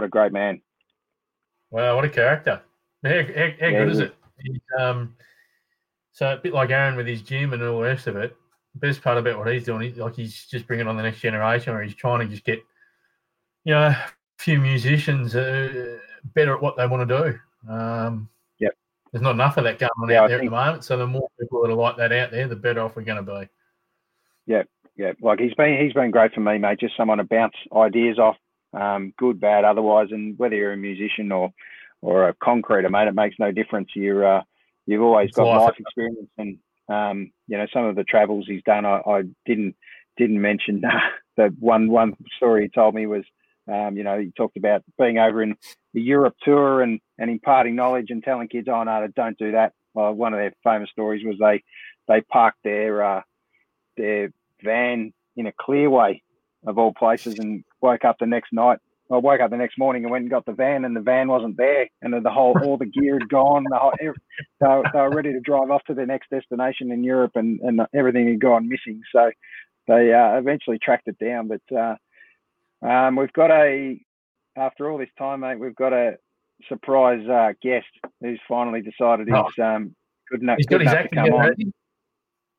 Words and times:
what 0.00 0.06
a 0.06 0.08
great 0.08 0.32
man. 0.32 0.62
Wow, 1.70 1.96
what 1.96 2.06
a 2.06 2.08
character! 2.08 2.62
How, 3.04 3.10
how, 3.10 3.16
how 3.16 3.66
yeah, 3.66 3.70
good 3.70 3.88
is 3.90 3.98
it? 3.98 4.14
He's, 4.38 4.58
um, 4.78 5.14
so 6.12 6.32
a 6.32 6.38
bit 6.38 6.54
like 6.54 6.70
Aaron 6.70 6.96
with 6.96 7.06
his 7.06 7.20
gym 7.20 7.52
and 7.52 7.62
all 7.62 7.80
the 7.80 7.84
rest 7.84 8.06
of 8.06 8.16
it. 8.16 8.34
The 8.74 8.86
best 8.86 9.02
part 9.02 9.18
about 9.18 9.36
what 9.36 9.52
he's 9.52 9.64
doing, 9.64 9.92
he, 9.92 10.00
like 10.00 10.14
he's 10.14 10.46
just 10.46 10.66
bringing 10.66 10.86
on 10.86 10.96
the 10.96 11.02
next 11.02 11.20
generation, 11.20 11.74
or 11.74 11.82
he's 11.82 11.94
trying 11.94 12.20
to 12.20 12.26
just 12.26 12.44
get, 12.44 12.60
you 13.64 13.74
know, 13.74 13.88
a 13.88 13.98
few 14.38 14.58
musicians 14.58 15.36
uh, 15.36 15.98
better 16.34 16.54
at 16.54 16.62
what 16.62 16.78
they 16.78 16.86
want 16.86 17.06
to 17.06 17.22
do. 17.22 17.70
Um, 17.70 18.30
yep. 18.58 18.72
There's 19.12 19.22
not 19.22 19.32
enough 19.32 19.58
of 19.58 19.64
that 19.64 19.78
going 19.78 19.90
on 20.02 20.08
yeah, 20.08 20.22
out 20.22 20.28
there 20.28 20.38
at 20.38 20.44
the 20.44 20.50
moment. 20.50 20.84
So 20.84 20.96
the 20.96 21.06
more 21.06 21.28
people 21.38 21.60
that 21.60 21.70
are 21.70 21.74
like 21.74 21.98
that 21.98 22.10
out 22.10 22.30
there, 22.30 22.48
the 22.48 22.56
better 22.56 22.80
off 22.80 22.96
we're 22.96 23.02
going 23.02 23.22
to 23.22 23.32
be. 23.40 23.48
Yeah, 24.46 24.62
yeah. 24.96 25.12
Like 25.20 25.40
he's 25.40 25.54
been 25.54 25.78
he's 25.78 25.92
been 25.92 26.10
great 26.10 26.32
for 26.32 26.40
me, 26.40 26.56
mate. 26.56 26.80
Just 26.80 26.96
someone 26.96 27.18
to 27.18 27.24
bounce 27.24 27.54
ideas 27.76 28.18
off, 28.18 28.36
um, 28.72 29.12
good, 29.18 29.40
bad, 29.40 29.64
otherwise. 29.64 30.08
And 30.10 30.38
whether 30.38 30.54
you're 30.54 30.72
a 30.72 30.76
musician 30.76 31.32
or 31.32 31.52
or 32.02 32.28
a 32.28 32.34
concreter, 32.34 32.88
mate, 32.88 33.08
it 33.08 33.14
makes 33.14 33.36
no 33.38 33.52
difference. 33.52 33.90
You're 33.94 34.38
uh, 34.38 34.42
you've 34.86 35.02
always 35.02 35.28
it's 35.28 35.36
got 35.36 35.46
life, 35.46 35.60
life 35.60 35.80
experience, 35.80 36.30
and 36.38 36.58
um, 36.88 37.32
you 37.46 37.58
know 37.58 37.66
some 37.72 37.84
of 37.84 37.96
the 37.96 38.04
travels 38.04 38.46
he's 38.46 38.62
done. 38.64 38.84
I, 38.84 39.00
I 39.06 39.22
didn't 39.46 39.76
didn't 40.16 40.40
mention 40.40 40.82
uh, 40.84 40.90
the 41.36 41.54
one 41.58 41.90
one 41.90 42.14
story 42.36 42.62
he 42.62 42.68
told 42.68 42.94
me 42.94 43.06
was, 43.06 43.24
um, 43.70 43.96
you 43.96 44.04
know, 44.04 44.18
he 44.18 44.32
talked 44.36 44.56
about 44.56 44.82
being 44.98 45.18
over 45.18 45.42
in 45.42 45.56
the 45.94 46.02
Europe 46.02 46.34
tour 46.42 46.82
and 46.82 47.00
and 47.18 47.30
imparting 47.30 47.76
knowledge 47.76 48.10
and 48.10 48.22
telling 48.22 48.48
kids, 48.48 48.68
oh 48.70 48.82
no, 48.82 49.06
don't 49.14 49.38
do 49.38 49.52
that. 49.52 49.72
Well, 49.94 50.12
one 50.12 50.32
of 50.32 50.38
their 50.38 50.52
famous 50.62 50.90
stories 50.90 51.24
was 51.24 51.36
they 51.38 51.62
they 52.08 52.20
parked 52.22 52.58
their 52.64 53.02
uh, 53.02 53.22
their 53.96 54.32
van 54.62 55.12
in 55.36 55.46
a 55.46 55.52
clearway 55.52 56.22
of 56.66 56.78
all 56.78 56.92
places 56.92 57.38
and 57.38 57.64
woke 57.82 58.04
up 58.04 58.16
the 58.18 58.26
next 58.26 58.52
night 58.52 58.78
I 59.10 59.16
woke 59.16 59.40
up 59.40 59.50
the 59.50 59.56
next 59.56 59.76
morning 59.76 60.04
and 60.04 60.10
went 60.12 60.22
and 60.22 60.30
got 60.30 60.46
the 60.46 60.52
van, 60.52 60.84
and 60.84 60.94
the 60.94 61.00
van 61.00 61.26
wasn't 61.26 61.56
there, 61.56 61.88
and 62.00 62.24
the 62.24 62.30
whole 62.30 62.56
all 62.62 62.76
the 62.76 62.86
gear 62.86 63.18
had 63.18 63.28
gone. 63.28 63.64
The 63.68 63.76
whole, 63.76 63.92
they, 63.98 64.06
were, 64.06 64.84
they 64.92 65.00
were 65.00 65.10
ready 65.10 65.32
to 65.32 65.40
drive 65.40 65.70
off 65.70 65.82
to 65.88 65.94
their 65.94 66.06
next 66.06 66.30
destination 66.30 66.92
in 66.92 67.02
Europe, 67.02 67.32
and, 67.34 67.58
and 67.60 67.80
everything 67.92 68.28
had 68.28 68.40
gone 68.40 68.68
missing. 68.68 69.02
So 69.12 69.32
they 69.88 70.12
uh, 70.12 70.38
eventually 70.38 70.78
tracked 70.80 71.08
it 71.08 71.18
down. 71.18 71.48
But 71.48 71.76
uh, 71.76 72.86
um, 72.86 73.16
we've 73.16 73.32
got 73.32 73.50
a 73.50 74.00
after 74.56 74.88
all 74.88 74.98
this 74.98 75.08
time, 75.18 75.40
mate, 75.40 75.58
we've 75.58 75.74
got 75.74 75.92
a 75.92 76.16
surprise 76.68 77.26
uh, 77.28 77.52
guest 77.60 77.86
who's 78.20 78.40
finally 78.48 78.80
decided 78.80 79.26
he's 79.26 79.36
oh. 79.58 79.62
um, 79.62 79.94
good 80.30 80.42
enough, 80.42 80.58
good 80.68 80.82
enough 80.82 81.08
to 81.10 81.16
come 81.16 81.32
on. 81.32 81.72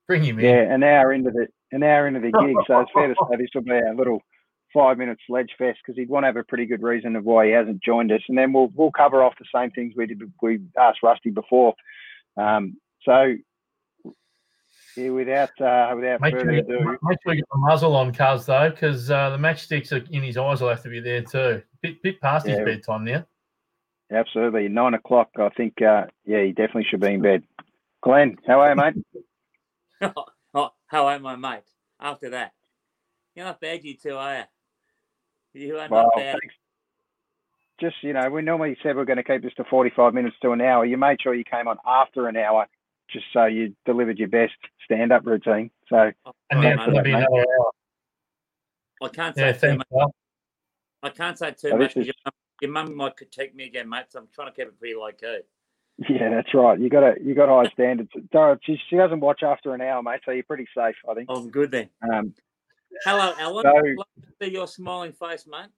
Bring 0.06 0.24
him 0.24 0.38
in. 0.40 0.46
Yeah, 0.46 0.74
an 0.74 0.84
hour 0.84 1.14
into 1.14 1.32
the 1.32 1.48
an 1.72 1.84
hour 1.84 2.08
into 2.08 2.20
the 2.20 2.32
gig, 2.32 2.56
so 2.68 2.82
it's 2.82 2.92
fair 2.94 3.08
to 3.08 3.16
say 3.32 3.38
this 3.38 3.48
will 3.56 3.62
be 3.62 3.72
a 3.72 3.94
little 3.96 4.22
five 4.74 4.98
minute 4.98 5.18
sledge 5.28 5.52
fest 5.58 5.80
because 5.86 5.98
he'd 5.98 6.10
want 6.10 6.24
to 6.24 6.28
have 6.28 6.38
a 6.38 6.44
pretty 6.44 6.66
good 6.66 6.82
reason 6.82 7.16
of 7.16 7.24
why 7.24 7.46
he 7.46 7.52
hasn't 7.52 7.84
joined 7.84 8.12
us, 8.12 8.22
and 8.28 8.38
then 8.38 8.54
we'll 8.54 8.72
we'll 8.76 8.92
cover 8.92 9.24
off 9.24 9.34
the 9.40 9.46
same 9.54 9.72
things 9.72 9.94
we 9.96 10.06
did 10.06 10.22
we 10.42 10.60
asked 10.78 11.04
Rusty 11.04 11.30
before. 11.30 11.74
Um, 12.38 12.78
so 13.04 13.36
yeah, 14.96 15.10
without 15.10 15.62
uh, 15.62 15.94
without 15.96 16.22
make 16.22 16.34
further 16.34 16.52
sure, 16.52 16.60
ado, 16.60 16.98
make 17.04 17.18
sure 17.24 17.34
you 17.34 17.42
get 17.42 17.50
the 17.52 17.58
muzzle 17.58 17.96
on 17.96 18.14
Cuz 18.14 18.46
though, 18.46 18.70
because 18.70 19.10
uh, 19.10 19.30
the 19.30 19.38
matchsticks 19.38 19.92
are 19.92 20.06
in 20.12 20.24
his 20.24 20.38
eyes 20.38 20.62
will 20.62 20.70
have 20.70 20.84
to 20.84 20.90
be 20.90 21.00
there 21.00 21.22
too. 21.22 21.62
Bit 21.82 22.02
bit 22.02 22.22
past 22.22 22.48
yeah. 22.48 22.58
his 22.58 22.66
bedtime 22.66 23.06
now. 23.06 23.26
Absolutely, 24.12 24.68
nine 24.68 24.94
o'clock. 24.94 25.30
I 25.38 25.50
think. 25.50 25.82
Uh, 25.82 26.06
yeah, 26.26 26.44
he 26.44 26.52
definitely 26.52 26.86
should 26.90 27.00
be 27.00 27.14
in 27.14 27.22
bed. 27.22 27.44
Glenn, 28.02 28.38
how 28.48 28.60
are 28.62 28.70
you, 28.70 28.76
mate? 28.76 28.96
oh, 30.54 30.70
how 30.88 31.08
are 31.08 31.20
my 31.20 31.36
mate? 31.36 31.64
After 32.00 32.32
that, 32.32 32.54
you're 33.36 33.46
not 33.46 33.62
bad, 33.62 33.84
you 33.84 33.96
two, 33.96 34.16
are 34.16 34.40
you? 34.40 34.44
You 35.54 35.78
are 35.78 35.88
well, 35.90 36.04
not 36.04 36.16
bad. 36.16 36.38
Thanks. 36.42 36.56
Just, 37.80 37.96
you 38.02 38.14
know, 38.14 38.30
we 38.30 38.42
normally 38.42 38.78
said 38.84 38.96
we're 38.96 39.06
going 39.06 39.18
to 39.18 39.24
keep 39.24 39.42
this 39.42 39.54
to 39.56 39.64
45 39.64 40.14
minutes 40.14 40.36
to 40.44 40.52
an 40.52 40.62
hour. 40.62 40.86
You 40.86 40.98
made 40.98 41.22
sure 41.22 41.34
you 41.34 41.44
came 41.44 41.68
on 41.68 41.78
after 41.86 42.28
an 42.28 42.38
hour 42.38 42.68
just 43.10 43.26
so 43.34 43.46
you 43.46 43.76
delivered 43.86 44.20
your 44.20 44.28
best 44.28 44.54
stand 44.86 45.12
up 45.12 45.26
routine. 45.26 45.72
So, 45.90 46.12
and 46.50 46.62
now 46.62 46.74
it's 46.74 46.86
going 46.86 46.98
to 46.98 47.04
be 47.04 47.12
another 47.12 47.26
hour. 47.38 47.72
I 49.02 49.08
can't 49.08 49.36
say 49.36 49.48
yeah, 49.48 49.52
too 49.54 49.78
much. 49.78 49.88
Well. 49.90 50.14
I 51.04 51.10
can't 51.10 51.38
say 51.38 51.52
too 51.52 51.70
so 51.70 51.78
much. 51.78 51.98
Is... 51.98 52.12
Your 52.62 52.72
mum 52.72 52.96
might 52.96 53.18
critique 53.18 53.56
me 53.56 53.66
again, 53.66 53.90
mate. 53.90 54.06
So 54.10 54.20
I'm 54.20 54.28
trying 54.34 54.50
to 54.50 54.54
keep 54.54 54.68
it 54.68 54.80
pretty 54.80 54.96
low 54.96 55.10
key. 55.12 55.40
Yeah, 56.10 56.30
that's 56.30 56.54
right. 56.54 56.80
You 56.80 56.90
got 56.90 57.04
a 57.04 57.16
you 57.22 57.36
got 57.36 57.50
high 57.50 57.70
standards. 57.72 58.10
She, 58.64 58.80
she 58.90 58.96
doesn't 58.96 59.20
watch 59.20 59.44
after 59.44 59.74
an 59.74 59.82
hour, 59.82 60.02
mate. 60.02 60.22
So 60.26 60.32
you're 60.32 60.44
pretty 60.44 60.68
safe, 60.76 60.96
I 61.10 61.14
think. 61.14 61.30
I'm 61.30 61.50
good 61.50 61.72
then. 61.72 61.90
Um, 62.12 62.34
Hello, 63.06 63.34
Alan. 63.40 63.64
So, 63.64 64.04
see 64.42 64.52
your 64.52 64.68
smiling 64.68 65.14
face, 65.14 65.48
mate. 65.48 65.70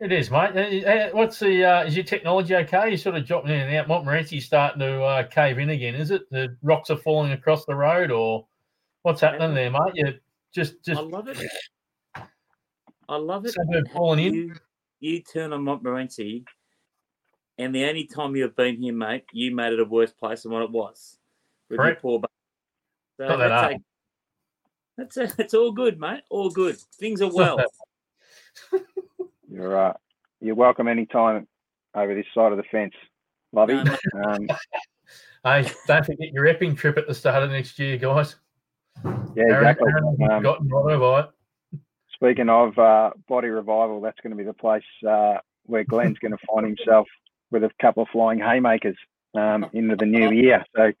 It 0.00 0.10
is, 0.10 0.30
mate. 0.32 0.56
Uh, 0.56 0.88
uh, 0.88 1.10
what's 1.12 1.38
the? 1.38 1.64
Uh, 1.64 1.84
is 1.84 1.94
your 1.94 2.04
technology 2.04 2.56
okay? 2.56 2.90
You 2.90 2.96
sort 2.96 3.14
of 3.14 3.24
dropping 3.24 3.52
in 3.52 3.60
and 3.60 3.76
out. 3.76 3.86
Montmorency's 3.86 4.44
starting 4.44 4.80
to 4.80 5.02
uh, 5.02 5.22
cave 5.28 5.58
in 5.58 5.70
again. 5.70 5.94
Is 5.94 6.10
it? 6.10 6.28
The 6.30 6.56
rocks 6.62 6.90
are 6.90 6.96
falling 6.96 7.30
across 7.30 7.64
the 7.66 7.76
road, 7.76 8.10
or 8.10 8.46
what's 9.02 9.20
happening 9.20 9.54
there, 9.54 9.70
mate? 9.70 9.92
You 9.94 10.14
just, 10.52 10.84
just. 10.84 11.00
I 11.00 11.04
love 11.04 11.28
it. 11.28 11.38
I 13.08 13.16
love 13.16 13.46
it. 13.46 13.54
falling 13.92 14.26
in. 14.26 14.34
You, 14.34 14.54
you 14.98 15.22
turn 15.22 15.52
on 15.52 15.62
Montmorency, 15.62 16.44
and 17.58 17.72
the 17.72 17.84
only 17.84 18.06
time 18.06 18.34
you've 18.34 18.56
been 18.56 18.82
here, 18.82 18.92
mate, 18.92 19.24
you 19.32 19.54
made 19.54 19.72
it 19.72 19.78
a 19.78 19.84
worse 19.84 20.12
place 20.12 20.42
than 20.42 20.50
what 20.50 20.62
it 20.62 20.70
was. 20.72 21.18
With 21.70 21.78
Correct. 21.78 22.02
your 22.02 22.18
poor. 22.18 22.28
So 23.18 23.28
Got 23.28 23.36
that 23.36 23.80
that's 24.96 25.16
a, 25.16 25.32
it's 25.38 25.54
all 25.54 25.72
good, 25.72 25.98
mate. 25.98 26.22
All 26.30 26.50
good. 26.50 26.76
Things 26.98 27.22
are 27.22 27.32
well. 27.32 27.58
You're 29.50 29.68
right. 29.68 29.90
Uh, 29.90 29.94
you're 30.40 30.54
welcome 30.56 30.88
anytime 30.88 31.46
over 31.94 32.14
this 32.14 32.26
side 32.34 32.50
of 32.50 32.58
the 32.58 32.64
fence. 32.64 32.94
Love 33.52 33.70
you. 33.70 33.84
Um, 34.24 34.48
hey, 35.44 35.70
don't 35.86 36.04
forget 36.04 36.32
your 36.32 36.46
Epping 36.46 36.74
trip 36.74 36.98
at 36.98 37.06
the 37.06 37.14
start 37.14 37.44
of 37.44 37.50
next 37.50 37.78
year, 37.78 37.96
guys. 37.96 38.36
Yeah, 39.04 39.12
Aaron, 39.36 39.68
exactly. 39.68 39.92
Aaron 40.28 40.44
um, 40.44 41.28
speaking 42.14 42.48
of 42.48 42.76
uh, 42.78 43.10
body 43.28 43.48
revival, 43.48 44.00
that's 44.00 44.18
going 44.20 44.30
to 44.30 44.36
be 44.36 44.44
the 44.44 44.52
place 44.52 44.82
uh, 45.08 45.34
where 45.66 45.84
Glenn's 45.84 46.18
going 46.18 46.32
to 46.32 46.46
find 46.52 46.66
himself 46.66 47.06
with 47.50 47.62
a 47.64 47.70
couple 47.80 48.02
of 48.02 48.08
flying 48.10 48.38
haymakers 48.38 48.96
um, 49.34 49.66
into 49.72 49.96
the 49.96 50.06
new 50.06 50.30
year. 50.32 50.64
So 50.76 50.92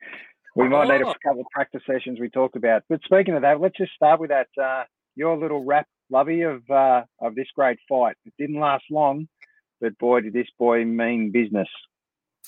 we 0.54 0.68
might 0.68 0.88
need 0.88 1.00
a 1.00 1.06
oh. 1.06 1.14
couple 1.24 1.40
of 1.40 1.46
practice 1.52 1.82
sessions 1.86 2.20
we 2.20 2.28
talked 2.28 2.56
about. 2.56 2.82
But 2.88 3.00
speaking 3.04 3.34
of 3.34 3.42
that, 3.42 3.60
let's 3.60 3.76
just 3.76 3.92
start 3.92 4.20
with 4.20 4.30
that. 4.30 4.48
Uh, 4.60 4.84
your 5.14 5.36
little 5.36 5.64
rap, 5.64 5.86
Lovey, 6.10 6.42
of 6.42 6.68
uh, 6.70 7.02
of 7.20 7.34
this 7.34 7.48
great 7.54 7.78
fight. 7.88 8.16
It 8.24 8.34
didn't 8.38 8.60
last 8.60 8.84
long, 8.90 9.28
but 9.80 9.96
boy, 9.98 10.20
did 10.20 10.32
this 10.32 10.48
boy 10.58 10.84
mean 10.84 11.30
business. 11.30 11.68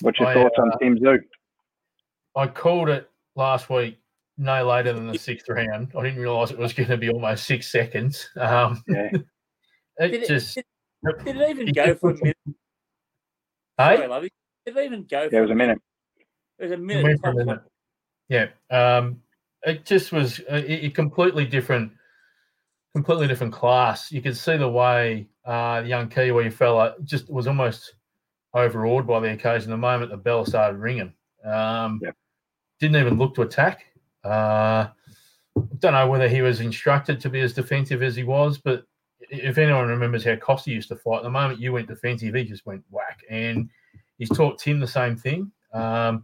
What's 0.01 0.19
your 0.19 0.29
I, 0.29 0.35
thoughts 0.35 0.57
uh, 0.59 0.63
on 0.63 0.79
Tim 0.81 0.99
Tszyu? 0.99 1.19
I 2.37 2.47
called 2.47 2.89
it 2.89 3.09
last 3.37 3.71
week, 3.71 3.99
no 4.37 4.67
later 4.67 4.93
than 4.93 5.07
the 5.07 5.19
sixth 5.19 5.49
round. 5.49 5.93
I 5.97 6.03
didn't 6.03 6.21
realise 6.21 6.51
it 6.51 6.59
was 6.59 6.73
going 6.73 6.89
to 6.89 6.97
be 6.97 7.11
almost 7.11 7.45
six 7.45 7.71
seconds. 7.71 8.29
Um, 8.37 8.83
yeah. 8.89 9.11
it 9.99 10.09
did 10.09 10.27
just. 10.27 10.57
It, 10.57 10.67
did, 11.05 11.25
did, 11.25 11.37
it 11.37 11.51
even 11.51 11.73
go 11.73 11.95
for 11.95 12.11
a 12.11 12.15
minute? 12.15 12.37
Hey? 13.77 13.97
Sorry, 13.97 14.07
Lovey. 14.07 14.31
Did 14.65 14.77
it 14.77 14.85
even 14.85 15.03
go? 15.03 15.29
Yeah, 15.33 15.39
it 15.39 15.43
was 15.43 15.51
a 15.51 15.55
minute. 15.57 15.79
It 16.61 16.63
was 16.63 16.73
a 16.73 16.77
minute. 16.77 17.19
A 17.25 17.33
minute. 17.35 17.61
Yeah, 18.29 18.49
um, 18.71 19.21
it 19.65 19.85
just 19.85 20.13
was 20.13 20.41
a, 20.51 20.87
a, 20.87 20.91
completely 20.91 21.45
different, 21.45 21.93
completely 22.95 23.27
different 23.27 23.53
class. 23.53 24.11
You 24.11 24.23
could 24.23 24.37
see 24.37 24.57
the 24.57 24.69
way 24.69 25.27
uh, 25.45 25.83
the 25.83 25.89
young 25.89 26.09
Kiwi 26.09 26.51
fella 26.51 26.95
just 27.05 27.31
was 27.31 27.47
almost 27.47 27.95
overawed 28.55 29.07
by 29.07 29.21
the 29.21 29.33
occasion. 29.33 29.71
The 29.71 29.77
moment 29.77 30.11
the 30.11 30.17
bell 30.17 30.45
started 30.45 30.79
ringing, 30.79 31.13
um, 31.45 32.01
yeah. 32.03 32.13
didn't 32.81 32.97
even 32.97 33.19
look 33.19 33.35
to 33.35 33.43
attack. 33.43 33.87
Uh, 34.23 34.89
don't 35.79 35.93
know 35.93 36.07
whether 36.07 36.29
he 36.29 36.43
was 36.43 36.61
instructed 36.61 37.21
to 37.21 37.29
be 37.29 37.41
as 37.41 37.53
defensive 37.53 38.03
as 38.03 38.17
he 38.17 38.25
was, 38.25 38.59
but 38.59 38.85
if 39.31 39.59
anyone 39.59 39.89
remembers 39.89 40.25
how 40.25 40.37
Costa 40.37 40.71
used 40.71 40.89
to 40.89 40.97
fight, 40.97 41.23
the 41.23 41.31
moment 41.31 41.61
you 41.61 41.73
went 41.73 41.89
defensive, 41.89 42.35
he 42.35 42.45
just 42.45 42.67
went 42.67 42.83
whack. 42.91 43.21
And 43.31 43.69
he's 44.19 44.31
taught 44.31 44.59
Tim 44.59 44.81
the 44.81 44.87
same 44.87 45.17
thing. 45.17 45.51
Um, 45.73 45.83
uh, 45.83 46.19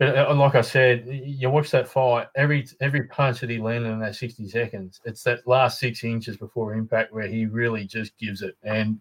like 0.00 0.54
I 0.54 0.62
said, 0.62 1.06
you 1.06 1.50
watch 1.50 1.70
that 1.72 1.88
fight. 1.88 2.28
Every 2.34 2.66
every 2.80 3.04
punch 3.04 3.40
that 3.40 3.50
he 3.50 3.58
landed 3.58 3.90
in 3.90 4.00
that 4.00 4.16
sixty 4.16 4.48
seconds, 4.48 5.00
it's 5.04 5.22
that 5.24 5.46
last 5.46 5.78
six 5.78 6.04
inches 6.04 6.36
before 6.36 6.74
impact 6.74 7.12
where 7.12 7.26
he 7.26 7.46
really 7.46 7.84
just 7.84 8.16
gives 8.18 8.42
it. 8.42 8.56
And 8.62 8.98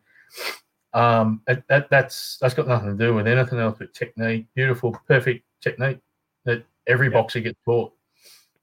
um, 0.93 1.41
that 1.47 1.89
that's 1.89 2.37
that's 2.41 2.53
got 2.53 2.67
nothing 2.67 2.97
to 2.97 3.05
do 3.05 3.13
with 3.13 3.27
anything 3.27 3.59
else 3.59 3.77
but 3.79 3.93
technique. 3.93 4.45
Beautiful, 4.55 4.95
perfect 5.07 5.45
technique 5.61 5.99
that 6.43 6.65
every 6.87 7.07
yeah. 7.07 7.13
boxer 7.13 7.39
gets 7.39 7.59
taught. 7.63 7.93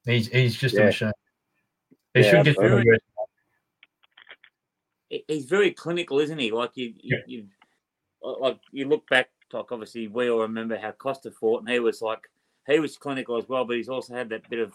He's 0.04 0.28
he's 0.28 0.56
just 0.56 0.74
yeah. 0.74 0.82
a 0.82 0.84
machine. 0.86 1.12
He 2.12 2.20
yeah, 2.20 2.30
should 2.30 2.44
get 2.44 2.56
very, 2.58 2.84
He's 5.28 5.44
very 5.44 5.70
clinical, 5.70 6.18
isn't 6.18 6.38
he? 6.38 6.50
Like 6.50 6.72
you, 6.74 6.92
you, 7.00 7.22
you 7.26 7.46
like 8.22 8.58
you 8.72 8.88
look 8.88 9.08
back 9.08 9.28
like 9.52 9.72
obviously 9.72 10.08
we 10.08 10.30
all 10.30 10.40
remember 10.40 10.78
how 10.78 10.92
Costa 10.92 11.30
fought, 11.30 11.60
and 11.60 11.68
he 11.70 11.78
was 11.78 12.02
like 12.02 12.20
he 12.66 12.78
was 12.80 12.96
clinical 12.96 13.36
as 13.36 13.48
well, 13.48 13.64
but 13.64 13.76
he's 13.76 13.88
also 13.88 14.14
had 14.14 14.28
that 14.30 14.48
bit 14.50 14.58
of 14.58 14.72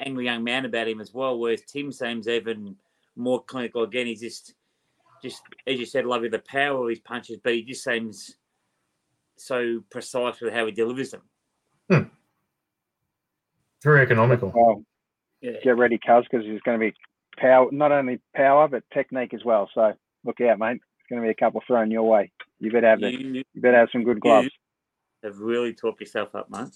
angry 0.00 0.24
young 0.24 0.42
man 0.42 0.64
about 0.64 0.88
him 0.88 1.00
as 1.00 1.14
well. 1.14 1.38
Whereas 1.38 1.62
Tim 1.62 1.92
seems 1.92 2.28
even 2.28 2.76
more 3.16 3.42
clinical. 3.42 3.82
Again, 3.82 4.06
he's 4.06 4.20
just 4.20 4.54
just 5.22 5.42
as 5.66 5.78
you 5.78 5.86
said, 5.86 6.04
lovely 6.04 6.28
the 6.28 6.40
power 6.40 6.82
of 6.82 6.88
his 6.90 7.00
punches, 7.00 7.38
but 7.42 7.54
he 7.54 7.62
just 7.62 7.84
seems 7.84 8.36
so 9.36 9.82
precise 9.90 10.40
with 10.40 10.52
how 10.52 10.66
he 10.66 10.72
delivers 10.72 11.10
them. 11.10 11.22
Hmm. 11.90 12.08
Very 13.82 14.02
economical. 14.02 14.52
Well, 14.54 14.84
yeah. 15.40 15.52
get 15.62 15.76
ready, 15.76 15.98
Cuz, 15.98 16.24
because 16.30 16.46
he's 16.46 16.60
going 16.62 16.78
to 16.78 16.86
be 16.86 16.94
power, 17.36 17.68
not 17.70 17.92
only 17.92 18.20
power 18.34 18.68
but 18.68 18.82
technique 18.92 19.34
as 19.34 19.44
well. 19.44 19.68
So 19.74 19.92
look 20.24 20.40
out, 20.40 20.58
mate. 20.58 20.80
It's 20.98 21.08
going 21.08 21.20
to 21.20 21.26
be 21.26 21.30
a 21.30 21.34
couple 21.34 21.62
thrown 21.66 21.90
your 21.90 22.08
way. 22.08 22.30
You 22.60 22.70
better 22.70 22.88
have 22.88 23.00
the, 23.00 23.10
you, 23.10 23.44
you 23.52 23.60
better 23.60 23.78
have 23.78 23.88
some 23.92 24.04
good 24.04 24.20
gloves. 24.20 24.50
Have 25.22 25.38
really 25.38 25.72
talked 25.72 26.00
yourself 26.00 26.34
up, 26.34 26.50
mate. 26.50 26.68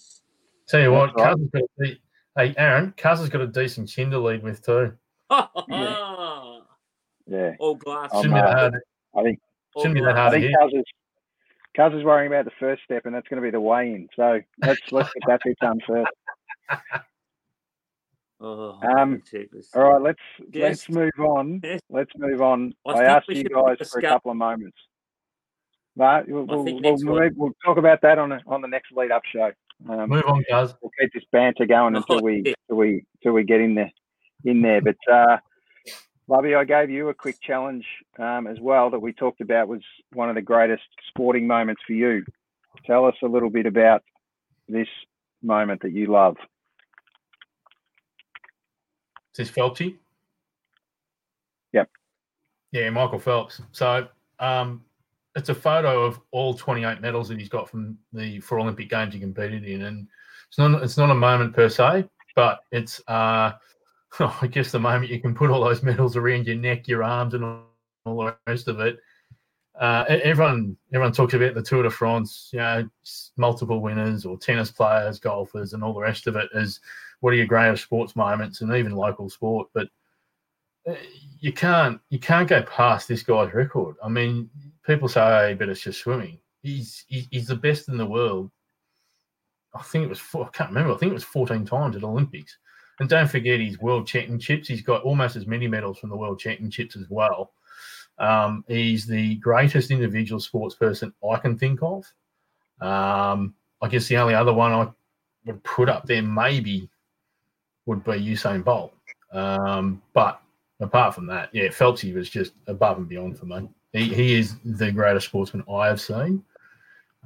Tell 0.67 0.81
you 0.81 0.93
what, 0.93 1.17
right. 1.17 1.35
Cuz 1.35 1.41
has 1.41 1.63
got 1.79 1.87
a, 1.87 1.99
hey 2.37 2.55
Aaron, 2.57 2.93
Cuz 2.97 3.21
has 3.21 3.29
got 3.29 3.41
a 3.41 3.47
decent 3.47 3.89
chin 3.89 4.11
to 4.11 4.19
lead 4.19 4.43
with 4.43 4.65
too. 4.65 4.93
yeah. 5.31 5.49
yeah. 7.27 7.53
All 7.59 7.75
glass. 7.75 8.11
Shouldn't 8.13 8.35
be 8.35 8.41
that 8.41 8.59
hard. 8.59 8.75
I 9.17 9.23
think 9.23 9.39
shouldn't 9.77 9.95
be 9.95 10.01
that 10.03 10.17
hard. 10.17 10.35
I 10.35 10.41
think 10.41 10.57
Cuz 10.59 10.73
is, 10.75 10.85
Cuz 11.77 11.95
is 11.95 12.05
worrying 12.05 12.33
about 12.33 12.45
the 12.45 12.53
first 12.59 12.83
step, 12.85 13.07
and 13.07 13.15
that's 13.15 13.29
going 13.29 13.43
to 13.43 13.47
be 13.47 13.51
the 13.51 13.61
weigh 13.61 13.93
in. 13.93 14.09
So 14.17 14.41
let's 14.63 14.81
let's 14.91 15.13
get 15.13 15.23
that 15.27 15.41
bit 15.45 15.59
done 15.61 15.81
first. 15.87 16.11
Oh, 18.41 18.79
um, 18.97 19.21
all 19.75 19.83
right, 19.83 20.01
let's 20.01 20.19
yes. 20.53 20.89
let's 20.89 20.89
move 20.91 21.27
on. 21.27 21.61
Yes. 21.65 21.81
Let's 21.91 22.13
move 22.17 22.41
on. 22.41 22.73
I, 22.87 22.93
I 22.93 23.05
asked 23.05 23.29
you 23.29 23.43
guys 23.43 23.89
for 23.91 23.99
a 23.99 24.03
couple 24.03 24.31
of 24.31 24.37
moments. 24.37 24.77
But 25.99 26.29
we'll, 26.29 26.47
we'll, 26.47 26.62
we'll, 26.62 27.31
we'll, 27.35 27.53
talk 27.65 27.77
about 27.77 28.03
that 28.03 28.21
on 28.21 28.31
a, 28.31 28.41
on 28.47 28.62
the 28.62 28.69
next 28.69 28.93
lead 28.93 29.11
up 29.11 29.23
show. 29.35 29.50
Um, 29.91 30.09
move 30.09 30.23
on, 30.29 30.45
guys. 30.49 30.73
We'll 30.81 30.93
keep 31.00 31.12
this 31.12 31.25
banter 31.33 31.67
going 31.67 31.97
oh, 31.97 31.99
until 31.99 32.23
we 32.23 32.55
until 32.69 32.77
we 32.77 33.05
until 33.17 33.33
we 33.33 33.43
get 33.43 33.61
in 33.61 33.75
there 33.75 33.91
in 34.45 34.62
there. 34.62 34.81
But 34.81 34.97
uh, 35.12 35.39
Lovey, 36.29 36.55
I 36.55 36.62
gave 36.62 36.89
you 36.89 37.09
a 37.09 37.15
quick 37.15 37.41
challenge 37.43 37.85
um, 38.17 38.47
as 38.47 38.61
well 38.61 38.91
that 38.91 39.00
we 39.00 39.12
talked 39.12 39.41
about 39.41 39.67
was 39.67 39.81
one 40.12 40.29
of 40.29 40.37
the 40.37 40.41
greatest 40.41 40.85
sporting 41.09 41.49
moments 41.49 41.83
for 41.85 41.95
you. 41.95 42.25
Tell 42.87 43.05
us 43.05 43.17
a 43.25 43.27
little 43.27 43.50
bit 43.50 43.67
about 43.67 44.05
this 44.69 44.89
moment 45.43 45.83
that 45.83 45.91
you 45.93 46.06
love. 46.06 46.37
Is 49.33 49.49
this 49.49 49.50
Phelpsy? 49.50 49.97
Yep. 51.73 51.91
Yeah, 52.71 52.89
Michael 52.91 53.19
Phelps. 53.19 53.62
So 53.73 54.06
um, 54.39 54.85
it's 55.38 55.49
a 55.49 55.55
photo 55.55 56.05
of 56.05 56.20
all 56.32 56.52
28 56.52 57.00
medals 57.00 57.29
that 57.29 57.38
he's 57.38 57.49
got 57.49 57.70
from 57.70 57.96
the 58.12 58.40
four 58.40 58.58
Olympic 58.58 58.90
Games 58.90 59.14
he 59.14 59.20
competed 59.20 59.64
in, 59.64 59.82
and 59.82 60.08
it's 60.49 60.58
not 60.58 60.82
it's 60.82 60.99
not 60.99 61.11
a 61.11 61.14
moment 61.14 61.55
per 61.55 61.69
se, 61.69 62.08
but 62.35 62.61
it's 62.73 63.00
uh, 63.06 63.52
I 64.20 64.46
guess 64.50 64.73
the 64.73 64.81
moment 64.81 65.11
you 65.11 65.20
can 65.20 65.35
put 65.35 65.50
all 65.50 65.64
those 65.64 65.82
medals 65.82 66.17
around 66.17 66.46
your 66.46 66.56
neck, 66.56 66.88
your 66.88 67.05
arms, 67.05 67.35
and 67.35 67.44
all 67.44 67.64
the 68.05 68.37
rest 68.46 68.69
of 68.69 68.81
it. 68.81 68.99
Uh, 69.81 70.05
everyone 70.08 70.76
everyone 70.93 71.12
talks 71.12 71.35
about 71.35 71.55
the 71.55 71.62
Tour 71.62 71.85
de 71.85 71.90
France, 71.90 72.50
you 72.52 72.58
know, 72.58 72.88
multiple 73.37 73.81
winners 73.81 74.25
or 74.26 74.37
tennis 74.37 74.73
players, 74.73 75.20
golfers, 75.20 75.73
and 75.73 75.85
all 75.85 75.94
the 75.94 76.00
rest 76.00 76.26
of 76.26 76.35
it 76.35 76.49
as 76.52 76.81
what 77.20 77.32
are 77.32 77.37
your 77.37 77.46
greatest 77.46 77.85
sports 77.85 78.17
moments 78.17 78.61
and 78.61 78.75
even 78.75 78.93
local 78.93 79.31
sport. 79.31 79.69
But 79.73 79.88
you 81.40 81.52
can't 81.52 82.00
you 82.11 82.19
can't 82.19 82.49
go 82.49 82.62
past 82.62 83.08
this 83.08 83.23
guy's 83.23 83.52
record. 83.52 83.96
I 84.02 84.08
mean, 84.08 84.50
people 84.87 85.08
say, 85.08 85.55
but 85.58 85.69
it's 85.69 85.82
just 85.82 86.00
swimming. 86.00 86.38
He's 86.62 87.05
he's 87.08 87.46
the 87.46 87.56
best 87.56 87.88
in 87.88 87.96
the 87.96 88.06
world. 88.06 88.50
I 89.75 89.82
think 89.82 90.05
it 90.05 90.08
was 90.08 90.19
four, 90.19 90.46
I 90.46 90.56
can't 90.56 90.70
remember. 90.70 90.93
I 90.93 90.96
think 90.96 91.11
it 91.11 91.14
was 91.14 91.25
14 91.25 91.64
times 91.67 91.94
at 91.96 92.02
Olympics. 92.02 92.56
And 93.00 93.08
don't 93.08 93.31
forget 93.31 93.61
his 93.61 93.79
world 93.79 94.06
championships. 94.06 94.67
He's 94.67 94.82
got 94.82 95.02
almost 95.02 95.37
as 95.37 95.46
many 95.46 95.69
medals 95.69 95.99
from 95.99 96.11
the 96.11 96.17
world 96.17 96.40
championships 96.40 96.96
as 96.96 97.08
well. 97.08 97.52
Um, 98.19 98.64
he's 98.67 99.06
the 99.06 99.37
greatest 99.37 99.90
individual 99.90 100.40
sports 100.40 100.75
person 100.75 101.12
I 101.31 101.38
can 101.38 101.56
think 101.56 101.81
of. 101.82 102.05
Um, 102.81 103.55
I 103.81 103.88
guess 103.88 104.08
the 104.08 104.17
only 104.17 104.35
other 104.35 104.52
one 104.52 104.73
I 104.73 104.88
would 105.44 105.62
put 105.62 105.88
up 105.88 106.06
there 106.06 106.23
maybe 106.23 106.90
would 107.87 108.02
be 108.02 108.12
Usain 108.12 108.64
Bolt. 108.64 108.93
Um, 109.32 110.02
but 110.12 110.40
apart 110.81 111.15
from 111.15 111.27
that, 111.27 111.51
yeah, 111.53 111.69
Phelpsy 111.69 112.15
was 112.15 112.31
just 112.31 112.53
above 112.67 112.99
and 112.99 113.09
beyond 113.09 113.39
for 113.39 113.47
me. 113.47 113.69
He, 113.93 114.13
he 114.13 114.39
is 114.39 114.57
the 114.65 114.93
greatest 114.93 115.27
sportsman 115.27 115.65
I 115.73 115.87
have 115.87 116.01
seen. 116.01 116.45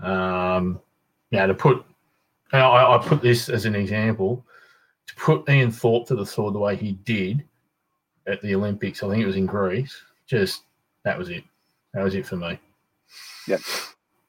Um, 0.02 0.80
yeah, 1.30 1.46
to 1.46 1.54
put, 1.54 1.84
I, 2.52 2.60
I 2.60 2.98
put 2.98 3.22
this 3.22 3.48
as 3.48 3.64
an 3.64 3.74
example, 3.74 4.44
to 5.06 5.14
put 5.16 5.48
Ian 5.48 5.70
Thorpe 5.70 6.06
to 6.08 6.14
the 6.14 6.26
sword 6.26 6.54
the 6.54 6.58
way 6.58 6.76
he 6.76 6.92
did 7.04 7.44
at 8.26 8.40
the 8.42 8.54
Olympics, 8.54 9.02
I 9.02 9.08
think 9.08 9.22
it 9.22 9.26
was 9.26 9.36
in 9.36 9.46
Greece, 9.46 10.00
just 10.26 10.62
that 11.04 11.18
was 11.18 11.28
it. 11.28 11.44
That 11.94 12.04
was 12.04 12.14
it 12.14 12.26
for 12.26 12.36
me. 12.36 12.58
Yep. 13.48 13.60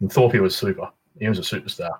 And 0.01 0.11
Thorpe 0.11 0.33
was 0.35 0.55
super. 0.55 0.89
He 1.19 1.29
was 1.29 1.39
a 1.39 1.41
superstar. 1.43 1.91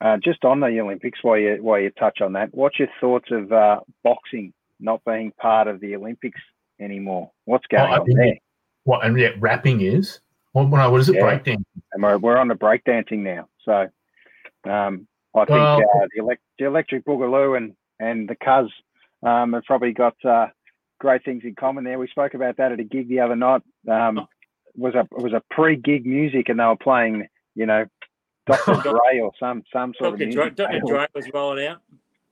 Uh, 0.00 0.16
just 0.22 0.44
on 0.44 0.60
the 0.60 0.78
Olympics, 0.80 1.18
while 1.22 1.38
you 1.38 1.56
while 1.60 1.80
you 1.80 1.90
touch 1.90 2.20
on 2.20 2.32
that, 2.34 2.54
what's 2.54 2.78
your 2.78 2.88
thoughts 3.00 3.30
of 3.32 3.50
uh, 3.50 3.80
boxing 4.04 4.52
not 4.80 5.02
being 5.04 5.32
part 5.40 5.68
of 5.68 5.80
the 5.80 5.96
Olympics 5.96 6.40
anymore? 6.80 7.30
What's 7.44 7.66
going 7.66 7.90
oh, 7.90 8.00
on 8.00 8.06
there? 8.14 8.38
What 8.84 9.04
and 9.04 9.18
yet 9.18 9.40
rapping 9.40 9.80
is. 9.80 10.20
What, 10.52 10.68
what 10.68 11.00
is 11.00 11.08
it? 11.08 11.16
Yeah. 11.16 11.22
Breakdancing. 11.22 11.64
And 11.92 12.02
we're, 12.02 12.18
we're 12.18 12.38
on 12.38 12.48
the 12.48 12.54
breakdancing 12.54 13.18
now. 13.18 13.48
So 13.64 13.88
um, 14.70 15.06
I 15.34 15.44
think 15.44 15.58
uh, 15.58 15.80
the, 16.14 16.22
elect, 16.22 16.42
the, 16.58 16.66
electric 16.66 17.04
boogaloo 17.04 17.56
and 17.56 17.74
and 18.00 18.28
the 18.28 18.36
Cuz 18.36 18.70
um, 19.22 19.52
have 19.52 19.64
probably 19.64 19.92
got 19.92 20.14
uh, 20.24 20.46
great 21.00 21.24
things 21.24 21.42
in 21.44 21.54
common 21.54 21.84
there. 21.84 21.98
We 21.98 22.08
spoke 22.08 22.34
about 22.34 22.56
that 22.56 22.72
at 22.72 22.80
a 22.80 22.84
gig 22.84 23.08
the 23.08 23.20
other 23.20 23.36
night. 23.36 23.62
Um, 23.88 24.18
oh. 24.18 24.28
was 24.74 24.94
a 24.94 25.06
was 25.10 25.32
a 25.32 25.42
pre-gig 25.50 26.06
music, 26.06 26.48
and 26.48 26.58
they 26.58 26.64
were 26.64 26.76
playing, 26.76 27.28
you 27.54 27.66
know, 27.66 27.86
Dr. 28.46 28.74
Dre 28.82 29.20
or 29.20 29.32
some 29.38 29.62
some 29.72 29.94
sort 29.98 30.18
Dr. 30.18 30.24
of 30.24 30.28
music. 30.34 30.56
Dre, 30.56 30.66
Dr. 30.66 30.80
Dre 30.86 31.06
was 31.14 31.26
rolling 31.32 31.66
out. 31.66 31.78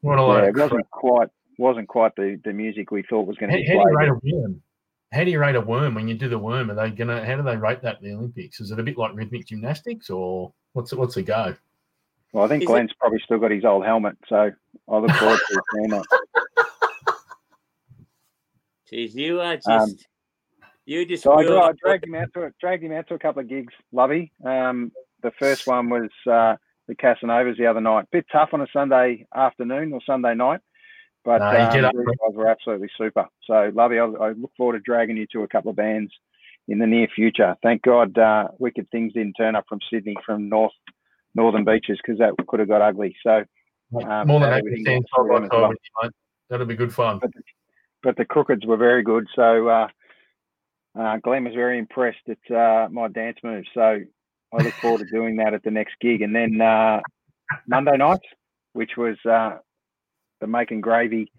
What 0.00 0.18
a 0.18 0.42
yeah, 0.42 0.48
it 0.48 0.56
wasn't 0.56 0.90
quite 0.90 1.28
wasn't 1.58 1.88
quite 1.88 2.14
the, 2.16 2.40
the 2.44 2.52
music 2.52 2.90
we 2.90 3.02
thought 3.02 3.26
was 3.26 3.36
going 3.36 3.50
to 3.50 3.58
be. 3.58 3.66
How 3.66 3.72
do 3.72 3.78
you 3.78 3.96
rate 3.96 4.08
a 4.08 4.20
worm? 4.22 4.62
How 5.12 5.24
do 5.24 5.30
you 5.30 5.38
rate 5.38 5.54
a 5.54 5.60
worm 5.60 5.94
when 5.94 6.08
you 6.08 6.14
do 6.14 6.28
the 6.28 6.38
worm? 6.38 6.70
Are 6.70 6.74
they 6.74 6.90
gonna? 6.90 7.24
How 7.24 7.36
do 7.36 7.42
they 7.42 7.56
rate 7.56 7.80
that 7.82 8.02
in 8.02 8.08
the 8.08 8.16
Olympics? 8.16 8.60
Is 8.60 8.70
it 8.70 8.78
a 8.78 8.82
bit 8.82 8.98
like 8.98 9.14
rhythmic 9.14 9.46
gymnastics, 9.46 10.10
or 10.10 10.52
what's 10.72 10.92
it, 10.92 10.98
what's 10.98 11.14
the 11.14 11.22
go? 11.22 11.54
Well, 12.32 12.44
I 12.44 12.48
think 12.48 12.64
Is 12.64 12.66
Glenn's 12.66 12.90
it... 12.90 12.98
probably 12.98 13.20
still 13.24 13.38
got 13.38 13.50
his 13.50 13.64
old 13.64 13.84
helmet, 13.84 14.16
so 14.28 14.50
I 14.88 14.98
look 14.98 15.10
forward 15.12 15.38
to 15.48 15.62
seeing 15.74 15.88
that. 15.88 16.04
Jeez, 18.92 19.14
you 19.14 19.40
are 19.40 19.56
just. 19.56 19.68
Um, 19.68 19.96
you 20.84 21.06
just. 21.06 21.22
So 21.22 21.32
I, 21.32 21.68
I 21.68 21.72
dragged 21.82 22.04
him 22.04 22.14
out 22.14 22.32
to 22.34 22.52
dragged 22.60 22.84
him 22.84 22.92
out 22.92 23.08
to 23.08 23.14
a 23.14 23.18
couple 23.18 23.40
of 23.40 23.48
gigs, 23.48 23.72
Lovey. 23.92 24.32
Um, 24.44 24.92
the 25.22 25.32
first 25.38 25.66
one 25.66 25.88
was 25.88 26.10
uh, 26.30 26.56
the 26.88 26.94
Casanovas 26.94 27.56
the 27.56 27.66
other 27.66 27.80
night. 27.80 28.06
Bit 28.10 28.26
tough 28.30 28.50
on 28.52 28.60
a 28.60 28.66
Sunday 28.72 29.26
afternoon 29.34 29.92
or 29.92 30.00
Sunday 30.04 30.34
night, 30.34 30.60
but 31.26 31.38
no, 31.38 31.88
um, 31.88 31.92
guys 31.92 32.34
were 32.34 32.48
absolutely 32.48 32.88
super. 32.96 33.26
So, 33.44 33.72
Lovey, 33.74 33.98
I, 33.98 34.04
I, 34.04 34.28
look 34.30 34.52
forward 34.56 34.74
to 34.74 34.78
dragging 34.78 35.16
you 35.16 35.26
to 35.32 35.42
a 35.42 35.48
couple 35.48 35.70
of 35.70 35.76
bands 35.76 36.12
in 36.68 36.78
the 36.78 36.86
near 36.86 37.08
future. 37.14 37.56
Thank 37.64 37.82
God, 37.82 38.16
uh, 38.16 38.48
Wicked 38.60 38.88
Things 38.90 39.12
didn't 39.12 39.34
turn 39.34 39.56
up 39.56 39.64
from 39.68 39.80
Sydney 39.92 40.14
from 40.24 40.48
North 40.48 40.72
Northern 41.34 41.64
Beaches 41.64 41.98
because 42.00 42.20
that 42.20 42.34
could 42.46 42.60
have 42.60 42.68
got 42.68 42.80
ugly. 42.80 43.16
So, 43.24 43.44
um, 44.08 44.28
more 44.28 44.38
than 44.38 44.52
happy 44.52 44.84
well. 46.00 46.10
That'll 46.48 46.66
be 46.66 46.76
good 46.76 46.94
fun. 46.94 47.18
But 47.18 47.32
the, 47.34 47.42
but 48.04 48.16
the 48.16 48.24
Crookeds 48.24 48.64
were 48.64 48.76
very 48.76 49.02
good. 49.02 49.26
So, 49.34 49.66
uh, 49.66 49.88
uh, 50.96 51.16
Glenn 51.24 51.44
was 51.44 51.54
very 51.54 51.78
impressed 51.78 52.28
at 52.28 52.56
uh, 52.56 52.88
my 52.88 53.08
dance 53.08 53.38
moves. 53.42 53.68
So 53.74 53.80
I 53.80 54.62
look 54.62 54.74
forward 54.74 55.00
to 55.00 55.10
doing 55.10 55.36
that 55.36 55.54
at 55.54 55.64
the 55.64 55.72
next 55.72 55.96
gig. 56.00 56.22
And 56.22 56.34
then 56.34 56.60
uh, 56.60 57.00
Monday 57.66 57.96
night, 57.96 58.20
which 58.74 58.92
was 58.96 59.16
uh, 59.28 59.58
the 60.40 60.46
Making 60.46 60.80
Gravy 60.80 61.30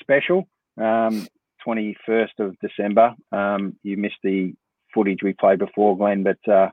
special, 0.00 0.48
um, 0.80 1.26
21st 1.66 2.38
of 2.40 2.56
December. 2.60 3.14
Um, 3.32 3.76
you 3.82 3.96
missed 3.96 4.16
the 4.22 4.54
footage 4.92 5.22
we 5.22 5.32
played 5.32 5.58
before, 5.58 5.96
Glenn, 5.96 6.22
but 6.22 6.52
uh, 6.52 6.70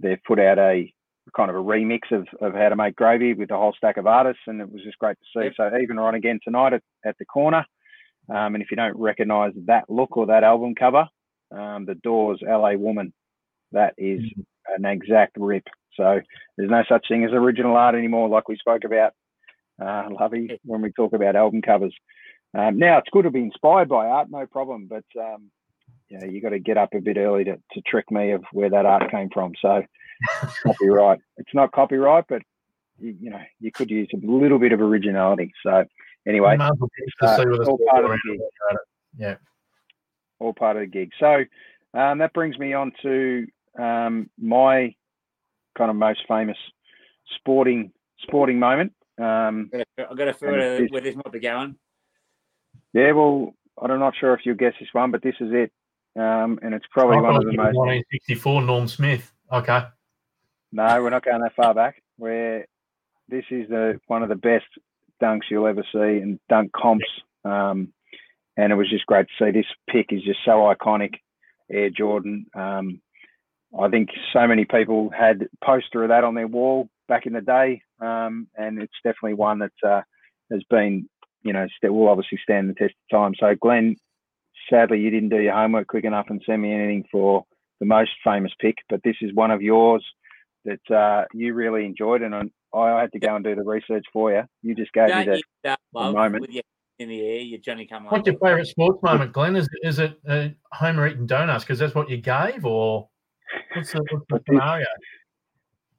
they've 0.00 0.22
put 0.26 0.38
out 0.38 0.58
a 0.58 0.92
kind 1.36 1.50
of 1.50 1.56
a 1.56 1.62
remix 1.62 2.10
of, 2.10 2.26
of 2.40 2.54
how 2.54 2.68
to 2.68 2.76
make 2.76 2.96
gravy 2.96 3.34
with 3.34 3.50
a 3.50 3.56
whole 3.56 3.74
stack 3.76 3.96
of 3.96 4.06
artists, 4.06 4.42
and 4.46 4.60
it 4.60 4.70
was 4.70 4.82
just 4.82 4.98
great 4.98 5.16
to 5.18 5.40
see. 5.40 5.44
Yep. 5.44 5.52
So 5.56 5.78
even 5.80 5.98
on 5.98 6.14
again 6.14 6.40
tonight 6.42 6.72
at, 6.72 6.82
at 7.04 7.16
the 7.18 7.24
corner. 7.24 7.64
Um, 8.28 8.54
and 8.54 8.62
if 8.62 8.70
you 8.70 8.76
don't 8.76 8.96
recognise 8.96 9.52
that 9.66 9.84
look 9.88 10.16
or 10.16 10.26
that 10.26 10.44
album 10.44 10.74
cover, 10.74 11.08
um, 11.50 11.84
the 11.86 11.96
Doors 11.96 12.40
LA 12.42 12.74
Woman, 12.74 13.12
that 13.72 13.94
is 13.98 14.20
mm-hmm 14.20 14.42
an 14.76 14.84
exact 14.84 15.36
rip. 15.38 15.64
So 15.96 16.20
there's 16.56 16.70
no 16.70 16.82
such 16.88 17.06
thing 17.08 17.24
as 17.24 17.32
original 17.32 17.76
art 17.76 17.94
anymore, 17.94 18.28
like 18.28 18.48
we 18.48 18.56
spoke 18.56 18.84
about, 18.84 19.12
uh, 19.80 20.08
Lovey, 20.10 20.60
when 20.64 20.82
we 20.82 20.92
talk 20.92 21.12
about 21.12 21.36
album 21.36 21.62
covers. 21.62 21.94
Um, 22.56 22.78
now 22.78 22.98
it's 22.98 23.10
good 23.12 23.22
to 23.22 23.30
be 23.30 23.40
inspired 23.40 23.88
by 23.88 24.06
art, 24.06 24.28
no 24.30 24.46
problem, 24.46 24.88
but 24.88 25.04
um, 25.20 25.50
you 26.08 26.18
know 26.18 26.26
you 26.26 26.40
got 26.40 26.50
to 26.50 26.58
get 26.58 26.76
up 26.76 26.94
a 26.94 27.00
bit 27.00 27.16
early 27.16 27.44
to, 27.44 27.56
to 27.72 27.80
trick 27.86 28.10
me 28.10 28.32
of 28.32 28.44
where 28.52 28.70
that 28.70 28.86
art 28.86 29.10
came 29.10 29.30
from. 29.30 29.52
So 29.62 29.82
copyright, 30.64 31.20
it's 31.36 31.54
not 31.54 31.72
copyright, 31.72 32.24
but 32.28 32.42
you, 32.98 33.16
you, 33.20 33.30
know 33.30 33.40
you 33.60 33.70
could 33.70 33.90
use 33.90 34.08
a 34.12 34.26
little 34.26 34.58
bit 34.58 34.72
of 34.72 34.80
originality. 34.80 35.52
So 35.62 35.84
anyway, 36.26 36.56
uh, 37.22 37.44
all 37.68 37.78
part 37.88 38.04
of 38.04 38.10
the 38.10 38.18
gig. 38.28 38.40
Yeah, 39.16 39.36
all 40.40 40.52
part 40.52 40.76
of 40.76 40.80
the 40.80 40.86
gig. 40.86 41.10
So 41.20 41.44
Um, 41.94 42.18
that 42.18 42.32
brings 42.32 42.58
me 42.58 42.72
on 42.72 42.92
to 43.02 43.46
um, 43.78 44.30
my 44.38 44.94
kind 45.76 45.90
of 45.90 45.96
most 45.96 46.20
famous 46.28 46.56
sporting 47.36 47.92
sporting 48.22 48.58
moment. 48.58 48.92
Um, 49.20 49.70
I've 49.98 50.16
got 50.16 50.28
a 50.28 50.34
feel 50.34 50.50
where 50.50 51.00
this 51.00 51.16
might 51.16 51.32
be 51.32 51.40
going. 51.40 51.76
Yeah, 52.92 53.12
well, 53.12 53.54
I'm 53.80 53.98
not 53.98 54.14
sure 54.18 54.34
if 54.34 54.40
you'll 54.44 54.56
guess 54.56 54.74
this 54.80 54.88
one, 54.92 55.10
but 55.10 55.22
this 55.22 55.34
is 55.40 55.50
it, 55.52 55.72
um, 56.20 56.58
and 56.62 56.74
it's 56.74 56.86
probably 56.90 57.20
one 57.20 57.36
of 57.36 57.44
the 57.44 57.52
most. 57.52 57.76
1964, 57.76 58.62
Norm 58.62 58.88
Smith. 58.88 59.32
Okay. 59.52 59.82
No, 60.72 61.02
we're 61.02 61.10
not 61.10 61.24
going 61.24 61.42
that 61.42 61.54
far 61.54 61.74
back. 61.74 62.02
Where 62.16 62.66
this 63.28 63.44
is 63.50 63.68
the 63.68 64.00
one 64.06 64.22
of 64.22 64.28
the 64.28 64.36
best 64.36 64.66
dunks 65.22 65.50
you'll 65.50 65.66
ever 65.66 65.84
see, 65.92 65.98
and 65.98 66.40
dunk 66.48 66.72
comps. 66.72 67.04
Um, 67.44 67.92
and 68.56 68.72
it 68.72 68.76
was 68.76 68.90
just 68.90 69.06
great 69.06 69.26
to 69.26 69.44
see. 69.44 69.50
This 69.50 69.66
pick 69.88 70.12
is 70.12 70.22
just 70.22 70.40
so 70.44 70.72
iconic. 70.74 71.14
Air 71.70 71.90
Jordan. 71.90 72.46
Um, 72.54 73.00
I 73.78 73.88
think 73.88 74.10
so 74.32 74.46
many 74.46 74.64
people 74.64 75.10
had 75.10 75.48
poster 75.64 76.02
of 76.02 76.08
that 76.08 76.24
on 76.24 76.34
their 76.34 76.48
wall 76.48 76.88
back 77.10 77.26
in 77.26 77.34
the 77.34 77.42
day, 77.42 77.82
um, 78.00 78.46
and 78.56 78.80
it's 78.80 78.94
definitely 79.04 79.34
one 79.34 79.58
that 79.58 79.72
uh, 79.86 80.00
has 80.50 80.62
been, 80.70 81.06
you 81.42 81.52
know, 81.52 81.66
st- 81.76 81.92
will 81.92 82.08
obviously 82.08 82.38
stand 82.42 82.70
the 82.70 82.74
test 82.74 82.94
of 82.94 83.18
time. 83.18 83.34
So, 83.38 83.54
Glenn, 83.60 83.96
sadly, 84.70 85.00
you 85.00 85.10
didn't 85.10 85.28
do 85.28 85.40
your 85.40 85.52
homework 85.52 85.88
quick 85.88 86.04
enough 86.04 86.26
and 86.30 86.40
send 86.46 86.62
me 86.62 86.72
anything 86.72 87.04
for 87.10 87.44
the 87.80 87.86
most 87.86 88.12
famous 88.24 88.52
pick, 88.60 88.76
but 88.88 89.00
this 89.02 89.16
is 89.20 89.34
one 89.34 89.50
of 89.50 89.60
yours 89.60 90.04
that 90.64 90.94
uh, 90.94 91.24
you 91.34 91.52
really 91.52 91.84
enjoyed, 91.84 92.22
and 92.22 92.34
I, 92.34 92.78
I 92.78 93.00
had 93.00 93.12
to 93.12 93.18
go 93.18 93.34
and 93.34 93.44
do 93.44 93.54
the 93.54 93.64
research 93.64 94.04
for 94.12 94.32
you. 94.32 94.44
You 94.62 94.74
just 94.74 94.92
gave 94.92 95.08
Don't 95.08 95.26
me 95.26 95.42
that, 95.64 95.78
that 95.94 96.12
moment. 96.14 96.42
With 96.42 96.50
your 96.50 96.62
in 97.00 97.08
the 97.08 97.20
air, 97.22 97.40
your 97.40 97.58
Johnny 97.58 97.86
come 97.86 98.04
What's 98.04 98.26
your 98.26 98.38
favourite 98.38 98.66
sports 98.66 99.02
moment, 99.02 99.32
Glenn? 99.32 99.56
Is 99.56 99.68
is 99.82 99.98
it 99.98 100.20
uh, 100.28 100.48
Homer 100.72 101.08
eating 101.08 101.26
donuts 101.26 101.64
because 101.64 101.78
that's 101.78 101.94
what 101.94 102.10
you 102.10 102.18
gave, 102.18 102.64
or 102.66 103.08
what's 103.74 103.92
the, 103.92 104.04
what's 104.10 104.26
the 104.28 104.40
scenario? 104.46 104.86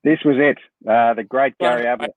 This 0.03 0.19
was 0.25 0.37
it. 0.39 0.57
Uh, 0.87 1.13
the 1.13 1.23
great 1.23 1.57
Gary 1.57 1.85
Ablett 1.85 2.15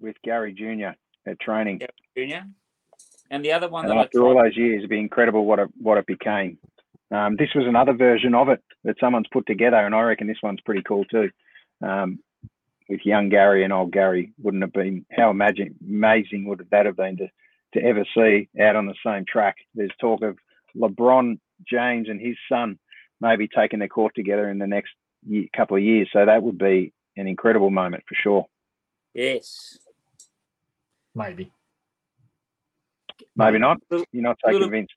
with 0.00 0.16
Gary 0.22 0.52
Jr. 0.52 0.98
at 1.30 1.40
training. 1.40 1.80
Jr. 2.16 2.46
And 3.30 3.44
the 3.44 3.52
other 3.52 3.68
one 3.68 3.90
and 3.90 3.98
after 3.98 4.22
all 4.22 4.42
those 4.42 4.56
years, 4.56 4.78
it'd 4.78 4.90
be 4.90 4.98
incredible 4.98 5.44
what 5.44 5.58
it 5.58 5.68
what 5.80 5.98
it 5.98 6.06
became. 6.06 6.58
Um, 7.10 7.36
this 7.36 7.50
was 7.54 7.66
another 7.66 7.94
version 7.94 8.34
of 8.34 8.48
it 8.48 8.62
that 8.84 8.96
someone's 9.00 9.28
put 9.32 9.46
together, 9.46 9.76
and 9.76 9.94
I 9.94 10.02
reckon 10.02 10.26
this 10.26 10.42
one's 10.42 10.60
pretty 10.60 10.82
cool 10.82 11.04
too. 11.06 11.30
Um, 11.82 12.20
with 12.88 13.00
young 13.04 13.28
Gary 13.28 13.64
and 13.64 13.72
old 13.72 13.92
Gary, 13.92 14.32
wouldn't 14.38 14.62
have 14.62 14.72
been 14.72 15.04
how 15.12 15.30
amazing, 15.30 15.74
amazing 15.86 16.46
would 16.46 16.66
that 16.70 16.86
have 16.86 16.96
been 16.96 17.18
to 17.18 17.28
to 17.74 17.82
ever 17.84 18.04
see 18.14 18.48
out 18.60 18.76
on 18.76 18.86
the 18.86 18.94
same 19.04 19.24
track. 19.26 19.56
There's 19.74 19.90
talk 20.00 20.22
of 20.22 20.38
LeBron 20.74 21.38
James 21.70 22.08
and 22.08 22.20
his 22.20 22.36
son 22.50 22.78
maybe 23.20 23.48
taking 23.48 23.80
the 23.80 23.88
court 23.88 24.14
together 24.14 24.48
in 24.48 24.58
the 24.58 24.66
next 24.66 24.92
year, 25.26 25.46
couple 25.56 25.76
of 25.76 25.82
years. 25.82 26.08
So 26.12 26.24
that 26.24 26.42
would 26.42 26.58
be 26.58 26.92
an 27.16 27.26
incredible 27.26 27.70
moment 27.70 28.04
for 28.08 28.14
sure. 28.14 28.46
Yes. 29.14 29.78
Maybe. 31.14 31.50
Maybe 33.36 33.58
not. 33.58 33.78
You're 33.90 34.04
not 34.12 34.38
so 34.44 34.50
little, 34.50 34.68
convinced. 34.68 34.94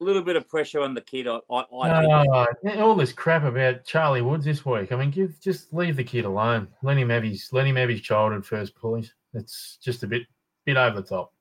A 0.00 0.04
little 0.04 0.22
bit 0.22 0.36
of 0.36 0.48
pressure 0.48 0.80
on 0.80 0.94
the 0.94 1.00
kid. 1.00 1.26
I, 1.26 1.40
I, 1.50 2.46
I 2.64 2.76
all 2.78 2.94
this 2.94 3.12
crap 3.12 3.44
about 3.44 3.84
Charlie 3.84 4.22
Woods 4.22 4.44
this 4.44 4.64
week. 4.64 4.92
I 4.92 4.96
mean, 4.96 5.10
give, 5.10 5.38
just 5.40 5.72
leave 5.72 5.96
the 5.96 6.04
kid 6.04 6.24
alone. 6.24 6.68
Let 6.82 6.96
him 6.96 7.10
have 7.10 7.22
his 7.22 7.50
let 7.52 7.66
him 7.66 7.76
have 7.76 7.88
his 7.88 8.00
childhood 8.00 8.46
first, 8.46 8.74
please. 8.76 9.12
It's 9.34 9.78
just 9.82 10.02
a 10.02 10.06
bit 10.06 10.22
bit 10.64 10.76
over 10.76 11.00
the 11.00 11.06
top. 11.06 11.32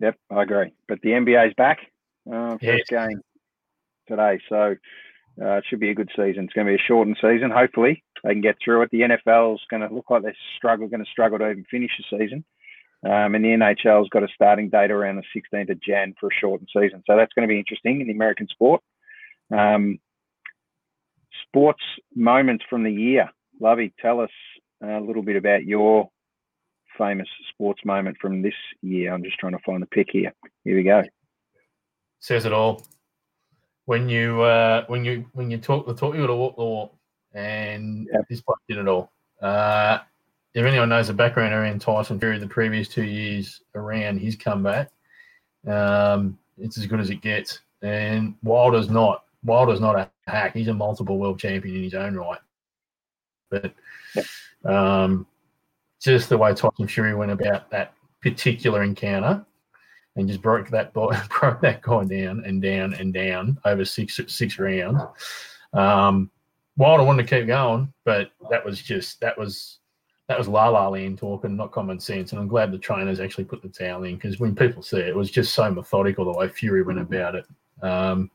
Yep, 0.00 0.16
I 0.30 0.42
agree. 0.42 0.72
But 0.86 1.00
the 1.02 1.10
NBA's 1.10 1.54
back. 1.56 1.78
Uh, 2.30 2.52
first 2.58 2.62
yes. 2.62 2.82
game 2.90 3.20
today, 4.06 4.38
so 4.48 4.76
uh, 5.40 5.58
it 5.58 5.64
should 5.68 5.80
be 5.80 5.90
a 5.90 5.94
good 5.94 6.10
season. 6.16 6.44
It's 6.44 6.52
going 6.52 6.66
to 6.66 6.72
be 6.72 6.76
a 6.76 6.86
shortened 6.86 7.18
season. 7.20 7.50
Hopefully, 7.50 8.02
they 8.24 8.32
can 8.32 8.40
get 8.40 8.56
through 8.62 8.82
it. 8.82 8.90
The 8.90 9.02
NFL's 9.02 9.62
going 9.70 9.86
to 9.88 9.94
look 9.94 10.10
like 10.10 10.22
they're 10.22 10.36
struggle, 10.56 10.88
going 10.88 11.04
to 11.04 11.10
struggle 11.10 11.38
to 11.38 11.50
even 11.50 11.64
finish 11.70 11.92
the 11.98 12.18
season. 12.18 12.44
Um, 13.04 13.36
and 13.36 13.44
the 13.44 13.48
NHL's 13.48 14.08
got 14.08 14.24
a 14.24 14.28
starting 14.34 14.70
date 14.70 14.90
around 14.90 15.16
the 15.16 15.40
16th 15.40 15.70
of 15.70 15.80
Jan 15.80 16.14
for 16.18 16.28
a 16.28 16.34
shortened 16.40 16.68
season. 16.72 17.02
So 17.06 17.16
that's 17.16 17.32
going 17.34 17.46
to 17.46 17.52
be 17.52 17.58
interesting 17.58 18.00
in 18.00 18.08
the 18.08 18.12
American 18.12 18.48
sport. 18.48 18.82
Um, 19.56 20.00
sports 21.46 21.82
moments 22.14 22.64
from 22.68 22.82
the 22.82 22.92
year. 22.92 23.30
Lovey, 23.60 23.94
tell 24.00 24.20
us 24.20 24.30
a 24.82 25.00
little 25.00 25.22
bit 25.22 25.36
about 25.36 25.64
your 25.64 26.10
famous 26.96 27.28
sports 27.50 27.84
moment 27.84 28.16
from 28.20 28.42
this 28.42 28.54
year. 28.82 29.14
I'm 29.14 29.22
just 29.22 29.38
trying 29.38 29.52
to 29.52 29.62
find 29.64 29.80
the 29.80 29.86
pick 29.86 30.08
here. 30.10 30.32
Here 30.64 30.76
we 30.76 30.82
go. 30.82 31.02
Says 32.18 32.44
it 32.44 32.52
all. 32.52 32.84
When 33.88 34.06
you 34.06 34.42
uh, 34.42 34.84
when 34.88 35.02
you 35.02 35.24
when 35.32 35.50
you 35.50 35.56
talk 35.56 35.86
the 35.86 35.94
talk, 35.94 36.14
you 36.14 36.20
got 36.20 36.26
to 36.26 36.34
walk 36.34 36.56
the 36.56 36.62
walk, 36.62 36.94
and 37.32 38.06
yep. 38.12 38.28
this 38.28 38.42
bloke 38.42 38.58
did 38.68 38.76
it 38.76 38.86
all. 38.86 39.10
Uh, 39.40 40.00
if 40.52 40.62
anyone 40.66 40.90
knows 40.90 41.06
the 41.06 41.14
background 41.14 41.54
around 41.54 41.80
Tyson 41.80 42.20
Fury 42.20 42.38
the 42.38 42.46
previous 42.46 42.86
two 42.86 43.04
years 43.04 43.62
around 43.74 44.18
his 44.18 44.36
comeback, 44.36 44.90
um, 45.66 46.38
it's 46.58 46.76
as 46.76 46.84
good 46.84 47.00
as 47.00 47.08
it 47.08 47.22
gets. 47.22 47.60
And 47.80 48.34
Wilder's 48.42 48.90
not. 48.90 49.24
Wilder's 49.42 49.80
not 49.80 49.98
a 49.98 50.10
hack. 50.26 50.52
He's 50.52 50.68
a 50.68 50.74
multiple 50.74 51.16
world 51.16 51.40
champion 51.40 51.76
in 51.76 51.82
his 51.82 51.94
own 51.94 52.14
right. 52.14 52.40
But 53.48 53.72
um, 54.66 55.26
just 55.98 56.28
the 56.28 56.36
way 56.36 56.52
Tyson 56.52 56.88
Fury 56.88 57.14
went 57.14 57.30
about 57.30 57.70
that 57.70 57.94
particular 58.20 58.82
encounter 58.82 59.46
and 60.18 60.28
just 60.28 60.42
broke 60.42 60.68
that 60.68 60.92
broke 60.92 61.60
that 61.60 61.80
guy 61.80 62.04
down 62.04 62.42
and 62.44 62.60
down 62.60 62.92
and 62.94 63.14
down 63.14 63.58
over 63.64 63.84
six 63.84 64.20
six 64.26 64.58
rounds. 64.58 65.00
Um, 65.72 66.30
Wilder 66.76 67.04
wanted 67.04 67.26
to 67.26 67.38
keep 67.38 67.46
going, 67.46 67.92
but 68.04 68.30
that 68.50 68.64
was 68.64 68.82
just 68.82 69.20
that 69.20 69.38
was 69.38 69.78
that 70.28 70.38
was 70.38 70.48
la 70.48 70.68
la 70.68 70.88
land 70.88 71.18
talking, 71.18 71.56
not 71.56 71.72
common 71.72 71.98
sense. 71.98 72.32
And 72.32 72.40
I'm 72.40 72.48
glad 72.48 72.70
the 72.70 72.78
trainers 72.78 73.20
actually 73.20 73.44
put 73.44 73.62
the 73.62 73.68
towel 73.68 74.04
in 74.04 74.16
because 74.16 74.38
when 74.38 74.54
people 74.54 74.82
see 74.82 74.98
it, 74.98 75.08
it 75.08 75.16
was 75.16 75.30
just 75.30 75.54
so 75.54 75.70
methodical 75.70 76.24
the 76.24 76.38
way 76.38 76.48
Fury 76.48 76.82
went 76.82 77.00
about 77.00 77.34
it. 77.34 77.46
Um, 77.82 78.30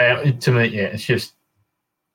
and 0.00 0.40
to 0.40 0.52
me, 0.52 0.66
yeah, 0.66 0.84
it's 0.84 1.04
just 1.04 1.34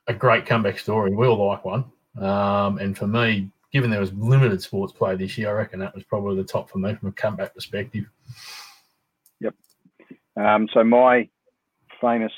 a 0.08 0.14
great 0.14 0.46
comeback 0.46 0.80
story. 0.80 1.14
We 1.14 1.28
all 1.28 1.48
like 1.48 1.64
one. 1.64 1.86
Um, 2.20 2.78
and 2.78 2.98
for 2.98 3.08
me, 3.08 3.50
given 3.72 3.90
there 3.90 4.00
was 4.00 4.14
limited 4.14 4.62
sports 4.62 4.94
play 4.94 5.16
this 5.16 5.38
year, 5.38 5.50
I 5.50 5.54
reckon 5.54 5.80
that 5.80 5.96
was 5.96 6.04
probably 6.04 6.36
the 6.36 6.44
top 6.44 6.70
for 6.70 6.78
me 6.78 6.94
from 6.94 7.10
a 7.10 7.14
comeback 7.14 7.56
perspective. 7.56 8.06
Yep. 9.44 9.56
Um, 10.36 10.68
so 10.74 10.84
my 10.84 11.30
famous 12.02 12.32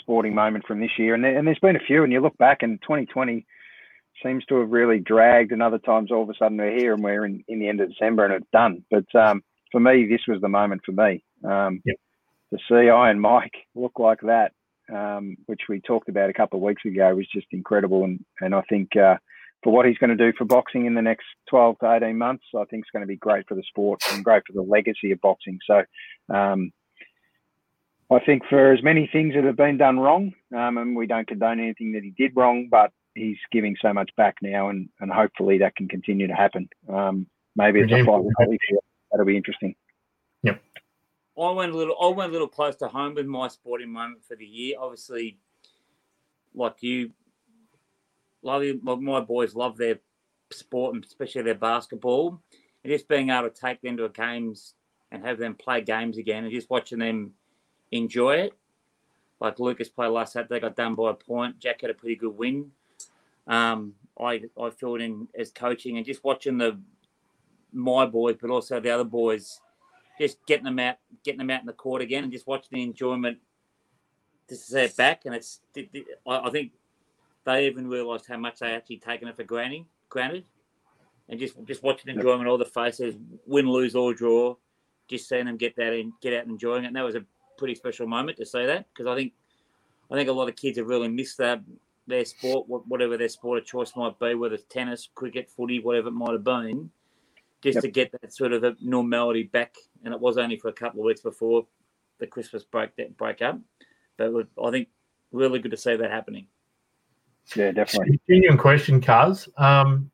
sporting 0.00 0.34
moment 0.34 0.66
from 0.66 0.80
this 0.80 0.90
year, 0.98 1.14
and, 1.14 1.24
there, 1.24 1.36
and 1.36 1.46
there's 1.46 1.58
been 1.58 1.76
a 1.76 1.86
few, 1.86 2.02
and 2.02 2.12
you 2.12 2.20
look 2.20 2.36
back, 2.38 2.62
and 2.62 2.80
2020 2.82 3.46
seems 4.22 4.44
to 4.46 4.60
have 4.60 4.70
really 4.70 4.98
dragged, 4.98 5.52
and 5.52 5.62
other 5.62 5.78
times 5.78 6.10
all 6.10 6.22
of 6.22 6.30
a 6.30 6.34
sudden 6.38 6.56
we're 6.56 6.76
here 6.76 6.94
and 6.94 7.04
we're 7.04 7.24
in, 7.24 7.44
in 7.48 7.58
the 7.58 7.68
end 7.68 7.80
of 7.80 7.90
December 7.90 8.24
and 8.24 8.34
it's 8.34 8.50
done. 8.52 8.82
But 8.90 9.14
um, 9.14 9.42
for 9.70 9.80
me, 9.80 10.06
this 10.08 10.22
was 10.26 10.40
the 10.40 10.48
moment 10.48 10.82
for 10.84 10.92
me. 10.92 11.22
Um, 11.44 11.82
yep. 11.84 11.96
To 12.52 12.58
see 12.68 12.88
Iron 12.88 13.20
Mike 13.20 13.54
look 13.74 13.98
like 13.98 14.20
that, 14.22 14.52
um, 14.92 15.36
which 15.46 15.62
we 15.68 15.80
talked 15.80 16.08
about 16.08 16.30
a 16.30 16.34
couple 16.34 16.58
of 16.58 16.62
weeks 16.62 16.84
ago, 16.84 17.14
was 17.14 17.26
just 17.32 17.48
incredible, 17.50 18.04
and 18.04 18.24
and 18.40 18.54
I 18.54 18.62
think. 18.62 18.96
Uh, 18.96 19.16
for 19.66 19.72
what 19.72 19.84
he's 19.84 19.98
going 19.98 20.16
to 20.16 20.30
do 20.30 20.32
for 20.38 20.44
boxing 20.44 20.86
in 20.86 20.94
the 20.94 21.02
next 21.02 21.24
12 21.50 21.80
to 21.80 21.92
18 21.94 22.16
months, 22.16 22.44
I 22.56 22.64
think 22.66 22.84
it's 22.84 22.90
going 22.92 23.02
to 23.02 23.08
be 23.08 23.16
great 23.16 23.48
for 23.48 23.56
the 23.56 23.64
sport 23.64 24.00
and 24.12 24.22
great 24.22 24.44
for 24.46 24.52
the 24.52 24.62
legacy 24.62 25.10
of 25.10 25.20
boxing. 25.20 25.58
So, 25.66 25.82
um, 26.32 26.70
I 28.08 28.20
think 28.20 28.44
for 28.48 28.72
as 28.72 28.80
many 28.84 29.10
things 29.12 29.34
that 29.34 29.42
have 29.42 29.56
been 29.56 29.76
done 29.76 29.98
wrong, 29.98 30.32
um, 30.56 30.78
and 30.78 30.94
we 30.94 31.08
don't 31.08 31.26
condone 31.26 31.58
anything 31.58 31.94
that 31.94 32.04
he 32.04 32.10
did 32.10 32.36
wrong, 32.36 32.68
but 32.70 32.92
he's 33.16 33.38
giving 33.50 33.74
so 33.82 33.92
much 33.92 34.08
back 34.16 34.36
now, 34.40 34.68
and, 34.68 34.88
and 35.00 35.10
hopefully 35.10 35.58
that 35.58 35.74
can 35.74 35.88
continue 35.88 36.28
to 36.28 36.34
happen. 36.34 36.68
Um, 36.88 37.26
maybe 37.56 37.80
it's 37.80 37.92
a 37.92 38.04
fight 38.04 38.22
with 38.22 38.34
That'll 39.10 39.26
be 39.26 39.36
interesting. 39.36 39.74
Yep. 40.44 40.62
I 41.42 41.50
went 41.50 41.72
a 41.72 41.76
little. 41.76 41.96
I 42.00 42.06
went 42.10 42.30
a 42.30 42.32
little 42.32 42.46
close 42.46 42.76
to 42.76 42.86
home 42.86 43.16
with 43.16 43.26
my 43.26 43.48
sporting 43.48 43.90
moment 43.90 44.22
for 44.28 44.36
the 44.36 44.46
year. 44.46 44.76
Obviously, 44.78 45.38
like 46.54 46.76
you, 46.82 47.10
love 48.46 48.62
my 49.02 49.20
boys 49.20 49.54
love 49.54 49.76
their 49.76 49.98
sport 50.50 50.94
and 50.94 51.04
especially 51.04 51.42
their 51.42 51.54
basketball. 51.54 52.40
And 52.82 52.92
just 52.92 53.08
being 53.08 53.30
able 53.30 53.50
to 53.50 53.60
take 53.60 53.80
them 53.82 53.96
to 53.96 54.08
games 54.08 54.74
and 55.10 55.24
have 55.24 55.38
them 55.38 55.54
play 55.54 55.80
games 55.80 56.18
again 56.18 56.44
and 56.44 56.52
just 56.52 56.70
watching 56.70 56.98
them 56.98 57.32
enjoy 57.90 58.36
it. 58.36 58.52
Like 59.40 59.58
Lucas 59.58 59.88
played 59.88 60.08
last 60.08 60.32
Saturday, 60.32 60.60
got 60.60 60.76
done 60.76 60.94
by 60.94 61.10
a 61.10 61.14
point. 61.14 61.58
Jack 61.58 61.82
had 61.82 61.90
a 61.90 61.94
pretty 61.94 62.16
good 62.16 62.36
win. 62.36 62.70
Um, 63.46 63.94
I 64.18 64.42
I 64.60 64.70
filled 64.70 65.00
in 65.00 65.28
as 65.38 65.50
coaching 65.50 65.96
and 65.96 66.06
just 66.06 66.24
watching 66.24 66.58
the 66.58 66.80
my 67.72 68.06
boys, 68.06 68.36
but 68.40 68.50
also 68.50 68.80
the 68.80 68.90
other 68.90 69.04
boys, 69.04 69.60
just 70.18 70.38
getting 70.46 70.64
them 70.64 70.78
out, 70.78 70.96
getting 71.22 71.38
them 71.38 71.50
out 71.50 71.60
in 71.60 71.66
the 71.66 71.72
court 71.72 72.00
again, 72.00 72.24
and 72.24 72.32
just 72.32 72.46
watching 72.46 72.70
the 72.72 72.82
enjoyment. 72.82 73.38
To 74.48 74.54
see 74.54 74.78
it 74.78 74.96
back, 74.96 75.22
and 75.24 75.34
it's 75.34 75.60
I 76.24 76.50
think 76.50 76.70
they 77.46 77.66
even 77.66 77.88
realised 77.88 78.26
how 78.28 78.36
much 78.36 78.58
they 78.58 78.74
actually 78.74 78.98
taken 78.98 79.28
it 79.28 79.36
for 79.36 79.44
granted, 79.44 79.86
granted, 80.10 80.44
and 81.28 81.40
just 81.40 81.54
just 81.64 81.82
watching 81.82 82.14
enjoyment, 82.14 82.48
all 82.48 82.58
the 82.58 82.64
faces, 82.64 83.14
win, 83.46 83.70
lose 83.70 83.94
or 83.94 84.12
draw, 84.12 84.54
just 85.08 85.28
seeing 85.28 85.46
them 85.46 85.56
get 85.56 85.76
that 85.76 85.94
and 85.94 86.12
get 86.20 86.34
out 86.34 86.42
and 86.42 86.50
enjoying 86.50 86.84
it. 86.84 86.88
And 86.88 86.96
that 86.96 87.04
was 87.04 87.14
a 87.14 87.24
pretty 87.56 87.74
special 87.74 88.06
moment 88.06 88.36
to 88.36 88.44
see 88.44 88.66
that 88.66 88.86
because 88.92 89.06
I 89.06 89.16
think 89.16 89.32
I 90.10 90.16
think 90.16 90.28
a 90.28 90.32
lot 90.32 90.48
of 90.48 90.56
kids 90.56 90.76
have 90.76 90.86
really 90.86 91.08
missed 91.08 91.38
that 91.38 91.62
their 92.06 92.24
sport, 92.24 92.66
whatever 92.68 93.16
their 93.16 93.28
sport 93.28 93.58
of 93.58 93.64
choice 93.64 93.96
might 93.96 94.18
be, 94.18 94.34
whether 94.34 94.54
it's 94.54 94.64
tennis, 94.68 95.08
cricket, 95.14 95.50
footy, 95.50 95.80
whatever 95.80 96.08
it 96.08 96.12
might 96.12 96.32
have 96.32 96.44
been, 96.44 96.90
just 97.62 97.76
yep. 97.76 97.82
to 97.82 97.90
get 97.90 98.12
that 98.12 98.32
sort 98.32 98.52
of 98.52 98.62
a 98.62 98.76
normality 98.80 99.44
back. 99.44 99.74
And 100.04 100.14
it 100.14 100.20
was 100.20 100.38
only 100.38 100.56
for 100.56 100.68
a 100.68 100.72
couple 100.72 101.00
of 101.00 101.06
weeks 101.06 101.22
before 101.22 101.66
the 102.18 102.26
Christmas 102.26 102.62
break 102.64 102.94
that 102.96 103.16
break 103.16 103.42
up, 103.42 103.58
but 104.16 104.32
I 104.62 104.70
think 104.70 104.88
really 105.32 105.58
good 105.58 105.72
to 105.72 105.76
see 105.76 105.96
that 105.96 106.10
happening. 106.10 106.46
Yeah, 107.54 107.70
definitely. 107.70 108.20
Genuine 108.28 108.58
question, 108.58 109.00
Cuz. 109.00 109.48
Um, 109.56 110.10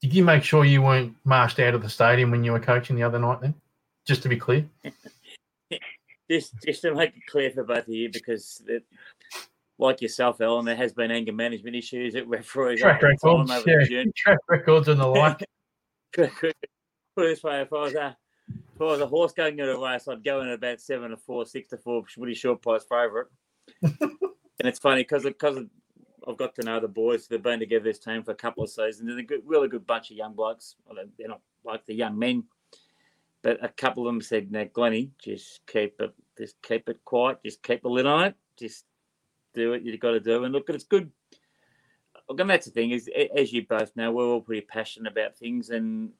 did 0.00 0.14
you 0.14 0.24
make 0.24 0.42
sure 0.42 0.64
you 0.64 0.82
weren't 0.82 1.14
marched 1.24 1.58
out 1.58 1.74
of 1.74 1.82
the 1.82 1.88
stadium 1.88 2.30
when 2.30 2.44
you 2.44 2.52
were 2.52 2.60
coaching 2.60 2.96
the 2.96 3.02
other 3.02 3.18
night? 3.18 3.40
Then, 3.40 3.54
just 4.06 4.22
to 4.22 4.28
be 4.28 4.36
clear. 4.36 4.66
just, 6.30 6.54
just 6.64 6.82
to 6.82 6.94
make 6.94 7.16
it 7.16 7.26
clear 7.28 7.50
for 7.50 7.64
both 7.64 7.88
of 7.88 7.88
you, 7.88 8.08
because 8.10 8.62
it, 8.68 8.84
like 9.78 10.00
yourself, 10.00 10.40
Ellen, 10.40 10.64
there 10.64 10.76
has 10.76 10.92
been 10.92 11.10
anger 11.10 11.32
management 11.32 11.76
issues 11.76 12.14
at 12.14 12.26
referees. 12.28 12.80
Track 12.80 13.02
records, 13.02 13.50
yeah. 13.66 14.04
Track 14.16 14.38
records 14.48 14.88
and 14.88 15.00
the 15.00 15.06
like. 15.06 15.44
Put 16.12 16.30
it 16.42 16.56
this 17.16 17.42
way: 17.42 17.60
if 17.60 17.72
I 17.72 17.76
was 17.76 17.94
a 17.94 18.16
if 18.48 18.80
I 18.80 18.84
was 18.84 19.00
a 19.00 19.06
horse 19.06 19.32
going 19.32 19.58
in 19.58 19.68
a 19.68 19.78
race, 19.78 20.06
I'd 20.08 20.24
go 20.24 20.40
in 20.40 20.48
at 20.48 20.54
about 20.54 20.80
seven 20.80 21.10
to 21.10 21.16
four, 21.16 21.44
six 21.46 21.68
to 21.68 21.76
four, 21.76 22.04
pretty 22.16 22.34
short 22.34 22.62
price 22.62 22.84
favourite. 22.84 23.26
and 23.82 24.68
it's 24.68 24.78
funny 24.78 25.02
because 25.02 25.24
because 25.24 25.58
I've 26.26 26.36
got 26.36 26.54
to 26.56 26.62
know 26.62 26.80
the 26.80 26.88
boys. 26.88 27.26
They've 27.26 27.42
been 27.42 27.60
together 27.60 27.84
this 27.84 27.98
team 27.98 28.22
for 28.22 28.32
a 28.32 28.36
couple 28.36 28.64
of 28.64 28.70
seasons. 28.70 29.08
They're 29.08 29.18
a 29.18 29.22
good, 29.22 29.42
really 29.44 29.68
good 29.68 29.86
bunch 29.86 30.10
of 30.10 30.16
young 30.16 30.34
blokes. 30.34 30.76
Well, 30.86 31.04
they're 31.18 31.28
not 31.28 31.40
like 31.64 31.84
the 31.86 31.94
young 31.94 32.18
men, 32.18 32.44
but 33.42 33.62
a 33.62 33.68
couple 33.68 34.06
of 34.06 34.12
them 34.12 34.20
said, 34.20 34.50
"Now, 34.50 34.64
Glenny, 34.64 35.10
just 35.22 35.66
keep 35.66 36.00
it, 36.00 36.12
just 36.36 36.60
keep 36.62 36.88
it 36.88 37.04
quiet. 37.04 37.38
Just 37.44 37.62
keep 37.62 37.84
a 37.84 37.88
lid 37.88 38.06
on 38.06 38.24
it. 38.24 38.34
Just 38.56 38.84
do 39.54 39.70
what 39.70 39.82
you've 39.82 40.00
got 40.00 40.12
to 40.12 40.20
do." 40.20 40.44
And 40.44 40.52
look, 40.52 40.68
it's 40.70 40.84
good. 40.84 41.10
Look, 42.28 42.40
and 42.40 42.50
that's 42.50 42.66
the 42.66 42.72
thing 42.72 42.90
is, 42.90 43.08
as 43.36 43.52
you 43.52 43.66
both 43.66 43.96
know, 43.96 44.12
we're 44.12 44.26
all 44.26 44.40
pretty 44.40 44.66
passionate 44.66 45.12
about 45.12 45.36
things, 45.36 45.70
and 45.70 46.10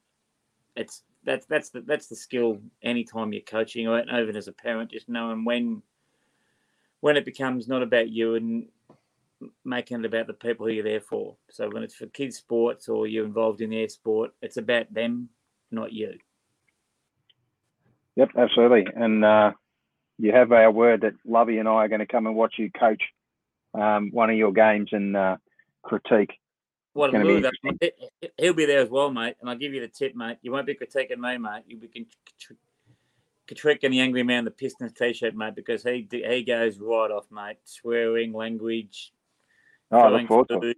it's 0.76 1.02
that's 1.24 1.46
that's 1.46 1.70
the 1.70 1.80
that's 1.82 2.06
the 2.06 2.16
skill. 2.16 2.58
Anytime 2.82 3.32
you're 3.32 3.42
coaching, 3.42 3.88
or 3.88 4.00
even 4.00 4.36
as 4.36 4.48
a 4.48 4.52
parent, 4.52 4.90
just 4.90 5.08
knowing 5.08 5.44
when 5.44 5.82
when 7.00 7.16
it 7.16 7.24
becomes 7.24 7.68
not 7.68 7.82
about 7.82 8.08
you 8.08 8.34
and 8.34 8.66
making 9.64 10.00
it 10.00 10.06
about 10.06 10.26
the 10.26 10.32
people 10.32 10.66
who 10.66 10.72
you're 10.72 10.84
there 10.84 11.00
for. 11.00 11.36
So 11.50 11.68
when 11.70 11.82
it's 11.82 11.94
for 11.94 12.06
kids 12.06 12.36
sports 12.36 12.88
or 12.88 13.06
you're 13.06 13.24
involved 13.24 13.60
in 13.60 13.70
their 13.70 13.88
sport, 13.88 14.32
it's 14.42 14.56
about 14.56 14.92
them, 14.92 15.28
not 15.70 15.92
you. 15.92 16.18
Yep, 18.16 18.30
absolutely. 18.36 18.86
And 18.94 19.24
uh, 19.24 19.52
you 20.18 20.32
have 20.32 20.50
our 20.50 20.70
word 20.70 21.02
that 21.02 21.14
Lovey 21.24 21.58
and 21.58 21.68
I 21.68 21.72
are 21.72 21.88
going 21.88 22.00
to 22.00 22.06
come 22.06 22.26
and 22.26 22.34
watch 22.34 22.54
you 22.58 22.70
coach 22.70 23.02
um, 23.74 24.10
one 24.12 24.30
of 24.30 24.36
your 24.36 24.52
games 24.52 24.88
and 24.92 25.16
uh, 25.16 25.36
critique. 25.82 26.32
What 26.94 27.12
well, 27.12 27.22
be 27.22 27.92
he'll 28.38 28.54
be 28.54 28.66
there 28.66 28.80
as 28.80 28.90
well, 28.90 29.12
mate. 29.12 29.36
And 29.40 29.48
I'll 29.48 29.56
give 29.56 29.72
you 29.72 29.80
the 29.80 29.88
tip, 29.88 30.16
mate. 30.16 30.38
You 30.42 30.50
won't 30.50 30.66
be 30.66 30.74
critiquing 30.74 31.18
me, 31.18 31.38
mate. 31.38 31.62
You'll 31.68 31.80
be 31.80 32.08
critiquing 33.48 33.90
the 33.90 34.00
angry 34.00 34.24
man, 34.24 34.44
the 34.44 34.50
Pistons 34.50 34.92
t-shirt, 34.92 35.36
mate, 35.36 35.54
because 35.54 35.84
he 35.84 36.08
he 36.10 36.42
goes 36.42 36.78
right 36.80 37.10
off, 37.10 37.26
mate. 37.30 37.58
Swearing, 37.64 38.32
language, 38.32 39.12
Oh, 39.90 39.98
I 39.98 40.08
look 40.08 40.28
forward 40.28 40.48
to 40.48 40.60
it. 40.68 40.76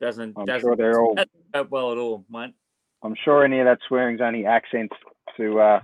Doesn't 0.00 0.34
I'm 0.36 0.46
doesn't, 0.46 0.60
sure 0.60 0.76
they're 0.76 1.00
all 1.00 1.16
well 1.70 1.92
at 1.92 1.98
all, 1.98 2.24
mate. 2.28 2.54
I'm 3.02 3.14
sure 3.24 3.44
any 3.44 3.60
of 3.60 3.66
that 3.66 3.78
swearing's 3.86 4.20
only 4.20 4.46
accents 4.46 4.94
to 5.36 5.60
uh, 5.60 5.80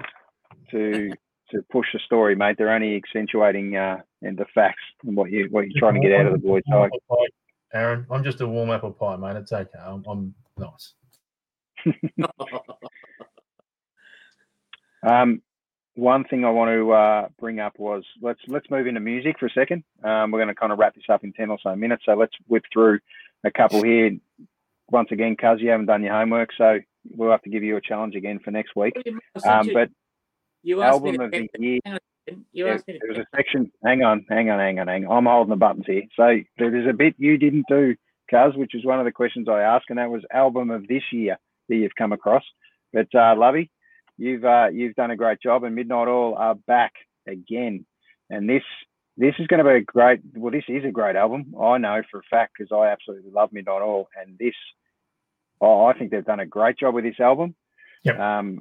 to 0.70 1.10
to 1.50 1.62
push 1.70 1.86
the 1.92 2.00
story, 2.00 2.34
mate. 2.34 2.56
They're 2.58 2.72
only 2.72 2.96
accentuating 2.96 3.76
uh, 3.76 3.98
and 4.22 4.36
the 4.36 4.46
facts 4.54 4.82
and 5.04 5.16
what 5.16 5.30
you 5.30 5.48
what 5.50 5.68
you're 5.68 5.78
trying 5.78 6.00
to 6.00 6.08
get 6.08 6.18
out 6.18 6.26
of 6.26 6.32
the 6.32 6.38
boys. 6.38 6.62
Side. 6.68 6.90
Aaron, 7.72 8.06
I'm 8.10 8.24
just 8.24 8.40
a 8.40 8.46
warm 8.46 8.70
apple 8.70 8.92
pie, 8.92 9.16
mate. 9.16 9.36
It's 9.36 9.52
okay. 9.52 9.78
I'm, 9.78 10.04
I'm 10.08 10.34
nice. 10.58 10.94
um, 15.06 15.40
one 16.00 16.24
thing 16.24 16.44
I 16.44 16.50
want 16.50 16.70
to 16.70 16.92
uh, 16.92 17.28
bring 17.38 17.60
up 17.60 17.78
was 17.78 18.02
let's 18.22 18.40
let's 18.48 18.70
move 18.70 18.86
into 18.86 19.00
music 19.00 19.36
for 19.38 19.46
a 19.46 19.50
second. 19.50 19.84
Um, 20.02 20.30
we're 20.30 20.38
going 20.38 20.48
to 20.48 20.54
kind 20.54 20.72
of 20.72 20.78
wrap 20.78 20.94
this 20.94 21.04
up 21.10 21.24
in 21.24 21.32
ten 21.32 21.50
or 21.50 21.58
so 21.62 21.76
minutes, 21.76 22.04
so 22.06 22.14
let's 22.14 22.32
whip 22.48 22.64
through 22.72 23.00
a 23.44 23.50
couple 23.50 23.82
here. 23.82 24.16
Once 24.90 25.08
again, 25.12 25.36
Cuz, 25.36 25.60
you 25.60 25.68
haven't 25.68 25.86
done 25.86 26.02
your 26.02 26.14
homework, 26.14 26.50
so 26.56 26.78
we'll 27.14 27.30
have 27.30 27.42
to 27.42 27.50
give 27.50 27.62
you 27.62 27.76
a 27.76 27.80
challenge 27.80 28.16
again 28.16 28.40
for 28.42 28.50
next 28.50 28.74
week. 28.74 28.94
Um, 29.44 29.70
but 29.72 29.90
you 30.62 30.82
album 30.82 31.20
of 31.20 31.30
the 31.30 31.48
year. 31.58 31.80
You 32.52 32.66
yeah, 32.66 32.78
there 32.86 32.98
was 33.08 33.18
a 33.18 33.26
section. 33.36 33.70
Hang 33.84 34.02
on, 34.02 34.24
hang 34.28 34.50
on, 34.50 34.58
hang 34.58 34.78
on, 34.78 34.88
hang 34.88 35.06
on. 35.06 35.18
I'm 35.18 35.26
holding 35.26 35.50
the 35.50 35.56
buttons 35.56 35.84
here. 35.86 36.02
So 36.16 36.38
there 36.58 36.74
is 36.74 36.86
a 36.88 36.92
bit 36.92 37.14
you 37.18 37.36
didn't 37.38 37.66
do, 37.68 37.94
Cuz, 38.30 38.56
which 38.56 38.74
is 38.74 38.84
one 38.84 38.98
of 38.98 39.04
the 39.04 39.12
questions 39.12 39.48
I 39.48 39.60
asked, 39.60 39.86
and 39.90 39.98
that 39.98 40.10
was 40.10 40.22
album 40.32 40.70
of 40.70 40.86
this 40.88 41.02
year 41.12 41.36
that 41.68 41.76
you've 41.76 41.94
come 41.96 42.12
across. 42.12 42.44
But 42.92 43.14
uh, 43.14 43.34
Lovey, 43.36 43.70
you've 44.20 44.44
uh, 44.44 44.68
you've 44.72 44.94
done 44.94 45.10
a 45.10 45.16
great 45.16 45.40
job, 45.40 45.64
and 45.64 45.74
Midnight 45.74 46.08
Oil 46.08 46.36
are 46.36 46.54
back 46.54 46.92
again. 47.26 47.86
And 48.28 48.48
this 48.48 48.62
this 49.16 49.34
is 49.38 49.46
going 49.46 49.64
to 49.64 49.68
be 49.68 49.76
a 49.76 49.80
great. 49.80 50.20
Well, 50.36 50.52
this 50.52 50.64
is 50.68 50.84
a 50.84 50.92
great 50.92 51.16
album. 51.16 51.54
I 51.60 51.78
know 51.78 52.02
for 52.10 52.20
a 52.20 52.22
fact 52.30 52.52
because 52.56 52.70
I 52.72 52.92
absolutely 52.92 53.30
love 53.32 53.52
Midnight 53.52 53.82
Oil, 53.82 54.08
and 54.16 54.38
this. 54.38 54.54
Oh, 55.60 55.86
I 55.86 55.98
think 55.98 56.10
they've 56.10 56.24
done 56.24 56.40
a 56.40 56.46
great 56.46 56.78
job 56.78 56.94
with 56.94 57.04
this 57.04 57.20
album. 57.20 57.54
Yep. 58.04 58.18
Um, 58.18 58.60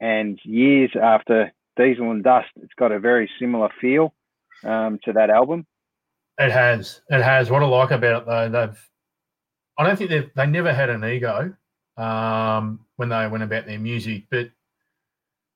and 0.00 0.38
years 0.44 0.90
after 1.00 1.52
Diesel 1.76 2.10
and 2.10 2.24
Dust, 2.24 2.48
it's 2.62 2.72
got 2.78 2.92
a 2.92 2.98
very 2.98 3.30
similar 3.38 3.68
feel 3.80 4.14
um, 4.64 4.98
to 5.04 5.12
that 5.12 5.28
album. 5.28 5.66
It 6.38 6.50
has. 6.50 7.02
It 7.10 7.22
has. 7.22 7.50
What 7.50 7.62
I 7.62 7.66
like 7.66 7.90
about 7.90 8.22
it 8.22 8.26
though, 8.26 8.48
they've. 8.48 8.90
I 9.78 9.86
don't 9.86 9.96
think 9.96 10.10
they 10.10 10.30
they 10.36 10.46
never 10.46 10.72
had 10.72 10.90
an 10.90 11.04
ego 11.04 11.54
um, 11.96 12.80
when 12.96 13.08
they 13.08 13.26
went 13.28 13.42
about 13.42 13.66
their 13.66 13.78
music, 13.78 14.24
but 14.30 14.50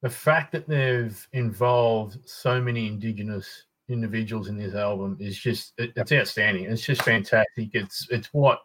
the 0.05 0.11
fact 0.11 0.53
that 0.53 0.69
they've 0.69 1.27
involved 1.33 2.19
so 2.29 2.61
many 2.61 2.87
indigenous 2.87 3.64
individuals 3.88 4.49
in 4.49 4.59
this 4.59 4.75
album 4.75 5.17
is 5.19 5.38
just 5.38 5.73
it, 5.79 5.95
it's 5.97 6.12
outstanding. 6.12 6.64
It's 6.64 6.85
just 6.85 7.01
fantastic. 7.01 7.71
It's 7.73 8.07
it's 8.11 8.29
what 8.35 8.61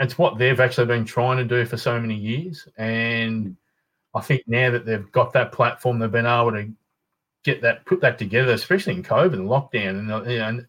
it's 0.00 0.18
what 0.18 0.36
they've 0.36 0.58
actually 0.58 0.88
been 0.88 1.04
trying 1.04 1.36
to 1.36 1.44
do 1.44 1.64
for 1.64 1.76
so 1.76 2.00
many 2.00 2.16
years, 2.16 2.66
and 2.76 3.56
I 4.14 4.20
think 4.20 4.42
now 4.48 4.72
that 4.72 4.84
they've 4.84 5.12
got 5.12 5.32
that 5.34 5.52
platform, 5.52 6.00
they've 6.00 6.10
been 6.10 6.26
able 6.26 6.50
to 6.50 6.72
get 7.44 7.62
that 7.62 7.86
put 7.86 8.00
that 8.00 8.18
together, 8.18 8.52
especially 8.52 8.94
in 8.94 9.04
COVID 9.04 9.34
and 9.34 9.48
lockdown. 9.48 10.00
And, 10.00 10.10
uh, 10.10 10.22
know, 10.22 10.64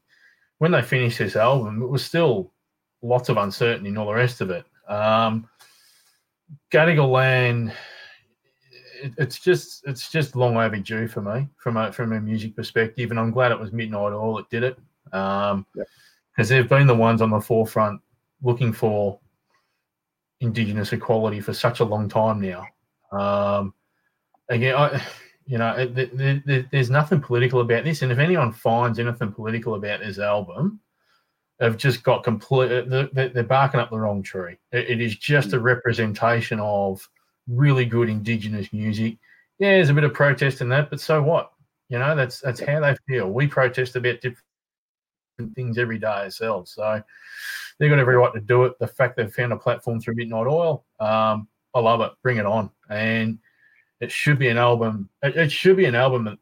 when 0.60 0.70
they 0.70 0.84
finished 0.84 1.18
this 1.18 1.36
album, 1.36 1.82
it 1.82 1.90
was 1.90 2.06
still 2.06 2.52
lots 3.02 3.30
of 3.30 3.38
uncertainty 3.38 3.90
and 3.90 3.98
all 3.98 4.06
the 4.06 4.14
rest 4.14 4.42
of 4.42 4.52
it. 4.52 4.66
Um, 4.88 5.50
Gadigal 6.72 7.10
Land 7.10 7.74
it, 9.04 9.14
it's 9.18 9.40
just 9.40 9.84
it's 9.88 10.10
just 10.10 10.36
long 10.36 10.58
overdue 10.58 11.08
for 11.08 11.22
me 11.22 11.48
from 11.58 11.78
a 11.78 11.92
from 11.92 12.14
a 12.14 12.20
music 12.20 12.56
perspective, 12.56 13.12
and 13.12 13.20
I'm 13.20 13.32
glad 13.32 13.52
it 13.52 13.60
was 13.60 13.72
Midnight 13.72 14.14
Oil 14.14 14.38
that 14.38 14.50
did 14.50 14.64
it. 14.64 14.78
Um, 15.14 15.66
because 16.36 16.50
they've 16.50 16.68
been 16.68 16.88
the 16.88 16.96
ones 16.96 17.22
on 17.22 17.30
the 17.30 17.40
forefront 17.40 18.02
looking 18.42 18.74
for 18.74 19.20
Indigenous 20.42 20.92
equality 20.92 21.40
for 21.40 21.54
such 21.54 21.80
a 21.80 21.86
long 21.86 22.10
time 22.10 22.42
now. 22.42 22.66
Um, 23.18 23.74
again, 24.50 24.76
I, 24.76 25.02
you 25.46 25.58
know, 25.58 25.74
it, 25.76 25.98
it, 25.98 26.44
it, 26.46 26.66
there's 26.72 26.90
nothing 26.90 27.22
political 27.22 27.62
about 27.62 27.86
this, 27.86 28.02
and 28.02 28.12
if 28.12 28.20
anyone 28.20 28.52
finds 28.52 29.00
anything 29.00 29.32
political 29.32 29.76
about 29.76 30.02
this 30.02 30.20
album, 30.20 30.82
they've 31.60 31.78
just 31.78 32.04
got 32.04 32.24
complete. 32.24 32.90
They're, 32.90 33.30
they're 33.30 33.44
barking 33.44 33.80
up 33.80 33.90
the 33.90 34.00
wrong 34.00 34.22
tree. 34.22 34.58
it 34.72 35.00
is 35.00 35.16
just 35.16 35.54
a 35.54 35.60
representation 35.60 36.60
of 36.60 37.08
really 37.48 37.86
good 37.86 38.10
indigenous 38.10 38.72
music. 38.74 39.18
Yeah, 39.60 39.76
there's 39.76 39.90
a 39.90 39.94
bit 39.94 40.04
of 40.04 40.14
protest 40.14 40.62
in 40.62 40.70
that, 40.70 40.90
but 40.90 41.00
so 41.00 41.22
what? 41.22 41.52
You 41.90 42.00
know, 42.00 42.16
that's 42.16 42.40
that's 42.42 42.60
how 42.60 42.80
they 42.80 42.96
feel. 43.08 43.30
We 43.30 43.48
protest 43.48 43.96
about 43.96 44.22
different 44.22 45.56
things 45.56 45.78
every 45.78 46.00
day 46.00 46.08
ourselves. 46.08 46.72
So 46.74 47.02
they've 47.80 47.90
got 47.90 48.00
every 48.00 48.16
right 48.16 48.34
to 48.34 48.42
do 48.42 48.66
it. 48.66 48.78
The 48.80 48.88
fact 48.88 49.18
they've 49.18 49.34
found 49.34 49.54
a 49.54 49.58
platform 49.58 50.00
through 50.00 50.16
Midnight 50.16 50.48
Oil, 50.48 50.84
um, 51.00 51.48
I 51.74 51.80
love 51.80 52.02
it. 52.02 52.12
Bring 52.24 52.38
it 52.38 52.46
on. 52.46 52.70
And 52.90 53.38
it 54.02 54.12
should 54.12 54.40
be 54.40 54.50
an 54.50 54.58
album. 54.58 55.10
It, 55.22 55.36
it 55.38 55.52
should 55.52 55.78
be 55.78 55.86
an 55.86 55.96
album 55.96 56.26
that 56.26 56.40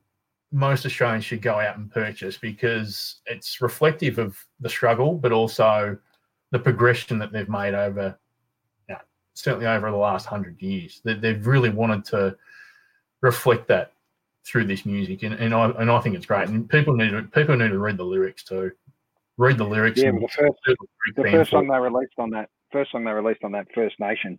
most 0.51 0.85
Australians 0.85 1.25
should 1.25 1.41
go 1.41 1.59
out 1.59 1.77
and 1.77 1.91
purchase 1.91 2.37
because 2.37 3.21
it's 3.25 3.61
reflective 3.61 4.19
of 4.19 4.37
the 4.59 4.69
struggle, 4.69 5.15
but 5.15 5.31
also 5.31 5.97
the 6.51 6.59
progression 6.59 7.17
that 7.19 7.31
they've 7.31 7.49
made 7.49 7.73
over 7.73 8.17
certainly 9.33 9.67
over 9.67 9.89
the 9.89 9.97
last 9.97 10.25
hundred 10.25 10.61
years. 10.61 11.01
They, 11.03 11.15
they've 11.15 11.45
really 11.45 11.69
wanted 11.69 12.05
to 12.05 12.35
reflect 13.21 13.67
that 13.69 13.93
through 14.45 14.65
this 14.65 14.85
music, 14.85 15.23
and, 15.23 15.33
and 15.35 15.53
I 15.53 15.69
and 15.69 15.89
I 15.89 15.99
think 16.01 16.15
it's 16.15 16.25
great. 16.25 16.49
And 16.49 16.69
people 16.69 16.95
need 16.95 17.11
to 17.11 17.23
people 17.23 17.55
need 17.55 17.69
to 17.69 17.79
read 17.79 17.97
the 17.97 18.03
lyrics 18.03 18.43
too. 18.43 18.71
Read 19.37 19.57
the 19.57 19.63
lyrics. 19.63 20.01
Yeah, 20.01 20.11
the 20.11 20.27
first 20.27 20.77
the 21.15 21.31
first 21.31 21.51
song 21.51 21.67
they 21.67 21.79
released 21.79 22.13
on 22.17 22.29
that 22.31 22.49
first 22.71 22.91
song 22.91 23.03
they 23.03 23.11
released 23.11 23.43
on 23.43 23.51
that 23.53 23.67
First 23.73 23.99
Nation 23.99 24.37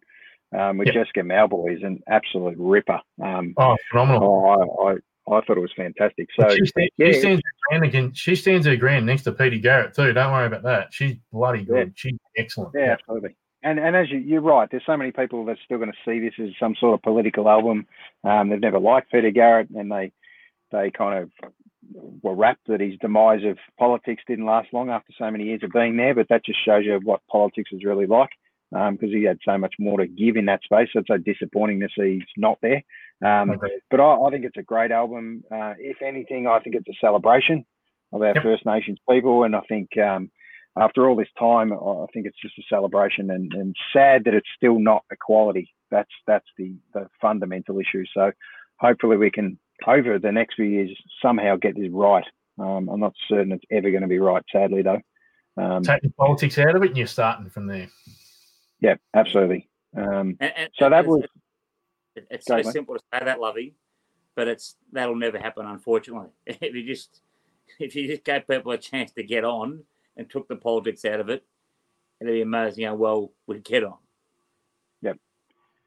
um, 0.56 0.78
with 0.78 0.86
yep. 0.86 0.94
Jessica 0.94 1.20
Mauboy 1.20 1.76
is 1.76 1.82
an 1.82 2.02
absolute 2.08 2.56
ripper. 2.58 3.00
Um, 3.22 3.54
oh, 3.56 3.76
phenomenal! 3.90 4.22
Oh, 4.22 4.86
I, 4.86 4.92
I 4.92 4.96
I 5.26 5.40
thought 5.40 5.56
it 5.56 5.60
was 5.60 5.72
fantastic. 5.74 6.28
So 6.38 6.54
she, 6.54 6.90
yeah. 6.98 7.18
stands 7.18 7.42
grand 7.68 7.84
again. 7.84 8.12
She 8.12 8.36
stands 8.36 8.66
her 8.66 8.76
grand 8.76 9.06
next 9.06 9.22
to 9.22 9.32
Peter 9.32 9.56
Garrett 9.56 9.94
too. 9.94 10.12
Don't 10.12 10.32
worry 10.32 10.46
about 10.46 10.62
that. 10.64 10.92
She's 10.92 11.16
bloody 11.32 11.64
good. 11.64 11.88
Yeah. 11.88 11.92
She's 11.96 12.18
excellent. 12.36 12.72
Yeah, 12.74 12.92
absolutely. 12.92 13.34
And 13.64 13.78
and 13.78 13.96
as 13.96 14.10
you, 14.10 14.18
you're 14.18 14.42
right, 14.42 14.68
there's 14.70 14.84
so 14.86 14.96
many 14.96 15.10
people 15.10 15.44
that's 15.44 15.60
still 15.64 15.78
going 15.78 15.90
to 15.90 15.96
see 16.04 16.20
this 16.20 16.34
as 16.38 16.50
some 16.60 16.74
sort 16.78 16.94
of 16.94 17.02
political 17.02 17.48
album. 17.48 17.86
Um, 18.22 18.50
they've 18.50 18.60
never 18.60 18.78
liked 18.78 19.10
Peter 19.10 19.30
Garrett, 19.30 19.70
and 19.70 19.90
they 19.90 20.12
they 20.70 20.90
kind 20.90 21.24
of 21.24 21.52
were 22.22 22.34
wrapped 22.34 22.66
that 22.68 22.80
his 22.80 22.98
demise 23.00 23.42
of 23.44 23.58
politics 23.78 24.22
didn't 24.26 24.44
last 24.44 24.68
long 24.72 24.90
after 24.90 25.12
so 25.18 25.30
many 25.30 25.44
years 25.44 25.62
of 25.62 25.72
being 25.72 25.96
there. 25.96 26.14
But 26.14 26.28
that 26.28 26.44
just 26.44 26.64
shows 26.64 26.84
you 26.84 27.00
what 27.02 27.26
politics 27.26 27.70
is 27.72 27.84
really 27.84 28.06
like 28.06 28.30
because 28.70 28.88
um, 28.90 29.14
he 29.14 29.24
had 29.24 29.38
so 29.44 29.56
much 29.56 29.74
more 29.78 29.98
to 29.98 30.06
give 30.06 30.36
in 30.36 30.46
that 30.46 30.62
space. 30.62 30.88
So 30.92 31.00
it's 31.00 31.08
so 31.08 31.16
disappointing 31.16 31.80
to 31.80 31.88
see 31.96 32.14
he's 32.14 32.22
not 32.36 32.58
there. 32.60 32.82
Um, 33.24 33.50
okay. 33.50 33.68
But 33.90 34.00
I, 34.00 34.16
I, 34.16 34.30
think 34.30 34.44
it's 34.44 34.56
a 34.56 34.62
great 34.62 34.90
album. 34.90 35.44
Uh, 35.50 35.74
if 35.78 36.02
anything, 36.02 36.46
I 36.46 36.58
think 36.58 36.76
it's 36.76 36.88
a 36.88 37.00
celebration 37.00 37.64
of 38.12 38.20
our 38.20 38.34
yep. 38.34 38.42
First 38.42 38.66
Nations 38.66 38.98
people, 39.08 39.44
and 39.44 39.54
I 39.54 39.60
think 39.68 39.96
um, 39.96 40.30
after 40.76 41.08
all 41.08 41.16
this 41.16 41.28
time, 41.38 41.72
I 41.72 42.06
think 42.12 42.26
it's 42.26 42.40
just 42.40 42.58
a 42.58 42.62
celebration, 42.68 43.30
and, 43.30 43.52
and 43.54 43.76
sad 43.92 44.24
that 44.24 44.34
it's 44.34 44.48
still 44.56 44.78
not 44.78 45.04
equality. 45.10 45.72
That's 45.90 46.10
that's 46.26 46.48
the 46.58 46.74
the 46.92 47.08
fundamental 47.20 47.78
issue. 47.78 48.04
So 48.12 48.32
hopefully 48.78 49.16
we 49.16 49.30
can 49.30 49.58
over 49.86 50.18
the 50.18 50.32
next 50.32 50.54
few 50.54 50.64
years 50.64 50.90
somehow 51.22 51.56
get 51.56 51.76
this 51.76 51.90
right. 51.90 52.26
Um, 52.58 52.88
I'm 52.88 53.00
not 53.00 53.14
certain 53.28 53.52
it's 53.52 53.64
ever 53.70 53.90
going 53.90 54.02
to 54.02 54.08
be 54.08 54.18
right, 54.18 54.42
sadly 54.50 54.82
though. 54.82 55.00
Um, 55.56 55.82
Take 55.82 56.02
the 56.02 56.10
politics 56.10 56.58
out 56.58 56.74
of 56.74 56.82
it, 56.82 56.88
and 56.88 56.96
you're 56.96 57.06
starting 57.06 57.48
from 57.50 57.66
there. 57.66 57.88
Yeah, 58.80 58.96
absolutely. 59.14 59.68
Um, 59.96 60.36
and, 60.40 60.52
and, 60.56 60.70
so 60.76 60.90
that 60.90 61.06
was. 61.06 61.22
It's 62.16 62.46
so 62.46 62.62
simple 62.62 62.94
to 62.96 63.00
say 63.12 63.24
that, 63.24 63.40
Lovey, 63.40 63.74
but 64.34 64.48
it's 64.48 64.76
that'll 64.92 65.16
never 65.16 65.38
happen, 65.38 65.66
unfortunately. 65.66 66.30
if 66.46 66.74
you 66.74 66.84
just 66.84 67.20
if 67.78 67.94
you 67.94 68.08
just 68.08 68.24
gave 68.24 68.46
people 68.48 68.72
a 68.72 68.78
chance 68.78 69.12
to 69.12 69.22
get 69.22 69.44
on 69.44 69.84
and 70.16 70.28
took 70.28 70.48
the 70.48 70.56
politics 70.56 71.04
out 71.04 71.20
of 71.20 71.28
it, 71.28 71.44
it'd 72.20 72.32
be 72.32 72.42
amazing 72.42 72.84
how 72.84 72.94
well 72.94 73.32
we'd 73.46 73.64
get 73.64 73.84
on. 73.84 73.98
Yep. 75.02 75.18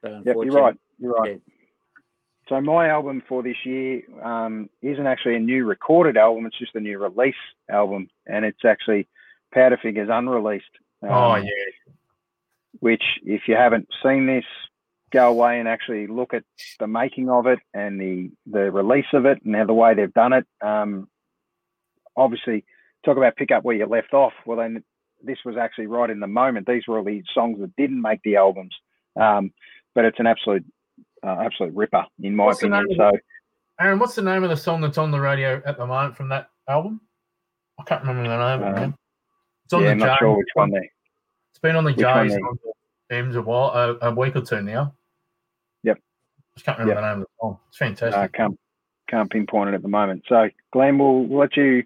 But 0.02 0.26
yep, 0.26 0.36
you're 0.44 0.54
right. 0.54 0.76
You're 1.00 1.14
right. 1.14 1.32
Yeah. 1.32 1.54
So 2.50 2.62
my 2.62 2.88
album 2.90 3.22
for 3.28 3.44
this 3.44 3.58
year 3.66 4.04
um, 4.24 4.70
isn't 4.82 5.06
actually 5.06 5.36
a 5.36 5.40
new 5.40 5.66
recorded 5.66 6.18
album; 6.18 6.46
it's 6.46 6.58
just 6.58 6.76
a 6.76 6.80
new 6.80 6.98
release 6.98 7.36
album, 7.70 8.10
and 8.26 8.46
it's 8.46 8.64
actually 8.66 9.08
Powder 9.54 9.78
Powderfinger's 9.78 10.10
unreleased. 10.12 10.66
Um, 11.04 11.10
oh 11.12 11.36
yeah. 11.36 11.94
Which, 12.80 13.04
if 13.24 13.48
you 13.48 13.56
haven't 13.56 13.88
seen 14.04 14.28
this, 14.28 14.46
go 15.12 15.30
away 15.30 15.60
and 15.60 15.68
actually 15.68 16.08
look 16.08 16.34
at 16.34 16.44
the 16.80 16.88
making 16.88 17.30
of 17.30 17.48
it 17.48 17.60
and 17.74 18.00
the 18.00 18.32
the 18.46 18.72
release 18.72 19.06
of 19.14 19.26
it 19.26 19.42
and 19.44 19.56
how 19.56 19.66
the 19.66 19.74
way 19.74 19.94
they've 19.94 20.14
done 20.14 20.34
it. 20.34 20.46
Um, 20.62 21.10
obviously, 22.16 22.66
talk 23.08 23.18
about 23.18 23.36
pick 23.36 23.52
up 23.52 23.64
where 23.64 23.76
you 23.76 23.86
left 23.86 24.14
off. 24.14 24.34
Well, 24.46 24.58
then 24.58 24.84
this 25.24 25.38
was 25.46 25.56
actually 25.58 25.88
right 25.88 26.10
in 26.10 26.20
the 26.20 26.28
moment. 26.28 26.68
These 26.68 26.84
were 26.88 26.98
all 26.98 27.04
the 27.04 27.24
songs 27.34 27.60
that 27.60 27.76
didn't 27.76 28.02
make 28.02 28.22
the 28.24 28.36
albums, 28.36 28.76
um, 29.20 29.52
but 29.96 30.06
it's 30.06 30.20
an 30.20 30.28
absolute 30.28 30.66
uh, 31.26 31.38
absolute 31.42 31.74
ripper 31.74 32.06
in 32.22 32.36
my 32.36 32.46
what's 32.46 32.62
opinion. 32.62 32.88
So, 32.96 33.12
Aaron, 33.80 34.00
what's 34.00 34.16
the 34.16 34.22
name 34.22 34.44
of 34.44 34.50
the 34.50 34.58
song 34.58 34.82
that's 34.82 34.98
on 34.98 35.12
the 35.12 35.20
radio 35.20 35.62
at 35.66 35.78
the 35.78 35.86
moment 35.86 36.16
from 36.16 36.30
that 36.30 36.50
album? 36.68 37.02
I 37.80 37.84
can't 37.84 38.04
remember 38.04 38.30
the 38.30 38.58
name. 38.58 38.76
Um, 38.76 38.96
it's 39.66 39.74
on 39.74 39.82
yeah, 39.82 39.88
the 39.88 39.92
I'm 39.92 40.00
not 40.00 40.20
sure 40.20 40.38
which 40.38 40.48
one 40.54 40.72
there. 40.72 40.90
It's 41.52 41.60
been 41.60 41.76
on 41.76 41.84
the 41.84 41.94
J's 41.94 42.38
M's 43.10 43.36
a 43.36 43.42
while, 43.42 43.98
a, 44.02 44.10
a, 44.10 44.14
week 44.14 44.36
or 44.36 44.42
two 44.42 44.62
now. 44.62 44.94
Yep. 45.84 46.00
Just 46.56 46.66
can't 46.66 46.78
remember 46.78 47.02
yep. 47.02 47.04
the 47.04 47.14
name 47.14 47.22
of 47.22 47.28
the 47.28 47.34
song. 47.40 47.60
It's 47.70 47.78
fantastic. 47.78 48.20
I 48.20 48.26
uh, 48.26 48.28
can't 48.28 48.60
can't 49.10 49.30
pinpoint 49.30 49.70
it 49.70 49.74
at 49.74 49.82
the 49.82 49.88
moment. 49.88 50.24
So, 50.28 50.50
Glenn, 50.74 50.98
we'll 50.98 51.28
let 51.30 51.56
you 51.56 51.84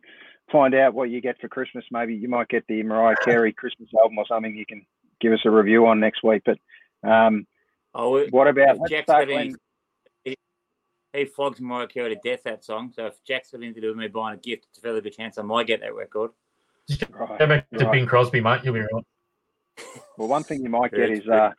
find 0.51 0.75
out 0.75 0.93
what 0.93 1.09
you 1.09 1.21
get 1.21 1.39
for 1.39 1.47
Christmas. 1.47 1.85
Maybe 1.91 2.15
you 2.15 2.27
might 2.27 2.49
get 2.49 2.65
the 2.67 2.83
Mariah 2.83 3.15
Carey 3.23 3.53
Christmas 3.53 3.89
album 3.99 4.17
or 4.17 4.25
something. 4.27 4.55
You 4.55 4.65
can 4.65 4.85
give 5.19 5.33
us 5.33 5.39
a 5.45 5.49
review 5.49 5.87
on 5.87 5.99
next 5.99 6.23
week. 6.23 6.43
But 6.45 6.57
um, 7.09 7.47
oh, 7.93 8.25
what 8.27 8.47
about 8.47 8.77
Jack's 8.89 9.11
he, 10.23 10.37
he 11.13 11.25
flogs 11.25 11.59
Mariah 11.59 11.87
Carey 11.87 12.15
to 12.15 12.21
death 12.23 12.43
that 12.43 12.63
song. 12.63 12.91
So 12.95 13.07
if 13.07 13.23
Jack's 13.23 13.51
got 13.51 13.57
anything 13.57 13.75
to 13.75 13.81
do 13.81 13.87
with 13.89 13.97
me 13.97 14.07
buying 14.07 14.37
a 14.37 14.41
gift, 14.41 14.67
it's 14.69 14.79
a 14.79 14.81
fairly 14.81 15.01
good 15.01 15.15
chance 15.15 15.37
I 15.37 15.43
might 15.43 15.67
get 15.67 15.81
that 15.81 15.95
record. 15.95 16.31
Right, 17.09 17.39
go 17.39 17.47
back 17.47 17.69
to 17.69 17.85
right. 17.85 17.91
Bing 17.91 18.05
Crosby, 18.05 18.41
mate. 18.41 18.61
You'll 18.63 18.73
be 18.73 18.81
right. 18.81 19.05
Well, 20.17 20.27
one 20.27 20.43
thing 20.43 20.61
you 20.61 20.69
might 20.69 20.91
get 20.91 21.09
is 21.09 21.27
uh, 21.27 21.51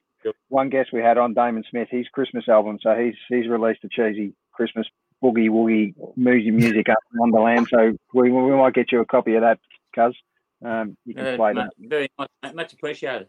one 0.48 0.68
guest 0.68 0.92
we 0.92 1.00
had 1.00 1.18
on 1.18 1.34
Damon 1.34 1.64
Smith. 1.68 1.88
His 1.90 2.06
Christmas 2.08 2.48
album, 2.48 2.78
so 2.80 2.94
he's 2.94 3.16
he's 3.28 3.48
released 3.48 3.82
a 3.82 3.88
cheesy 3.88 4.34
Christmas 4.52 4.86
boogie 5.22 5.48
woogie 5.48 5.94
music 6.16 6.52
music 6.52 6.88
up 6.88 6.98
on 7.20 7.30
the 7.30 7.40
land. 7.40 7.68
So 7.70 7.96
we, 8.12 8.30
we 8.30 8.52
might 8.52 8.74
get 8.74 8.92
you 8.92 9.00
a 9.00 9.06
copy 9.06 9.34
of 9.34 9.42
that, 9.42 9.58
cuz. 9.94 10.16
Um, 10.64 10.96
you 11.04 11.14
can 11.14 11.26
uh, 11.26 11.36
play 11.36 11.52
much, 11.52 11.66
that. 11.78 11.88
Very 11.88 12.08
much, 12.18 12.54
much 12.54 12.72
appreciated. 12.72 13.28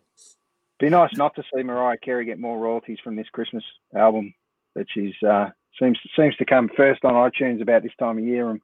Be 0.79 0.89
nice 0.89 1.15
not 1.15 1.35
to 1.35 1.43
see 1.43 1.63
Mariah 1.63 1.97
Carey 1.97 2.25
get 2.25 2.39
more 2.39 2.59
royalties 2.59 2.99
from 3.03 3.15
this 3.15 3.27
Christmas 3.31 3.63
album 3.95 4.33
that 4.75 4.85
she's 4.93 5.13
uh, 5.27 5.49
seems 5.79 5.97
seems 6.15 6.35
to 6.37 6.45
come 6.45 6.69
first 6.75 7.03
on 7.05 7.13
iTunes 7.13 7.61
about 7.61 7.83
this 7.83 7.91
time 7.99 8.17
of 8.17 8.23
year 8.23 8.49
and 8.49 8.61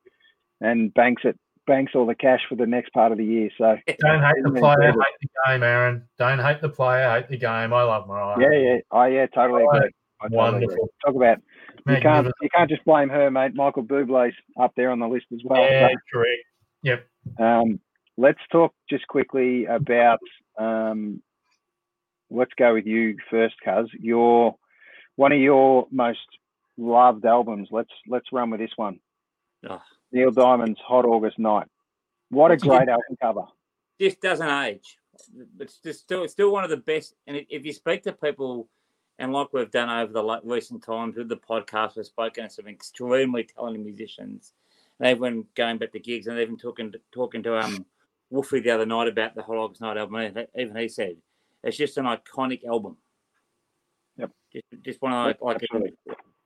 and 0.61 0.93
banks 0.93 1.23
it 1.25 1.37
banks 1.65 1.93
all 1.95 2.05
the 2.05 2.15
cash 2.15 2.41
for 2.49 2.55
the 2.55 2.65
next 2.65 2.91
part 2.93 3.11
of 3.11 3.17
the 3.17 3.25
year. 3.25 3.49
So 3.57 3.77
don't 3.99 4.23
hate 4.23 4.43
the 4.43 4.51
player, 4.51 4.91
hate 4.91 5.19
the 5.21 5.29
game, 5.47 5.63
Aaron. 5.63 6.03
Don't 6.17 6.39
hate 6.39 6.61
the 6.61 6.69
player, 6.69 7.09
hate 7.09 7.29
the 7.29 7.37
game. 7.37 7.73
I 7.73 7.83
love 7.83 8.07
Mariah. 8.07 8.37
Yeah, 8.39 8.57
yeah, 8.57 8.77
oh 8.91 9.05
yeah, 9.05 9.25
totally 9.27 9.63
agree. 9.63 9.89
I 10.21 10.25
totally 10.25 10.37
Wonderful. 10.37 10.73
Agree. 10.73 10.87
Talk 11.05 11.15
about 11.15 11.37
you 11.87 11.97
can't 12.01 12.27
you 12.41 12.49
can't 12.49 12.69
just 12.69 12.85
blame 12.85 13.09
her, 13.09 13.29
mate. 13.29 13.55
Michael 13.55 13.83
Bublé's 13.83 14.35
up 14.59 14.73
there 14.75 14.91
on 14.91 14.99
the 14.99 15.07
list 15.07 15.25
as 15.33 15.39
well. 15.43 15.61
Yeah, 15.61 15.89
so, 15.89 15.95
correct. 16.13 16.43
Yep. 16.83 17.07
Um, 17.39 17.79
let's 18.17 18.39
talk 18.51 18.73
just 18.89 19.07
quickly 19.07 19.65
about. 19.65 20.19
Um, 20.57 21.21
let's 22.29 22.51
go 22.57 22.73
with 22.73 22.85
you 22.85 23.17
first, 23.29 23.55
Cuz. 23.63 23.89
Your 23.99 24.55
one 25.15 25.31
of 25.31 25.39
your 25.39 25.87
most 25.91 26.19
loved 26.77 27.25
albums. 27.25 27.69
Let's 27.71 27.91
let's 28.07 28.27
run 28.31 28.49
with 28.49 28.59
this 28.59 28.71
one. 28.75 28.99
Oh. 29.69 29.81
Neil 30.11 30.31
Diamond's 30.31 30.79
Hot 30.85 31.05
August 31.05 31.37
Night. 31.37 31.67
What 32.29 32.51
a 32.51 32.57
great 32.57 32.87
album 32.87 33.17
cover. 33.21 33.43
This 33.99 34.15
doesn't 34.15 34.49
age. 34.49 34.97
It's 35.59 35.79
just 35.79 36.01
still 36.01 36.23
it's 36.23 36.33
still 36.33 36.51
one 36.51 36.63
of 36.63 36.69
the 36.69 36.77
best. 36.77 37.15
And 37.27 37.45
if 37.49 37.65
you 37.65 37.73
speak 37.73 38.03
to 38.03 38.13
people 38.13 38.69
and 39.19 39.33
like 39.33 39.53
we've 39.53 39.69
done 39.69 39.89
over 39.89 40.13
the 40.13 40.39
recent 40.43 40.83
times 40.83 41.17
with 41.17 41.29
the 41.29 41.37
podcast, 41.37 41.97
we've 41.97 42.05
spoken 42.05 42.45
to 42.45 42.49
some 42.49 42.67
extremely 42.67 43.43
talented 43.43 43.85
musicians. 43.85 44.53
They've 44.99 45.19
been 45.19 45.45
going 45.55 45.77
back 45.77 45.91
to 45.91 45.99
gigs 45.99 46.27
and 46.27 46.37
they've 46.37 46.59
talking 46.59 46.91
to, 46.93 46.99
talking 47.11 47.43
to 47.43 47.59
um 47.59 47.85
Wolfie 48.29 48.61
the 48.61 48.71
other 48.71 48.85
night 48.85 49.07
about 49.07 49.35
the 49.35 49.41
August 49.43 49.81
Night 49.81 49.97
album. 49.97 50.45
Even 50.57 50.75
he 50.75 50.87
said 50.87 51.17
it's 51.63 51.77
just 51.77 51.97
an 51.97 52.05
iconic 52.05 52.65
album. 52.65 52.97
Yep. 54.17 54.31
Just, 54.53 54.83
just 54.83 55.01
one 55.01 55.13
of 55.13 55.25
like 55.25 55.41
like, 55.41 55.93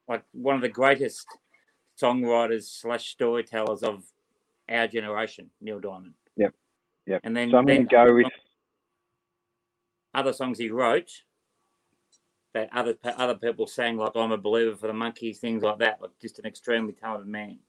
like 0.07 0.23
one 0.31 0.55
of 0.55 0.61
the 0.61 0.69
greatest 0.69 1.25
songwriters 2.01 2.63
slash 2.63 3.09
storytellers 3.09 3.83
of 3.83 4.03
our 4.69 4.87
generation, 4.87 5.49
Neil 5.61 5.79
Diamond. 5.79 6.13
Yep. 6.37 6.53
Yep. 7.05 7.21
And 7.23 7.37
then 7.37 7.51
so 7.51 7.57
I'm 7.57 7.65
going 7.65 7.87
to 7.87 7.95
go 7.95 8.15
with 8.15 8.27
other 10.13 10.33
songs 10.33 10.57
he 10.57 10.69
wrote 10.69 11.11
that 12.53 12.69
other 12.73 12.95
other 13.17 13.35
people 13.35 13.67
sang 13.67 13.97
like 13.97 14.11
"I'm 14.15 14.31
a 14.31 14.37
Believer" 14.37 14.75
for 14.75 14.87
the 14.87 14.93
Monkees, 14.93 15.37
things 15.37 15.63
like 15.63 15.79
that. 15.79 16.01
Like 16.01 16.11
just 16.21 16.39
an 16.39 16.45
extremely 16.45 16.93
talented 16.93 17.27
man. 17.27 17.59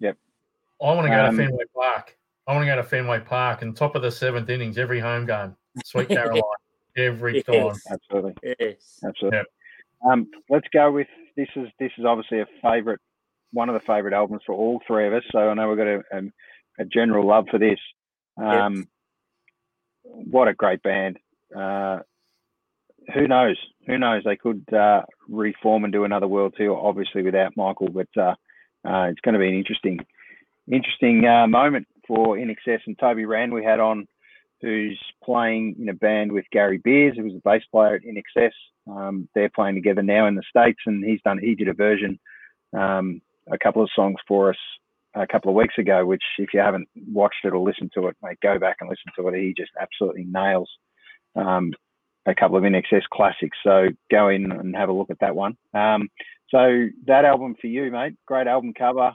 Yep. 0.00 0.16
I 0.80 0.84
want 0.84 1.06
to 1.06 1.10
go 1.10 1.24
um, 1.24 1.36
to 1.36 1.42
Fenway 1.44 1.64
Park. 1.74 2.16
I 2.46 2.54
want 2.54 2.62
to 2.62 2.66
go 2.66 2.76
to 2.76 2.84
Fenway 2.84 3.20
Park 3.20 3.62
and 3.62 3.76
top 3.76 3.94
of 3.94 4.02
the 4.02 4.10
seventh 4.10 4.48
innings, 4.48 4.78
every 4.78 5.00
home 5.00 5.26
game, 5.26 5.56
Sweet 5.84 6.08
Caroline, 6.08 6.42
every 6.96 7.42
time. 7.42 7.74
Absolutely. 7.90 8.34
Yes. 8.58 9.00
Absolutely. 9.04 9.38
Yep. 9.38 9.46
Um, 10.10 10.30
let's 10.48 10.68
go 10.72 10.92
with 10.92 11.08
this. 11.36 11.48
Is 11.56 11.68
this 11.80 11.90
is 11.98 12.04
obviously 12.04 12.40
a 12.40 12.46
favourite, 12.62 13.00
one 13.52 13.68
of 13.68 13.74
the 13.74 13.86
favourite 13.86 14.14
albums 14.14 14.42
for 14.46 14.54
all 14.54 14.80
three 14.86 15.06
of 15.06 15.12
us. 15.12 15.24
So 15.32 15.38
I 15.40 15.54
know 15.54 15.68
we've 15.68 15.76
got 15.76 15.88
a, 15.88 16.02
a, 16.12 16.82
a 16.82 16.84
general 16.84 17.26
love 17.26 17.46
for 17.50 17.58
this. 17.58 17.78
Um, 18.40 18.76
yes. 18.76 18.84
What 20.04 20.48
a 20.48 20.54
great 20.54 20.82
band! 20.82 21.18
Uh, 21.54 21.98
who 23.14 23.26
knows? 23.26 23.58
Who 23.86 23.98
knows? 23.98 24.22
They 24.24 24.36
could 24.36 24.64
uh, 24.72 25.02
reform 25.28 25.84
and 25.84 25.92
do 25.92 26.04
another 26.04 26.28
world 26.28 26.54
tour, 26.56 26.76
obviously 26.76 27.22
without 27.22 27.56
Michael, 27.56 27.88
but 27.88 28.08
uh, 28.16 28.34
uh, 28.84 29.08
it's 29.10 29.20
going 29.20 29.34
to 29.34 29.38
be 29.38 29.48
an 29.48 29.54
interesting, 29.54 29.98
interesting 30.70 31.24
uh, 31.26 31.46
moment 31.46 31.86
for 32.06 32.36
INXS 32.36 32.80
and 32.86 32.98
Toby 32.98 33.24
Rand 33.24 33.52
we 33.52 33.64
had 33.64 33.80
on, 33.80 34.06
who's 34.60 35.00
playing 35.24 35.76
in 35.80 35.88
a 35.88 35.94
band 35.94 36.32
with 36.32 36.44
Gary 36.52 36.78
Beers, 36.78 37.16
who 37.16 37.24
was 37.24 37.34
a 37.34 37.40
bass 37.44 37.62
player 37.70 37.94
at 37.94 38.02
INXS. 38.02 38.50
Um, 38.90 39.28
they're 39.34 39.50
playing 39.50 39.76
together 39.76 40.02
now 40.02 40.26
in 40.26 40.34
the 40.34 40.42
states, 40.48 40.80
and 40.86 41.04
he's 41.04 41.20
done 41.22 41.38
he 41.38 41.54
did 41.54 41.68
a 41.68 41.74
version, 41.74 42.18
um, 42.76 43.20
a 43.50 43.58
couple 43.58 43.82
of 43.82 43.90
songs 43.94 44.16
for 44.26 44.50
us 44.50 44.56
a 45.14 45.26
couple 45.26 45.50
of 45.50 45.56
weeks 45.56 45.74
ago, 45.78 46.04
which 46.04 46.22
if 46.38 46.50
you 46.52 46.60
haven't 46.60 46.88
watched 47.10 47.44
it 47.44 47.52
or 47.52 47.58
listened 47.58 47.92
to 47.94 48.06
it, 48.08 48.16
mate, 48.22 48.38
go 48.42 48.58
back 48.58 48.76
and 48.80 48.88
listen 48.88 49.12
to 49.16 49.28
it. 49.28 49.40
He 49.40 49.54
just 49.56 49.72
absolutely 49.80 50.24
nails. 50.24 50.70
Um, 51.36 51.72
a 52.28 52.34
couple 52.34 52.56
of 52.56 52.62
INXS 52.62 53.02
classics. 53.12 53.56
So 53.64 53.88
go 54.10 54.28
in 54.28 54.52
and 54.52 54.76
have 54.76 54.88
a 54.88 54.92
look 54.92 55.10
at 55.10 55.20
that 55.20 55.34
one. 55.34 55.56
Um, 55.74 56.08
so 56.50 56.86
that 57.06 57.24
album 57.24 57.56
for 57.60 57.66
you, 57.66 57.90
mate. 57.90 58.14
Great 58.26 58.46
album 58.46 58.74
cover. 58.74 59.14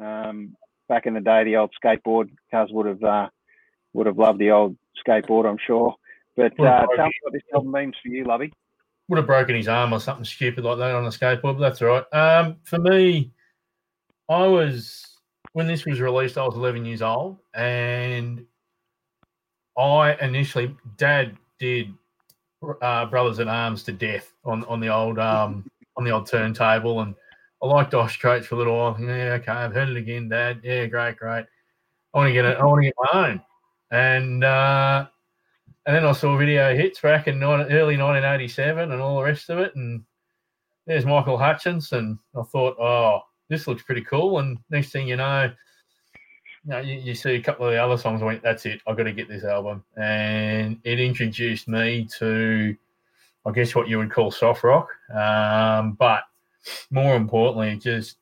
Um, 0.00 0.56
back 0.88 1.06
in 1.06 1.14
the 1.14 1.20
day, 1.20 1.44
the 1.44 1.56
old 1.56 1.72
skateboard. 1.82 2.30
Cuz 2.50 2.70
would 2.72 2.86
have 2.86 3.02
uh, 3.02 3.28
would 3.92 4.06
have 4.06 4.18
loved 4.18 4.38
the 4.38 4.50
old 4.50 4.76
skateboard, 5.06 5.48
I'm 5.48 5.58
sure. 5.64 5.94
But 6.36 6.58
uh, 6.60 6.86
tell 6.96 7.06
me 7.06 7.12
what 7.22 7.32
this 7.32 7.42
album 7.54 7.72
means 7.72 7.94
for 8.02 8.08
you, 8.08 8.24
Lovey. 8.24 8.52
Would 9.08 9.18
have 9.18 9.26
broken 9.26 9.56
his 9.56 9.68
arm 9.68 9.92
or 9.92 10.00
something 10.00 10.24
stupid 10.24 10.64
like 10.64 10.78
that 10.78 10.94
on 10.94 11.04
a 11.04 11.08
skateboard, 11.08 11.58
but 11.58 11.60
that's 11.60 11.82
all 11.82 11.88
right. 11.88 12.04
Um, 12.12 12.56
for 12.62 12.78
me, 12.78 13.32
I 14.28 14.46
was 14.46 15.04
when 15.52 15.66
this 15.66 15.86
was 15.86 16.00
released, 16.00 16.38
I 16.38 16.44
was 16.44 16.54
11 16.54 16.84
years 16.84 17.02
old, 17.02 17.38
and 17.54 18.44
I 19.76 20.14
initially, 20.20 20.76
Dad 20.96 21.36
did 21.58 21.94
uh, 22.82 23.06
Brothers 23.06 23.38
in 23.38 23.48
Arms 23.48 23.82
to 23.84 23.92
death 23.92 24.32
on 24.44 24.64
on 24.64 24.80
the 24.80 24.88
old 24.88 25.18
um 25.18 25.70
on 25.96 26.04
the 26.04 26.10
old 26.10 26.26
turntable, 26.26 27.00
and 27.00 27.14
I 27.62 27.66
liked 27.66 27.92
Dire 27.92 28.08
Straits 28.08 28.46
for 28.46 28.54
a 28.54 28.58
little 28.58 28.76
while. 28.76 28.96
Yeah, 29.00 29.38
okay, 29.40 29.52
I've 29.52 29.72
heard 29.72 29.88
it 29.88 29.96
again, 29.96 30.28
Dad. 30.28 30.60
Yeah, 30.62 30.86
great, 30.86 31.16
great. 31.16 31.46
I 32.14 32.18
want 32.18 32.28
to 32.28 32.32
get 32.32 32.44
it. 32.44 32.58
I 32.58 32.64
want 32.64 32.82
to 32.82 32.86
get 32.86 32.94
my 33.12 33.28
own, 33.28 33.42
and 33.90 34.44
uh, 34.44 35.06
and 35.86 35.96
then 35.96 36.04
I 36.04 36.12
saw 36.12 36.36
video 36.36 36.74
hits 36.74 37.00
back 37.00 37.28
in 37.28 37.42
early 37.42 37.96
1987 37.96 38.92
and 38.92 39.00
all 39.00 39.18
the 39.18 39.24
rest 39.24 39.50
of 39.50 39.58
it, 39.58 39.74
and 39.74 40.02
there's 40.86 41.04
Michael 41.04 41.38
Hutchence, 41.38 41.92
and 41.92 42.18
I 42.34 42.42
thought, 42.42 42.78
oh, 42.80 43.20
this 43.48 43.66
looks 43.66 43.82
pretty 43.82 44.02
cool. 44.02 44.38
And 44.38 44.58
next 44.70 44.90
thing 44.90 45.06
you 45.06 45.16
know, 45.16 45.52
know, 46.68 46.80
you, 46.80 46.98
you 46.98 47.14
see 47.14 47.30
a 47.30 47.42
couple 47.42 47.66
of 47.66 47.72
the 47.72 47.82
other 47.82 47.96
songs. 47.96 48.22
I 48.22 48.26
went, 48.26 48.42
that's 48.42 48.66
it. 48.66 48.80
I've 48.86 48.96
got 48.96 49.04
to 49.04 49.12
get 49.12 49.28
this 49.28 49.44
album, 49.44 49.84
and 49.96 50.78
it 50.84 51.00
introduced 51.00 51.68
me 51.68 52.06
to, 52.18 52.76
I 53.46 53.52
guess, 53.52 53.74
what 53.74 53.88
you 53.88 53.98
would 53.98 54.10
call 54.10 54.30
soft 54.30 54.64
rock. 54.64 54.88
Um, 55.14 55.92
but 55.92 56.22
more 56.90 57.16
importantly, 57.16 57.70
it 57.70 57.80
just 57.80 58.16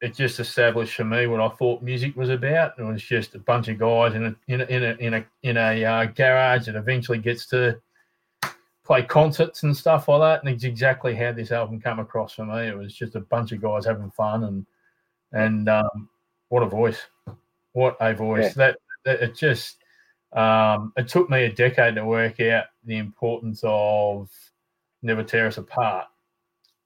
it 0.00 0.14
just 0.14 0.40
established 0.40 0.94
for 0.94 1.04
me 1.04 1.28
what 1.28 1.40
I 1.40 1.48
thought 1.48 1.80
music 1.80 2.16
was 2.16 2.28
about. 2.28 2.78
It 2.78 2.82
was 2.82 3.02
just 3.02 3.36
a 3.36 3.38
bunch 3.38 3.68
of 3.68 3.78
guys 3.78 4.14
in 4.14 4.26
a 4.26 4.36
in 4.48 4.60
a 4.60 4.64
in 4.64 4.82
a 4.82 4.96
in 4.98 5.14
a, 5.14 5.26
in 5.42 5.56
a 5.56 5.84
uh, 5.84 6.04
garage 6.06 6.66
that 6.66 6.74
eventually 6.74 7.18
gets 7.18 7.46
to 7.46 7.80
play 8.84 9.04
concerts 9.04 9.62
and 9.62 9.76
stuff 9.76 10.08
like 10.08 10.20
that. 10.20 10.44
And 10.44 10.52
it's 10.52 10.64
exactly 10.64 11.14
how 11.14 11.32
this 11.32 11.52
album 11.52 11.80
came 11.80 12.00
across 12.00 12.34
for 12.34 12.44
me. 12.44 12.66
It 12.66 12.76
was 12.76 12.92
just 12.94 13.14
a 13.14 13.20
bunch 13.20 13.52
of 13.52 13.62
guys 13.62 13.86
having 13.86 14.10
fun 14.10 14.44
and 14.44 14.66
and 15.32 15.68
um, 15.68 16.10
what 16.48 16.62
a 16.62 16.66
voice, 16.66 17.00
what 17.72 17.96
a 18.00 18.14
voice. 18.14 18.44
Yeah. 18.44 18.52
That, 18.56 18.78
that 19.04 19.22
it 19.22 19.36
just 19.36 19.78
um, 20.32 20.92
it 20.96 21.08
took 21.08 21.28
me 21.28 21.44
a 21.44 21.52
decade 21.52 21.94
to 21.96 22.04
work 22.04 22.40
out 22.40 22.64
the 22.84 22.96
importance 22.96 23.60
of 23.64 24.30
Never 25.02 25.22
Tear 25.22 25.46
Us 25.46 25.58
Apart, 25.58 26.06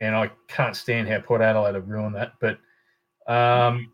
and 0.00 0.14
I 0.14 0.30
can't 0.48 0.76
stand 0.76 1.08
how 1.08 1.20
Port 1.20 1.42
Adelaide 1.42 1.74
have 1.74 1.88
ruined 1.88 2.16
that. 2.16 2.32
But 2.40 2.58
um, 3.32 3.92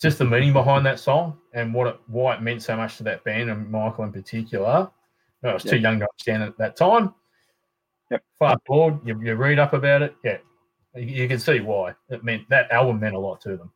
just 0.00 0.18
the 0.18 0.24
meaning 0.24 0.52
behind 0.52 0.84
that 0.84 0.98
song 0.98 1.38
and 1.54 1.72
what 1.72 1.86
it, 1.86 2.00
why 2.08 2.34
it 2.34 2.42
meant 2.42 2.62
so 2.62 2.76
much 2.76 2.96
to 2.96 3.04
that 3.04 3.24
band 3.24 3.48
and 3.50 3.70
Michael 3.70 4.04
in 4.04 4.12
particular. 4.12 4.90
I 5.44 5.54
was 5.54 5.64
too 5.64 5.78
young 5.78 5.98
to 5.98 6.06
understand 6.06 6.42
it 6.44 6.46
at 6.46 6.58
that 6.58 6.76
time. 6.76 7.14
Yep. 8.10 8.22
Fast 8.38 8.58
forward, 8.66 9.00
you, 9.04 9.20
you 9.22 9.34
read 9.34 9.58
up 9.58 9.72
about 9.72 10.02
it. 10.02 10.14
Yeah, 10.24 10.38
you, 10.94 11.22
you, 11.22 11.28
can 11.28 11.38
see 11.38 11.60
why 11.60 11.94
it 12.10 12.22
meant 12.22 12.48
that 12.48 12.70
album 12.70 13.00
meant 13.00 13.14
a 13.14 13.18
lot 13.18 13.40
to 13.42 13.56
them. 13.56 13.72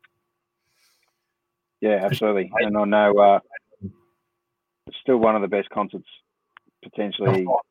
Yeah, 1.81 1.99
absolutely. 2.03 2.51
And 2.59 2.77
I 2.77 2.85
know 2.85 3.17
uh, 3.17 3.39
it's 4.87 4.97
still 5.01 5.17
one 5.17 5.35
of 5.35 5.41
the 5.41 5.47
best 5.47 5.69
concerts 5.69 6.07
potentially. 6.83 7.45
Oh, 7.47 7.61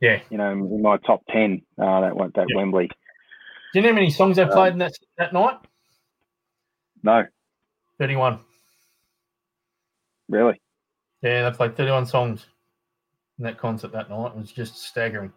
yeah, 0.00 0.20
you 0.30 0.38
know, 0.38 0.50
in 0.50 0.82
my 0.82 0.96
top 0.98 1.22
ten. 1.28 1.62
Uh, 1.80 2.00
that 2.00 2.16
went 2.16 2.34
that 2.34 2.46
yeah. 2.48 2.56
Wembley. 2.56 2.88
Do 2.88 3.78
you 3.78 3.82
know 3.82 3.90
how 3.90 3.94
many 3.94 4.10
songs 4.10 4.36
they 4.36 4.46
played 4.46 4.72
um, 4.72 4.72
in 4.72 4.78
that 4.78 4.92
that 5.18 5.32
night? 5.32 5.58
No. 7.02 7.26
31. 7.98 8.38
Really? 10.28 10.60
Yeah, 11.22 11.48
they 11.48 11.56
played 11.56 11.76
31 11.76 12.06
songs 12.06 12.46
in 13.38 13.44
that 13.44 13.58
concert 13.58 13.92
that 13.92 14.08
night. 14.08 14.28
It 14.28 14.36
was 14.36 14.52
just 14.52 14.78
staggering. 14.78 15.32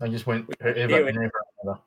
They 0.00 0.08
just 0.08 0.26
went 0.26 0.46
forever 0.58 1.00
yeah, 1.00 1.08
and 1.08 1.16
ever. 1.16 1.78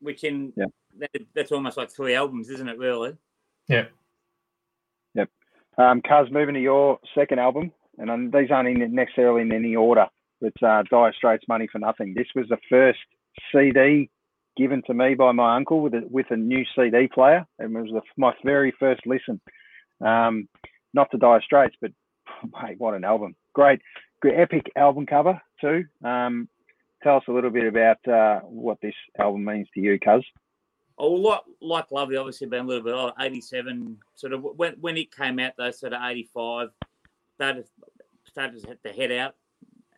Which 0.00 0.24
in 0.24 0.52
yeah. 0.56 1.06
that's 1.34 1.52
almost 1.52 1.76
like 1.76 1.90
three 1.90 2.14
albums, 2.14 2.50
isn't 2.50 2.68
it? 2.68 2.78
Really? 2.78 3.16
Yeah. 3.68 3.86
Um, 5.78 6.00
Cuz, 6.02 6.30
moving 6.30 6.54
to 6.54 6.60
your 6.60 6.98
second 7.14 7.38
album, 7.38 7.72
and 7.98 8.10
um, 8.10 8.30
these 8.30 8.50
aren't 8.50 8.68
in 8.68 8.94
necessarily 8.94 9.42
in 9.42 9.52
any 9.52 9.76
order. 9.76 10.06
But 10.40 10.62
uh, 10.62 10.82
Dire 10.90 11.12
Straits, 11.14 11.44
Money 11.48 11.68
for 11.70 11.78
Nothing. 11.78 12.14
This 12.14 12.28
was 12.34 12.46
the 12.48 12.58
first 12.68 12.98
CD 13.52 14.10
given 14.56 14.82
to 14.86 14.94
me 14.94 15.14
by 15.14 15.32
my 15.32 15.56
uncle 15.56 15.82
with 15.82 15.94
a, 15.94 16.02
with 16.08 16.26
a 16.30 16.36
new 16.36 16.64
CD 16.74 17.08
player, 17.12 17.46
and 17.58 17.76
it 17.76 17.80
was 17.80 17.90
the, 17.92 18.00
my 18.16 18.32
very 18.44 18.72
first 18.78 19.02
listen. 19.06 19.40
Um, 20.00 20.48
not 20.94 21.10
to 21.10 21.18
Dire 21.18 21.42
Straits, 21.42 21.76
but 21.80 21.92
mate, 22.62 22.76
what 22.78 22.94
an 22.94 23.04
album! 23.04 23.36
Great, 23.54 23.80
great 24.20 24.38
epic 24.38 24.70
album 24.76 25.06
cover 25.06 25.40
too. 25.60 25.84
Um, 26.04 26.48
tell 27.02 27.16
us 27.16 27.24
a 27.28 27.32
little 27.32 27.50
bit 27.50 27.66
about 27.66 27.98
uh, 28.08 28.40
what 28.40 28.78
this 28.80 28.94
album 29.18 29.44
means 29.44 29.68
to 29.74 29.80
you, 29.80 29.98
Cuz. 29.98 30.24
Oh, 30.98 31.12
like 31.12 31.40
like 31.60 31.90
Lovely, 31.90 32.16
obviously 32.16 32.46
been 32.46 32.64
a 32.64 32.68
little 32.68 32.82
bit 32.82 32.94
oh, 32.94 33.12
87, 33.20 33.98
sort 34.14 34.32
of 34.32 34.42
when 34.42 34.74
when 34.80 34.96
it 34.96 35.14
came 35.14 35.38
out, 35.38 35.52
though, 35.58 35.70
sort 35.70 35.92
of 35.92 36.00
85, 36.02 36.68
started 37.34 37.66
started 38.24 38.78
to 38.82 38.92
head 38.92 39.12
out, 39.12 39.34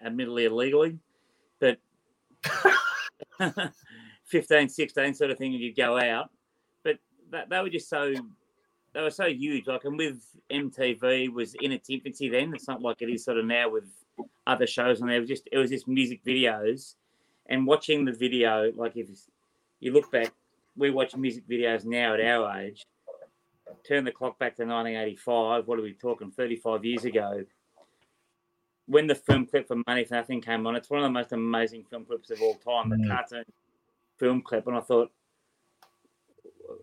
admittedly 0.05 0.47
illegally, 0.47 0.99
but 1.61 1.79
15, 4.27 4.69
16 4.69 5.15
sort 5.15 5.31
of 5.31 5.39
thing, 5.39 5.55
and 5.55 5.63
you'd 5.63 5.77
go 5.77 5.99
out. 5.99 6.31
But 6.83 6.99
that, 7.31 7.49
they 7.49 7.61
were 7.61 7.71
just 7.71 7.89
so 7.89 8.13
they 8.93 9.03
were 9.03 9.11
so 9.11 9.27
huge. 9.27 9.67
Like, 9.67 9.85
and 9.85 9.97
with 9.97 10.21
MTV 10.51 11.33
was 11.33 11.55
in 11.61 11.73
its 11.73 11.91
infancy 11.91 12.29
then. 12.29 12.53
It's 12.55 12.69
not 12.69 12.83
like 12.83 13.03
it 13.03 13.09
is 13.09 13.25
sort 13.25 13.39
of 13.39 13.45
now 13.45 13.71
with 13.71 13.85
other 14.47 14.67
shows, 14.67 15.01
and 15.01 15.09
there 15.09 15.21
was 15.21 15.29
just 15.29 15.49
it 15.53 15.59
was 15.59 15.71
just 15.71 15.87
music 15.87 16.25
videos, 16.25 16.95
and 17.47 17.67
watching 17.67 18.05
the 18.05 18.13
video. 18.13 18.73
Like, 18.75 18.97
if 18.97 19.09
you 19.81 19.93
look 19.93 20.11
back, 20.11 20.33
we 20.79 20.91
watch 20.91 21.17
music 21.17 21.47
videos 21.49 21.85
now 21.85 22.15
at 22.15 22.21
our 22.21 22.61
age. 22.61 22.87
Turn 23.87 24.05
the 24.05 24.13
clock 24.13 24.39
back 24.39 24.57
to 24.57 24.63
1985. 24.63 25.67
What 25.67 25.79
are 25.79 25.83
we 25.83 25.93
talking? 25.93 26.31
35 26.31 26.85
years 26.85 27.05
ago. 27.05 27.45
When 28.87 29.07
the 29.07 29.15
film 29.15 29.47
clip 29.47 29.69
for 29.69 29.77
Money 29.87 30.05
for 30.05 30.15
Nothing 30.15 30.41
came 30.41 30.67
on, 30.67 30.77
it's 30.77 30.89
one 30.89 31.01
of 31.01 31.05
the 31.05 31.11
most 31.11 31.33
amazing 31.33 31.85
film 31.91 32.07
clips 32.07 32.31
of 32.31 32.41
all 32.41 32.55
time. 32.55 32.89
The 32.89 32.97
mm. 32.97 33.09
cartoon 33.09 33.45
film 34.19 34.41
clip, 34.41 34.67
and 34.67 34.77
I 34.77 34.81
thought, 34.81 35.11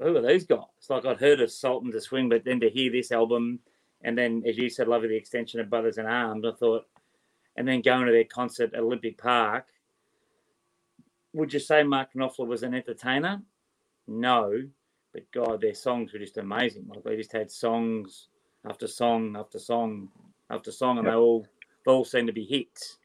who 0.01 0.15
are 0.15 0.21
these 0.21 0.45
guys? 0.45 0.59
Like 0.89 1.05
I'd 1.05 1.19
heard 1.19 1.41
of 1.41 1.51
Sultans 1.51 1.95
of 1.95 2.03
Swing, 2.03 2.29
but 2.29 2.43
then 2.43 2.59
to 2.59 2.69
hear 2.69 2.91
this 2.91 3.11
album, 3.11 3.59
and 4.03 4.17
then 4.17 4.43
as 4.45 4.57
you 4.57 4.69
said, 4.69 4.87
loving 4.87 5.09
the 5.09 5.15
extension 5.15 5.59
of 5.59 5.69
Brothers 5.69 5.97
in 5.97 6.05
Arms, 6.05 6.45
I 6.45 6.51
thought, 6.51 6.85
and 7.55 7.67
then 7.67 7.81
going 7.81 8.05
to 8.05 8.11
their 8.11 8.23
concert 8.23 8.73
at 8.73 8.81
Olympic 8.81 9.17
Park. 9.17 9.65
Would 11.33 11.53
you 11.53 11.59
say 11.59 11.83
Mark 11.83 12.13
Knopfler 12.13 12.47
was 12.47 12.63
an 12.63 12.73
entertainer? 12.75 13.41
No, 14.07 14.51
but 15.13 15.23
God, 15.33 15.61
their 15.61 15.73
songs 15.73 16.13
were 16.13 16.19
just 16.19 16.37
amazing. 16.37 16.87
Like 16.87 17.03
they 17.03 17.15
just 17.15 17.31
had 17.31 17.49
songs 17.49 18.27
after 18.67 18.87
song 18.87 19.35
after 19.37 19.59
song 19.59 20.09
after 20.49 20.71
song, 20.71 20.97
and 20.97 21.05
yep. 21.05 21.13
they 21.13 21.17
all 21.17 21.47
they 21.85 21.91
all 21.91 22.05
seemed 22.05 22.27
to 22.27 22.33
be 22.33 22.45
hits. 22.45 22.97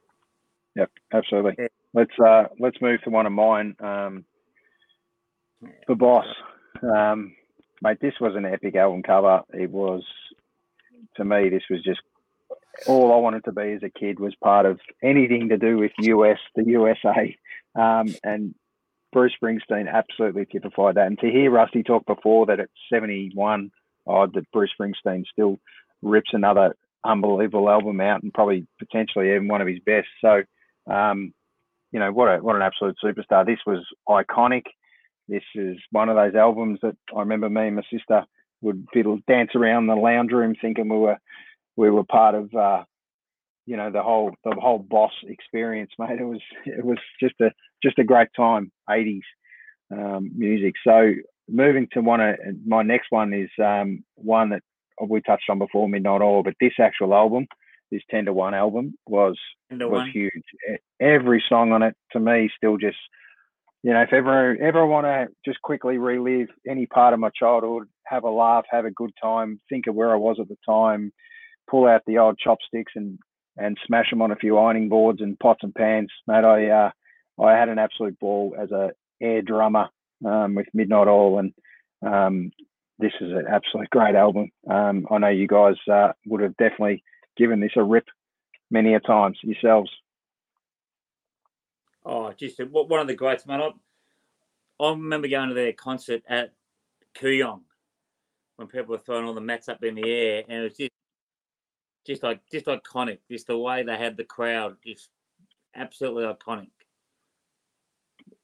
Yep, 0.76 0.90
absolutely. 1.12 1.54
Yeah. 1.58 1.68
Let's 1.94 2.18
uh, 2.24 2.44
let's 2.58 2.80
move 2.80 3.00
to 3.02 3.10
one 3.10 3.26
of 3.26 3.32
mine. 3.32 3.76
Um, 3.80 4.24
the 5.88 5.94
boss, 5.94 6.26
um, 6.82 7.34
mate. 7.82 7.98
This 8.00 8.14
was 8.20 8.34
an 8.36 8.44
epic 8.44 8.76
album 8.76 9.02
cover. 9.02 9.42
It 9.52 9.70
was 9.70 10.02
to 11.16 11.24
me. 11.24 11.48
This 11.48 11.64
was 11.70 11.82
just 11.82 12.00
all 12.86 13.12
I 13.12 13.16
wanted 13.16 13.44
to 13.44 13.52
be 13.52 13.72
as 13.72 13.82
a 13.82 13.90
kid 13.90 14.20
was 14.20 14.34
part 14.36 14.66
of 14.66 14.80
anything 15.02 15.48
to 15.48 15.58
do 15.58 15.78
with 15.78 15.92
US, 15.98 16.38
the 16.54 16.64
USA, 16.64 17.36
um, 17.74 18.14
and 18.22 18.54
Bruce 19.12 19.32
Springsteen 19.42 19.92
absolutely 19.92 20.46
typified 20.46 20.96
that. 20.96 21.06
And 21.06 21.18
to 21.20 21.30
hear 21.30 21.50
Rusty 21.50 21.82
talk 21.82 22.06
before 22.06 22.46
that 22.46 22.60
at 22.60 22.68
71, 22.92 23.70
oh, 24.06 24.26
that 24.26 24.50
Bruce 24.52 24.70
Springsteen 24.78 25.24
still 25.32 25.58
rips 26.02 26.30
another 26.32 26.74
unbelievable 27.04 27.68
album 27.68 28.00
out 28.00 28.22
and 28.22 28.32
probably 28.32 28.66
potentially 28.78 29.30
even 29.30 29.48
one 29.48 29.60
of 29.60 29.68
his 29.68 29.80
best. 29.84 30.08
So, 30.20 30.42
um, 30.92 31.32
you 31.92 31.98
know, 31.98 32.12
what 32.12 32.26
a 32.26 32.38
what 32.38 32.56
an 32.56 32.62
absolute 32.62 32.96
superstar. 33.02 33.44
This 33.44 33.58
was 33.66 33.84
iconic. 34.08 34.62
This 35.28 35.42
is 35.54 35.76
one 35.90 36.08
of 36.08 36.16
those 36.16 36.34
albums 36.34 36.78
that 36.82 36.96
I 37.14 37.20
remember 37.20 37.48
me 37.48 37.68
and 37.68 37.76
my 37.76 37.82
sister 37.92 38.24
would 38.62 38.86
fiddle 38.92 39.18
dance 39.26 39.50
around 39.54 39.86
the 39.86 39.94
lounge 39.94 40.32
room 40.32 40.54
thinking 40.60 40.88
we 40.88 40.98
were 40.98 41.18
we 41.76 41.90
were 41.90 42.04
part 42.04 42.34
of 42.34 42.54
uh, 42.54 42.84
you 43.70 43.76
know 43.76 43.88
the 43.88 44.02
whole 44.02 44.32
the 44.44 44.56
whole 44.58 44.80
boss 44.80 45.12
experience, 45.22 45.92
mate. 45.96 46.18
It 46.20 46.24
was 46.24 46.42
it 46.66 46.84
was 46.84 46.98
just 47.20 47.36
a 47.40 47.52
just 47.84 48.00
a 48.00 48.04
great 48.04 48.28
time, 48.36 48.72
80s 48.88 49.20
um, 49.92 50.32
music. 50.36 50.74
So 50.82 51.12
moving 51.48 51.86
to 51.92 52.00
one 52.00 52.20
of 52.20 52.36
my 52.66 52.82
next 52.82 53.06
one 53.10 53.32
is 53.32 53.50
um, 53.64 54.02
one 54.16 54.50
that 54.50 54.62
we 55.00 55.20
touched 55.20 55.48
on 55.48 55.60
before, 55.60 55.88
Midnight 55.88 56.20
Oil, 56.20 56.42
but 56.42 56.54
this 56.60 56.72
actual 56.80 57.14
album 57.14 57.46
this 57.92 58.02
10 58.10 58.26
to 58.26 58.32
1 58.32 58.54
album 58.54 58.94
was 59.06 59.36
was 59.88 60.08
huge. 60.12 60.44
Every 61.00 61.42
song 61.48 61.72
on 61.72 61.82
it 61.82 61.96
to 62.12 62.20
me 62.20 62.50
still 62.56 62.76
just 62.76 62.98
you 63.82 63.92
know, 63.92 64.02
if 64.02 64.12
ever 64.12 64.56
ever 64.60 64.84
want 64.84 65.06
to 65.06 65.28
just 65.44 65.62
quickly 65.62 65.96
relive 65.96 66.48
any 66.68 66.86
part 66.86 67.14
of 67.14 67.20
my 67.20 67.30
childhood, 67.38 67.88
have 68.04 68.24
a 68.24 68.30
laugh, 68.30 68.64
have 68.70 68.84
a 68.84 68.90
good 68.90 69.12
time, 69.22 69.60
think 69.68 69.86
of 69.86 69.94
where 69.94 70.12
I 70.12 70.16
was 70.16 70.38
at 70.40 70.48
the 70.48 70.58
time, 70.68 71.12
pull 71.68 71.86
out 71.86 72.02
the 72.06 72.18
old 72.18 72.38
chopsticks 72.38 72.92
and 72.94 73.18
and 73.60 73.78
smash 73.86 74.10
them 74.10 74.22
on 74.22 74.30
a 74.30 74.36
few 74.36 74.58
ironing 74.58 74.88
boards 74.88 75.20
and 75.20 75.38
pots 75.38 75.62
and 75.62 75.74
pans, 75.74 76.10
mate. 76.26 76.44
I 76.44 76.70
uh, 76.70 76.90
I 77.42 77.52
had 77.52 77.68
an 77.68 77.78
absolute 77.78 78.18
ball 78.18 78.54
as 78.58 78.70
a 78.70 78.90
air 79.20 79.42
drummer 79.42 79.88
um, 80.24 80.54
with 80.54 80.66
Midnight 80.72 81.08
Oil, 81.08 81.38
and 81.38 81.52
um, 82.02 82.52
this 82.98 83.12
is 83.20 83.32
an 83.32 83.44
absolute 83.48 83.90
great 83.90 84.14
album. 84.14 84.50
Um, 84.68 85.06
I 85.10 85.18
know 85.18 85.28
you 85.28 85.46
guys 85.46 85.76
uh, 85.90 86.12
would 86.26 86.40
have 86.40 86.56
definitely 86.56 87.02
given 87.36 87.60
this 87.60 87.72
a 87.76 87.82
rip 87.82 88.06
many 88.70 88.94
a 88.94 89.00
times 89.00 89.38
yourselves. 89.42 89.90
Oh, 92.04 92.32
just 92.32 92.60
one 92.60 93.00
of 93.00 93.06
the 93.06 93.14
greats, 93.14 93.46
man. 93.46 93.60
I, 93.60 93.70
I 94.82 94.90
remember 94.90 95.28
going 95.28 95.48
to 95.50 95.54
their 95.54 95.74
concert 95.74 96.22
at 96.28 96.52
Kooyong 97.14 97.60
when 98.56 98.68
people 98.68 98.92
were 98.92 98.98
throwing 98.98 99.26
all 99.26 99.34
the 99.34 99.40
mats 99.40 99.68
up 99.68 99.82
in 99.82 99.96
the 99.96 100.10
air, 100.10 100.44
and 100.48 100.60
it 100.60 100.62
was 100.62 100.76
just, 100.76 100.90
just 102.06 102.22
like, 102.22 102.40
just 102.50 102.66
iconic. 102.66 103.18
Just 103.30 103.46
the 103.46 103.58
way 103.58 103.82
they 103.82 103.96
had 103.96 104.16
the 104.16 104.24
crowd, 104.24 104.76
just 104.84 105.08
absolutely 105.74 106.24
iconic. 106.24 106.70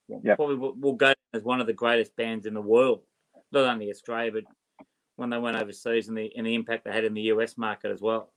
Yep. 0.09 0.37
Probably 0.37 0.57
will 0.57 0.95
go 0.95 1.13
as 1.35 1.43
one 1.43 1.61
of 1.61 1.67
the 1.67 1.73
greatest 1.73 2.15
bands 2.17 2.47
in 2.47 2.55
the 2.55 2.61
world, 2.61 3.03
not 3.53 3.65
only 3.65 3.91
Australia, 3.91 4.33
but 4.33 4.87
when 5.17 5.31
they 5.31 5.39
went 5.39 5.57
overseas 5.57 6.09
and 6.09 6.17
the 6.17 6.31
and 6.37 6.47
the 6.47 6.55
impact 6.55 6.85
they 6.85 6.93
had 6.93 7.05
in 7.05 7.15
the 7.15 7.23
US 7.23 7.59
market 7.59 7.91
as 7.91 8.01
well. 8.01 8.33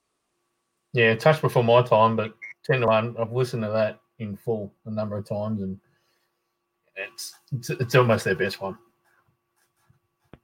Yeah, 0.94 1.14
touched 1.16 1.42
before 1.42 1.64
my 1.64 1.84
time, 1.84 2.16
but 2.16 2.34
ten 2.64 2.82
to 2.82 2.88
one, 2.88 3.16
I've 3.20 3.32
listened 3.32 3.64
to 3.64 3.70
that 3.70 4.00
in 4.18 4.36
full 4.36 4.74
a 4.86 4.92
number 4.92 5.18
of 5.18 5.28
times, 5.28 5.62
and 5.62 5.80
it's 6.96 7.36
it's, 7.52 7.70
it's 7.70 7.96
almost 7.96 8.26
their 8.26 8.36
best 8.36 8.62
one. 8.62 8.78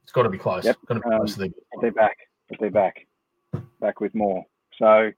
It's 0.04 0.12
got 0.12 0.24
to 0.24 0.30
be 0.30 0.38
close. 0.38 0.66
Yep. 0.66 0.78
Got 0.86 0.94
to 0.96 1.00
be 1.00 1.10
um, 1.10 1.18
close 1.18 1.34
to 1.34 1.40
their 1.40 1.50
they're 1.82 1.92
back. 1.92 2.18
They're 2.60 2.70
back. 2.70 3.08
Back 3.82 4.00
with 4.00 4.14
more. 4.14 4.46
So 4.78 5.12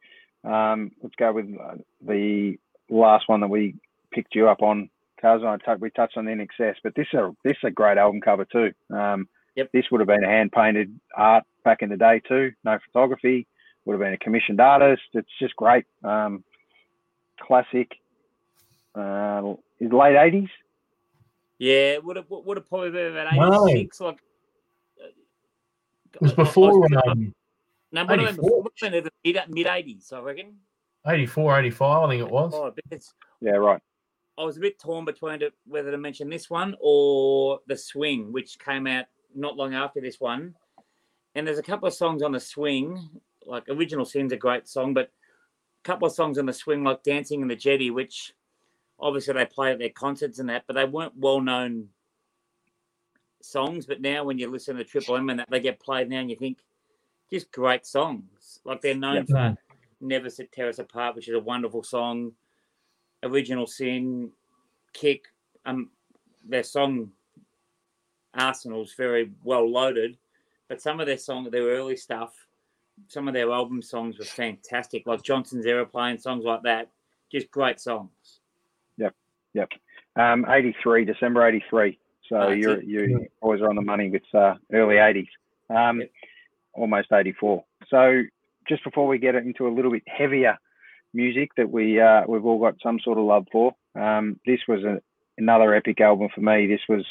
um, 0.43 0.91
let's 1.02 1.15
go 1.15 1.34
with 1.34 1.48
uh, 1.60 1.76
the 2.06 2.58
last 2.89 3.28
one 3.28 3.41
that 3.41 3.50
we 3.50 3.76
picked 4.12 4.36
you 4.36 4.48
up 4.48 4.62
on. 4.62 4.89
Cars 5.20 5.41
I 5.43 5.58
t- 5.58 5.80
we 5.80 5.89
touched 5.89 6.15
on 6.15 6.26
INXS, 6.26 6.76
but 6.84 6.93
this 6.96 7.08
is 7.12 7.20
a 7.20 7.36
this 7.43 7.58
is 7.58 7.63
a 7.63 7.72
great 7.72 7.98
album 7.98 8.22
cover 8.22 8.46
too. 8.46 8.72
Um, 8.96 9.28
yep. 9.56 9.70
This 9.74 9.86
would 9.89 10.00
have 10.00 10.08
been 10.08 10.24
a 10.24 10.28
hand 10.28 10.52
painted 10.52 11.00
art 11.15 11.43
back 11.63 11.82
in 11.82 11.89
the 11.89 11.98
day 11.98 12.22
too. 12.28 12.52
No 12.63 12.78
photography. 12.86 13.48
Would 13.86 13.93
have 13.93 14.00
been 14.00 14.13
a 14.13 14.17
commissioned 14.17 14.62
artist. 14.62 15.02
It's 15.13 15.30
just 15.39 15.56
great. 15.56 15.86
Um, 16.04 16.43
classic. 17.39 17.93
Uh, 18.93 19.56
is 19.80 19.91
late 19.91 20.15
eighties. 20.17 20.50
Yeah, 21.58 21.98
would 21.98 22.17
have 22.17 22.26
would 22.30 22.58
have 22.58 22.70
probably 22.70 22.91
been 22.91 23.17
about 23.17 23.34
eighty 23.34 23.82
six. 23.82 24.00
No. 24.00 24.08
Like 24.08 24.20
it 26.13 26.22
was 26.22 26.34
before. 26.34 26.88
Um, 27.95 28.08
no, 28.08 28.15
would 28.15 28.19
have 28.19 28.36
been 28.82 29.10
mid 29.23 29.39
mid 29.50 29.67
eighties, 29.67 30.12
I 30.13 30.19
reckon. 30.19 30.56
84, 31.06 31.60
85, 31.60 32.04
I 32.04 32.10
think 32.10 32.21
it 32.21 32.30
was. 32.30 32.54
Oh, 32.54 32.73
yeah, 33.39 33.52
right. 33.52 33.82
I 34.38 34.43
was 34.43 34.58
a 34.58 34.60
bit 34.60 34.78
torn 34.80 35.06
between 35.06 35.41
whether 35.65 35.89
to 35.89 35.97
mention 35.97 36.30
this 36.30 36.50
one 36.50 36.76
or 36.82 37.60
the 37.67 37.78
Swing, 37.78 38.32
which 38.32 38.60
came 38.60 38.88
out 38.88 39.06
not 39.34 39.56
long 39.56 39.73
after 39.73 40.02
this 40.02 40.19
one. 40.19 40.54
And 41.34 41.47
there's 41.47 41.60
a 41.60 41.63
couple 41.63 41.88
of 41.88 41.93
songs 41.93 42.21
on 42.21 42.34
the 42.34 42.39
Swing, 42.39 43.10
like 43.45 43.63
Original 43.69 44.06
Sin's 44.06 44.34
a 44.34 44.38
great 44.38 44.67
song, 44.67 44.93
but 44.93 45.06
a 45.06 45.88
couple 45.88 46.08
of 46.08 46.13
songs 46.13 46.38
on 46.38 46.45
the 46.45 46.54
Swing, 46.54 46.84
like 46.84 47.04
Dancing 47.04 47.41
in 47.41 47.47
the 47.47 47.56
Jetty, 47.56 47.89
which 47.89 48.34
obviously 49.00 49.34
they 49.34 49.45
play 49.45 49.71
at 49.71 49.80
their 49.80 49.89
concerts 49.89 50.39
and 50.39 50.50
that, 50.50 50.65
but 50.67 50.73
they 50.73 50.86
weren't 50.86 51.13
well 51.17 51.41
known 51.41 51.88
songs. 53.41 53.86
But 53.86 54.02
now 54.02 54.23
when 54.23 54.38
you 54.38 54.50
listen 54.50 54.76
to 54.76 54.84
Triple 54.84 55.17
M 55.17 55.30
and 55.30 55.39
that 55.39 55.50
they 55.50 55.60
get 55.60 55.80
played 55.80 56.10
now, 56.10 56.19
and 56.19 56.30
you 56.30 56.36
think 56.36 56.58
just 57.32 57.52
great 57.52 57.86
songs. 57.86 58.60
Like 58.63 58.82
they're 58.82 58.96
known 58.96 59.26
yep. 59.28 59.28
for 59.28 59.58
Never 60.02 60.30
Set 60.30 60.52
Tear 60.52 60.70
Us 60.70 60.80
Apart, 60.80 61.16
which 61.16 61.28
is 61.28 61.36
a 61.36 61.40
wonderful 61.40 61.84
song. 61.84 62.34
Original 63.24 63.68
Sin, 63.68 64.30
Kick, 64.94 65.26
um, 65.66 65.90
their 66.48 66.63
song 66.63 67.12
Arsenal's 68.34 68.94
very 68.94 69.32
well 69.44 69.70
loaded, 69.70 70.18
but 70.70 70.82
some 70.82 71.00
of 71.00 71.08
their 71.08 71.18
song, 71.18 71.50
their 71.50 71.63
early 71.63 71.98
stuff, 71.98 72.34
some 73.08 73.28
of 73.28 73.34
their 73.34 73.52
album 73.52 73.82
songs 73.82 74.18
were 74.18 74.26
fantastic, 74.26 75.06
like 75.08 75.24
Johnson's 75.24 75.66
Aeroplane, 75.66 76.20
songs 76.20 76.46
like 76.46 76.63
that. 76.63 76.90
Just 77.32 77.52
great 77.52 77.80
songs. 77.80 78.40
Yep, 78.98 79.13
yep. 79.54 79.70
Um, 80.16 80.46
83, 80.50 81.06
December 81.06 81.48
83. 81.48 82.00
So 82.30 82.50
you're, 82.50 82.82
you 82.84 83.26
always 83.42 83.62
are 83.62 83.70
on 83.70 83.76
the 83.76 83.82
money 83.82 84.10
with 84.10 84.24
uh, 84.34 84.56
early 84.74 84.96
80s, 84.96 85.28
um, 85.70 86.02
yep. 86.02 86.12
Almost 86.78 87.12
84. 87.12 87.63
So 87.90 88.22
just 88.68 88.84
before 88.84 89.08
we 89.08 89.18
get 89.18 89.36
into 89.36 89.68
a 89.68 89.74
little 89.74 89.92
bit 89.92 90.04
heavier 90.08 90.58
music 91.13 91.50
that 91.58 91.70
we 91.70 92.00
uh, 92.00 92.22
we've 92.28 92.46
all 92.46 92.60
got 92.60 92.76
some 92.84 93.00
sort 93.04 93.18
of 93.18 93.26
love 93.26 93.46
for, 93.52 93.74
um, 93.96 94.40
this 94.46 94.60
was 94.68 94.84
a, 94.84 95.02
another 95.38 95.74
epic 95.74 96.02
album 96.02 96.30
for 96.34 96.42
me. 96.42 96.68
This 96.68 96.82
was 96.88 97.06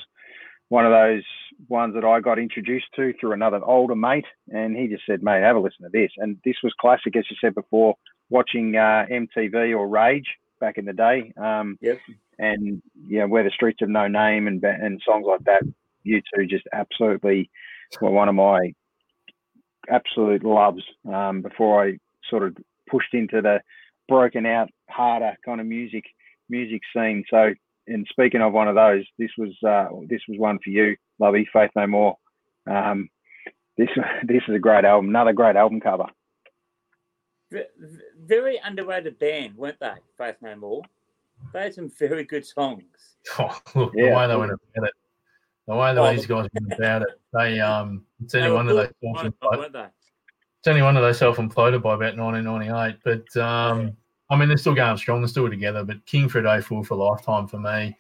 one 0.69 0.85
of 0.85 0.93
those 0.93 1.23
ones 1.69 1.95
that 1.95 2.05
I 2.05 2.21
got 2.21 2.39
introduced 2.39 2.87
to 2.97 3.13
through 3.19 3.33
another 3.33 3.61
older 3.65 3.95
mate, 3.95 4.27
and 4.53 4.77
he 4.77 4.89
just 4.89 5.05
said, 5.07 5.23
"Mate, 5.23 5.43
have 5.43 5.57
a 5.57 5.61
listen 5.61 5.85
to 5.85 5.91
this." 5.91 6.11
And 6.19 6.39
this 6.45 6.57
was 6.63 6.75
classic, 6.81 7.17
as 7.17 7.25
you 7.31 7.37
said 7.41 7.55
before, 7.55 7.95
watching 8.29 8.77
uh, 8.77 9.07
MTV 9.11 9.77
or 9.77 9.89
Rage 9.89 10.27
back 10.61 10.77
in 10.79 10.85
the 10.85 10.93
day. 10.93 11.33
Um, 11.37 11.79
yep 11.81 11.99
and 12.39 12.83
yeah, 13.07 13.25
where 13.25 13.45
the 13.45 13.51
streets 13.51 13.79
have 13.81 13.89
no 13.89 14.09
name 14.09 14.47
and 14.47 14.63
and 14.63 15.01
songs 15.05 15.27
like 15.27 15.45
that. 15.45 15.63
You 16.03 16.23
two 16.35 16.47
just 16.47 16.67
absolutely 16.73 17.51
were 18.01 18.11
one 18.11 18.29
of 18.29 18.35
my 18.35 18.75
absolute 19.91 20.45
loves 20.45 20.83
um, 21.13 21.43
before 21.43 21.85
I 21.85 21.99
sort 22.29 22.43
of 22.43 22.57
pushed 22.89 23.15
into 23.15 23.41
the 23.41 23.61
broken 24.09 24.47
out 24.47 24.69
harder 24.89 25.35
kind 25.45 25.61
of 25.61 25.67
music 25.67 26.05
music 26.49 26.83
scene. 26.95 27.25
So, 27.31 27.55
and 27.87 28.07
speaking 28.11 28.41
of 28.41 28.53
one 28.53 28.69
of 28.69 28.75
those, 28.75 29.05
this 29.19 29.31
was 29.39 29.55
uh, 29.67 29.89
this 30.09 30.23
was 30.29 30.39
one 30.39 30.59
for 30.63 30.71
you, 30.71 30.97
Lovey, 31.19 31.49
Faith 31.53 31.71
No 31.77 31.87
More. 31.87 32.17
Um, 32.69 33.09
this 33.77 33.89
this 34.25 34.43
is 34.49 34.55
a 34.55 34.61
great 34.61 34.85
album, 34.85 35.09
another 35.09 35.33
great 35.33 35.57
album 35.57 35.81
cover. 35.81 36.07
Very 38.21 38.61
underrated 38.65 39.19
band, 39.19 39.57
weren't 39.57 39.79
they? 39.81 39.95
Faith 40.19 40.37
No 40.43 40.57
More. 40.57 40.83
They 41.53 41.63
had 41.65 41.75
some 41.75 41.91
very 41.99 42.25
good 42.25 42.47
songs. 42.47 42.83
Oh, 43.41 43.59
look, 43.75 43.93
yeah. 43.97 44.11
the 44.11 44.17
way 44.17 44.29
they 44.29 44.37
went 44.37 44.53
about 44.53 44.89
it, 44.89 44.95
the 45.67 45.75
way 45.75 45.95
the 45.95 46.01
oh, 46.01 46.13
these 46.13 46.27
guys 46.27 46.49
went 46.55 46.73
about 46.73 47.03
it, 47.03 47.21
they 47.33 47.61
um, 47.61 48.05
it's 48.23 48.35
only 48.35 48.51
one 48.51 48.69
of 48.69 48.77
those. 48.77 48.89
It's 49.03 50.69
only 50.69 50.83
one 50.83 50.97
of 50.97 51.03
those 51.03 51.19
self-employed 51.19 51.81
by 51.83 51.95
about 51.95 52.17
1998, 52.17 52.97
but 53.05 53.41
um, 53.41 53.81
yeah. 53.81 53.91
I 54.31 54.37
mean 54.37 54.49
they're 54.49 54.57
still 54.57 54.75
going 54.75 54.97
strong, 54.97 55.21
they're 55.21 55.29
still 55.29 55.49
together. 55.49 55.85
But 55.85 56.05
King 56.07 56.29
for 56.29 56.39
a 56.39 56.43
Day, 56.43 56.61
Fool 56.61 56.83
for 56.83 56.97
Lifetime 56.97 57.47
for 57.47 57.59
me, 57.59 57.97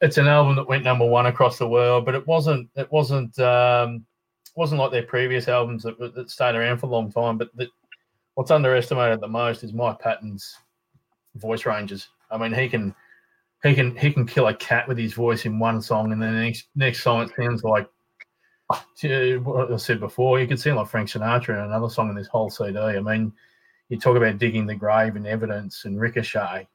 it's 0.00 0.18
an 0.18 0.28
album 0.28 0.56
that 0.56 0.68
went 0.68 0.84
number 0.84 1.06
one 1.06 1.26
across 1.26 1.58
the 1.58 1.68
world, 1.68 2.04
but 2.04 2.14
it 2.14 2.26
wasn't 2.26 2.68
it 2.76 2.90
wasn't 2.90 3.38
um, 3.38 4.04
wasn't 4.56 4.80
like 4.80 4.90
their 4.90 5.02
previous 5.02 5.48
albums 5.48 5.82
that, 5.82 5.98
that 6.14 6.30
stayed 6.30 6.54
around 6.54 6.78
for 6.78 6.86
a 6.86 6.90
long 6.90 7.10
time. 7.10 7.38
But 7.38 7.50
that, 7.56 7.68
what's 8.34 8.50
underestimated 8.50 9.20
the 9.20 9.28
most 9.28 9.62
is 9.62 9.72
Mike 9.72 9.98
Patton's 9.98 10.56
voice 11.36 11.66
ranges. 11.66 12.08
I 12.30 12.38
mean, 12.38 12.52
he 12.52 12.68
can 12.68 12.94
he 13.62 13.74
can 13.74 13.96
he 13.96 14.12
can 14.12 14.26
kill 14.26 14.48
a 14.48 14.54
cat 14.54 14.86
with 14.88 14.98
his 14.98 15.14
voice 15.14 15.44
in 15.44 15.58
one 15.58 15.80
song, 15.82 16.12
and 16.12 16.22
then 16.22 16.34
the 16.34 16.40
next 16.40 16.68
next 16.74 17.02
song 17.02 17.22
it 17.22 17.30
sounds 17.36 17.64
like 17.64 17.88
what 18.68 19.72
I 19.72 19.76
said 19.76 20.00
before. 20.00 20.40
You 20.40 20.46
could 20.46 20.60
sound 20.60 20.76
like 20.76 20.88
Frank 20.88 21.08
Sinatra 21.08 21.50
in 21.50 21.64
another 21.70 21.88
song 21.88 22.08
in 22.08 22.16
this 22.16 22.26
whole 22.26 22.50
CD. 22.50 22.78
I 22.78 23.00
mean, 23.00 23.32
you 23.88 23.98
talk 23.98 24.16
about 24.16 24.38
digging 24.38 24.66
the 24.66 24.74
grave 24.74 25.16
and 25.16 25.26
evidence 25.26 25.84
and 25.84 26.00
Ricochet. 26.00 26.66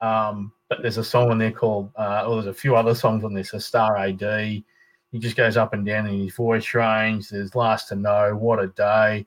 Um, 0.00 0.52
but 0.68 0.82
there's 0.82 0.98
a 0.98 1.04
song 1.04 1.30
on 1.30 1.38
there 1.38 1.52
called, 1.52 1.90
uh, 1.96 2.28
there's 2.28 2.46
a 2.46 2.54
few 2.54 2.76
other 2.76 2.94
songs 2.94 3.24
on 3.24 3.32
this, 3.32 3.54
a 3.54 3.60
Star 3.60 3.96
AD. 3.96 4.20
He 4.20 5.18
just 5.18 5.36
goes 5.36 5.56
up 5.56 5.74
and 5.74 5.86
down 5.86 6.06
in 6.06 6.18
his 6.20 6.34
voice 6.34 6.74
range. 6.74 7.28
There's 7.28 7.54
Last 7.54 7.88
to 7.88 7.94
Know, 7.94 8.34
What 8.34 8.62
a 8.62 8.68
Day. 8.68 9.26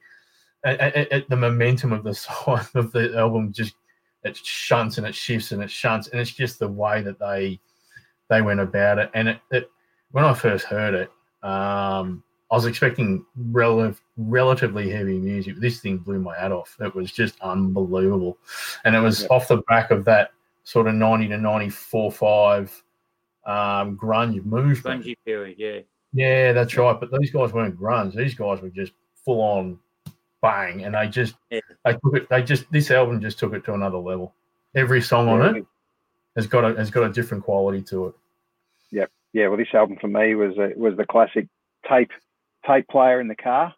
At, 0.64 1.30
the 1.30 1.36
momentum 1.36 1.94
of 1.94 2.04
the 2.04 2.14
song 2.16 2.62
of 2.74 2.92
the 2.92 3.16
album 3.18 3.54
just 3.54 3.76
it 4.26 4.36
shunts 4.36 4.98
and 4.98 5.08
it 5.08 5.16
shifts 5.16 5.52
and 5.52 5.64
it 5.64 5.72
shunts, 5.72 6.10
and 6.10 6.20
it's 6.20 6.32
just 6.32 6.60
the 6.60 6.68
way 6.68 7.02
that 7.02 7.20
they 7.20 7.60
they 8.28 8.42
went 8.42 8.60
about 8.60 8.98
it. 8.98 9.12
And 9.14 9.30
it, 9.30 9.40
it 9.52 9.72
when 10.12 10.26
I 10.26 10.34
first 10.34 10.66
heard 10.66 10.96
it, 10.96 11.12
um, 11.48 12.24
I 12.52 12.56
was 12.56 12.66
expecting 12.66 13.26
relative, 13.38 14.02
relatively 14.18 14.90
heavy 14.90 15.20
music. 15.20 15.56
This 15.58 15.80
thing 15.80 15.98
blew 15.98 16.20
my 16.20 16.38
hat 16.38 16.52
off. 16.52 16.76
It 16.80 16.94
was 16.96 17.12
just 17.12 17.40
unbelievable, 17.42 18.38
and 18.84 18.96
it 18.96 19.00
was 19.00 19.22
yeah. 19.22 19.28
off 19.30 19.48
the 19.48 19.58
back 19.68 19.92
of 19.92 20.04
that 20.06 20.32
sort 20.64 20.88
of 20.88 20.96
ninety 20.96 21.28
to 21.28 21.38
ninety 21.38 21.70
four 21.70 22.12
five 22.12 22.84
um, 23.46 23.96
grunge 23.96 24.44
movement. 24.44 25.06
Grungy 25.06 25.16
period, 25.24 25.56
yeah. 25.60 25.80
Yeah, 26.14 26.54
that's 26.54 26.76
right. 26.78 27.00
But 27.00 27.12
these 27.12 27.30
guys 27.30 27.54
weren't 27.54 27.80
grunge. 27.80 28.16
These 28.16 28.36
guys 28.36 28.62
were 28.62 28.70
just 28.70 28.94
full 29.24 29.42
on 29.42 29.78
bang, 30.42 30.84
and 30.84 30.96
they 30.96 31.08
just 31.08 31.36
yeah. 31.50 31.60
they 31.84 31.94
took 31.94 32.16
it. 32.16 32.30
They 32.30 32.44
just 32.44 32.72
this 32.72 32.92
album 32.92 33.22
just 33.22 33.40
took 33.40 33.54
it 33.54 33.66
to 33.66 33.74
another 33.74 33.98
level. 33.98 34.34
Every 34.76 35.02
song 35.02 35.28
yeah. 35.28 35.34
on 35.34 35.56
it 35.56 35.66
has 36.36 36.48
got 36.48 36.66
a 36.66 36.76
has 36.76 36.92
got 36.92 37.04
a 37.04 37.14
different 37.14 37.44
quality 37.44 37.82
to 37.84 38.08
it. 38.08 38.16
Yep. 38.92 39.12
Yeah. 39.34 39.48
Well, 39.48 39.58
this 39.58 39.74
album 39.74 39.98
for 40.00 40.08
me 40.08 40.36
was 40.36 40.58
a, 40.58 40.78
was 40.78 40.96
the 40.98 41.06
classic 41.06 41.48
tape 41.90 42.12
tape 42.68 42.88
player 42.88 43.22
in 43.22 43.28
the 43.28 43.36
car, 43.36 43.74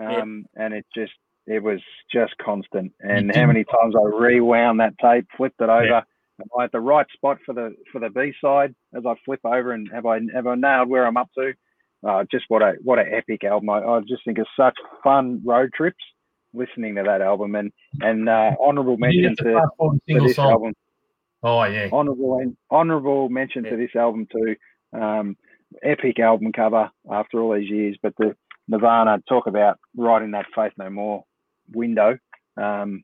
um, 0.00 0.46
yep. 0.56 0.64
and 0.64 0.74
it 0.74 0.86
just 0.94 1.12
it 1.46 1.62
was 1.62 1.80
just 2.12 2.36
constant. 2.38 2.92
And 3.00 3.34
how 3.34 3.46
many 3.46 3.64
times 3.64 3.94
I 3.96 4.04
rewound 4.04 4.80
that 4.80 4.98
tape, 4.98 5.26
flipped 5.36 5.60
it 5.60 5.68
over. 5.68 5.84
Yep. 5.84 6.08
Am 6.40 6.46
I 6.58 6.64
at 6.64 6.72
the 6.72 6.80
right 6.80 7.06
spot 7.12 7.38
for 7.46 7.54
the 7.54 7.76
for 7.92 8.00
the 8.00 8.10
B 8.10 8.32
side 8.40 8.74
as 8.92 9.04
I 9.06 9.14
flip 9.24 9.40
over 9.44 9.72
and 9.72 9.88
have 9.92 10.04
I 10.04 10.20
have 10.34 10.46
I 10.46 10.56
nailed 10.56 10.88
where 10.88 11.06
I'm 11.06 11.16
up 11.16 11.30
to? 11.36 11.52
Uh, 12.06 12.24
just 12.30 12.44
what 12.48 12.62
a 12.62 12.74
what 12.82 12.98
an 12.98 13.06
epic 13.12 13.44
album! 13.44 13.70
I, 13.70 13.78
I 13.80 14.00
just 14.00 14.24
think 14.24 14.38
it's 14.38 14.48
such 14.56 14.74
fun 15.02 15.40
road 15.44 15.70
trips 15.74 15.96
listening 16.52 16.94
to 16.96 17.02
that 17.02 17.20
album 17.20 17.54
and 17.54 17.72
and 18.00 18.28
uh, 18.28 18.52
honourable 18.60 18.96
mention 18.96 19.34
to, 19.36 19.44
to 19.44 20.20
this 20.20 20.36
song. 20.36 20.50
album. 20.52 20.74
Oh 21.42 21.64
yeah, 21.64 21.88
honourable 21.92 22.54
honourable 22.70 23.28
mention 23.28 23.64
yeah. 23.64 23.70
to 23.70 23.76
this 23.76 23.94
album 23.96 24.26
too. 24.30 24.56
Um, 24.92 25.36
epic 25.82 26.18
album 26.20 26.52
cover 26.52 26.90
after 27.10 27.40
all 27.40 27.54
these 27.54 27.70
years, 27.70 27.96
but 28.02 28.14
the 28.18 28.36
Nirvana 28.68 29.22
talk 29.28 29.46
about 29.46 29.78
writing 29.96 30.32
that 30.32 30.46
Faith 30.54 30.72
No 30.78 30.90
More 30.90 31.24
window. 31.72 32.18
Um, 32.56 33.02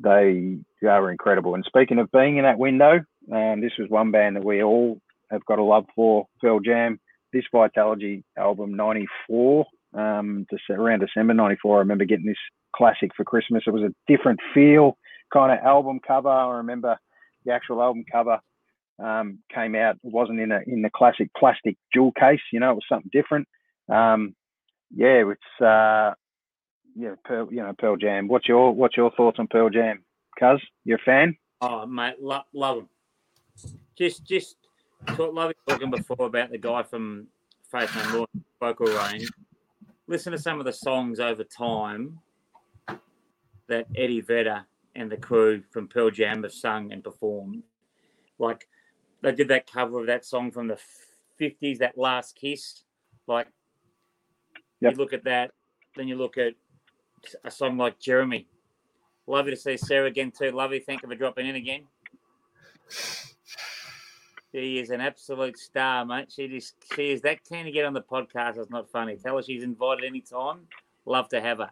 they 0.00 0.58
are 0.86 1.10
incredible. 1.10 1.54
And 1.54 1.64
speaking 1.64 1.98
of 1.98 2.10
being 2.12 2.36
in 2.36 2.44
that 2.44 2.58
window, 2.58 3.04
um, 3.32 3.60
this 3.60 3.72
was 3.78 3.88
one 3.88 4.10
band 4.10 4.36
that 4.36 4.44
we 4.44 4.62
all 4.62 5.00
have 5.30 5.44
got 5.46 5.58
a 5.58 5.64
love 5.64 5.86
for, 5.94 6.26
Pearl 6.40 6.60
Jam. 6.60 7.00
This 7.36 7.44
Vitalogy 7.52 8.22
album, 8.38 8.74
94, 8.74 9.66
um, 9.92 10.46
around 10.70 11.00
December 11.00 11.34
94, 11.34 11.76
I 11.76 11.78
remember 11.80 12.06
getting 12.06 12.24
this 12.24 12.36
classic 12.74 13.10
for 13.14 13.24
Christmas. 13.24 13.64
It 13.66 13.74
was 13.74 13.82
a 13.82 13.94
different 14.10 14.40
feel 14.54 14.96
kind 15.30 15.52
of 15.52 15.64
album 15.64 16.00
cover. 16.06 16.30
I 16.30 16.56
remember 16.56 16.98
the 17.44 17.52
actual 17.52 17.82
album 17.82 18.04
cover 18.10 18.38
um, 18.98 19.40
came 19.54 19.74
out. 19.74 19.96
It 19.96 20.12
wasn't 20.12 20.40
in 20.40 20.50
a 20.50 20.60
in 20.66 20.80
the 20.80 20.88
classic 20.88 21.28
plastic 21.36 21.76
jewel 21.92 22.12
case. 22.18 22.40
You 22.54 22.60
know, 22.60 22.70
it 22.70 22.76
was 22.76 22.84
something 22.88 23.10
different. 23.12 23.46
Um, 23.90 24.34
yeah, 24.94 25.22
it's 25.30 25.62
uh, 25.62 26.14
yeah, 26.94 27.16
Pearl, 27.22 27.48
you 27.50 27.62
know, 27.62 27.74
Pearl 27.78 27.96
Jam. 27.96 28.28
What's 28.28 28.48
your 28.48 28.72
what's 28.72 28.96
your 28.96 29.10
thoughts 29.10 29.38
on 29.38 29.46
Pearl 29.48 29.68
Jam? 29.68 30.02
Cuz, 30.40 30.62
you're 30.84 30.96
a 30.96 31.04
fan? 31.04 31.36
Oh, 31.60 31.84
mate, 31.84 32.14
lo- 32.18 32.48
love 32.54 32.76
them. 32.76 32.88
Just 33.94 34.24
just 34.24 34.56
talk, 35.06 35.34
love 35.34 35.52
talking 35.68 35.90
before 35.90 36.26
about 36.26 36.50
the 36.50 36.58
guy 36.58 36.82
from 36.82 37.26
Faith 37.70 37.94
No 37.96 38.18
More 38.18 38.26
vocal 38.60 38.86
range. 38.86 39.28
Listen 40.06 40.32
to 40.32 40.38
some 40.38 40.58
of 40.58 40.66
the 40.66 40.72
songs 40.72 41.20
over 41.20 41.44
time 41.44 42.20
that 43.68 43.86
Eddie 43.96 44.20
Vedder 44.20 44.64
and 44.94 45.10
the 45.10 45.16
crew 45.16 45.62
from 45.70 45.88
Pearl 45.88 46.10
Jam 46.10 46.42
have 46.42 46.52
sung 46.52 46.92
and 46.92 47.02
performed. 47.02 47.62
Like 48.38 48.68
they 49.22 49.32
did 49.32 49.48
that 49.48 49.70
cover 49.70 50.00
of 50.00 50.06
that 50.06 50.24
song 50.24 50.50
from 50.50 50.68
the 50.68 50.78
50s, 51.40 51.78
that 51.78 51.98
last 51.98 52.36
kiss. 52.36 52.82
Like 53.26 53.48
yep. 54.80 54.92
you 54.92 54.98
look 54.98 55.12
at 55.12 55.24
that, 55.24 55.52
then 55.96 56.08
you 56.08 56.16
look 56.16 56.38
at 56.38 56.54
a 57.44 57.50
song 57.50 57.76
like 57.76 57.98
Jeremy. 57.98 58.46
Lovely 59.26 59.52
to 59.52 59.56
see 59.56 59.76
Sarah 59.76 60.06
again 60.06 60.30
too. 60.30 60.52
Lovely, 60.52 60.78
thank 60.78 61.02
you 61.02 61.08
for 61.08 61.14
dropping 61.16 61.48
in 61.48 61.56
again. 61.56 61.82
She 64.56 64.78
is 64.78 64.88
an 64.88 65.02
absolute 65.02 65.58
star, 65.58 66.06
mate. 66.06 66.32
She 66.34 66.48
just 66.48 66.76
she 66.94 67.10
is 67.10 67.20
that 67.20 67.44
keen 67.44 67.66
to 67.66 67.70
get 67.70 67.84
on 67.84 67.92
the 67.92 68.00
podcast. 68.00 68.56
It's 68.56 68.70
not 68.70 68.90
funny. 68.90 69.16
Tell 69.16 69.36
her 69.36 69.42
she's 69.42 69.62
invited 69.62 70.06
anytime. 70.06 70.60
Love 71.04 71.28
to 71.28 71.42
have 71.42 71.58
her. 71.58 71.70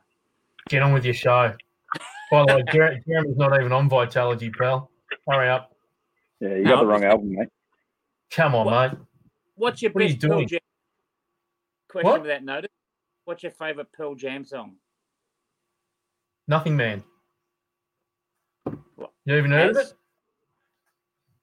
Get 0.69 0.83
on 0.83 0.93
with 0.93 1.07
your 1.07 1.15
show. 1.15 1.55
By 2.31 2.45
the 2.45 2.57
way, 2.57 2.63
Jeremy's 3.07 3.39
not 3.39 3.59
even 3.59 3.73
on 3.73 3.89
Vitalogy, 3.89 4.55
pal. 4.55 4.91
Hurry 5.27 5.49
up. 5.49 5.75
Yeah, 6.41 6.57
you 6.57 6.65
got 6.65 6.75
no, 6.75 6.81
the 6.81 6.87
wrong 6.87 7.05
album, 7.05 7.35
mate. 7.35 7.49
Come 8.31 8.55
on, 8.55 8.67
what, 8.67 8.93
mate. 8.93 9.01
What's 9.55 9.81
your 9.81 9.93
what 9.93 10.07
best 10.07 10.21
Pearl 10.21 10.45
Jam? 10.45 10.61
Question 11.89 12.11
what? 12.11 12.25
that 12.25 12.45
noted. 12.45 12.71
What's 13.25 13.43
your 13.45 13.53
favourite 13.53 13.91
Pearl 13.93 14.15
Jam 14.15 14.45
song? 14.45 14.75
Nothing 16.47 16.77
Man. 16.77 17.03
You 19.25 19.37
even 19.37 19.53
heard 19.53 19.71
of 19.71 19.77
it? 19.79 19.95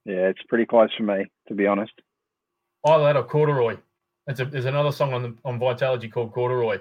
Yeah, 0.06 0.30
it's 0.30 0.42
pretty 0.48 0.66
close 0.66 0.90
for 0.96 1.04
me, 1.04 1.26
to 1.48 1.54
be 1.54 1.68
honest. 1.68 1.94
I 2.86 2.96
let 2.96 3.16
a 3.16 3.24
corduroy. 3.24 3.78
It's 4.28 4.40
a, 4.40 4.46
there's 4.46 4.66
another 4.66 4.92
song 4.92 5.14
on 5.14 5.22
the, 5.22 5.36
on 5.46 5.60
Vitalogy 5.60 6.12
called 6.12 6.34
Corduroy, 6.34 6.80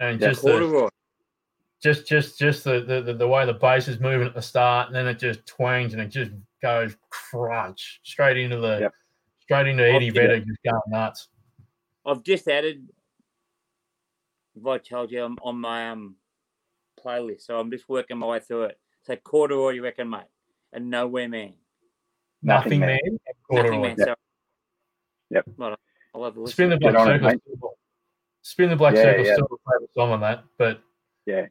and 0.00 0.20
yeah, 0.20 0.28
just 0.28 0.42
corduroy. 0.42 0.86
The, 0.86 0.90
just 1.80 2.08
just 2.08 2.38
just 2.38 2.64
the, 2.64 2.80
the 2.80 3.14
the 3.14 3.28
way 3.28 3.46
the 3.46 3.54
bass 3.54 3.86
is 3.86 4.00
moving 4.00 4.26
at 4.26 4.34
the 4.34 4.42
start, 4.42 4.88
and 4.88 4.96
then 4.96 5.06
it 5.06 5.18
just 5.18 5.46
twangs 5.46 5.92
and 5.92 6.02
it 6.02 6.08
just 6.08 6.32
goes 6.60 6.96
crunch 7.10 8.00
straight 8.02 8.36
into 8.36 8.56
the 8.58 8.78
yep. 8.80 8.92
straight 9.40 9.68
into 9.68 9.88
Eddie 9.88 10.10
Vedder, 10.10 10.40
just 10.40 10.62
going 10.64 10.80
nuts. 10.88 11.28
I've 12.04 12.24
just 12.24 12.48
added 12.48 12.88
Vitalogy 14.60 15.24
on, 15.24 15.36
on 15.42 15.60
my 15.60 15.90
um 15.90 16.16
playlist. 17.04 17.42
So 17.42 17.58
I'm 17.58 17.70
just 17.70 17.88
working 17.88 18.18
my 18.18 18.26
way 18.26 18.40
through 18.40 18.64
it. 18.64 18.80
So 19.02 19.14
corduroy, 19.16 19.70
you 19.70 19.84
reckon, 19.84 20.10
mate, 20.10 20.22
and 20.72 20.90
nowhere 20.90 21.28
man. 21.28 21.54
Nothing, 22.42 22.80
man. 22.80 22.98
man. 23.02 23.18
Nothing 23.50 23.80
man. 23.82 23.96
Yep. 23.98 24.18
yep. 25.30 25.44
I 26.14 26.18
love 26.18 26.34
the 26.34 26.46
Spin 26.48 26.70
the 26.70 26.76
black 26.76 26.94
circle. 26.94 27.78
Spin 28.42 28.70
the 28.70 28.76
black 28.76 28.94
yeah, 28.94 29.02
circle. 29.02 29.26
Yeah. 29.26 29.34
Still 29.34 29.46
a 29.46 29.72
favorite 29.72 29.90
song 29.94 30.10
on 30.12 30.20
that, 30.20 30.44
but 30.56 30.80
yeah, 31.26 31.46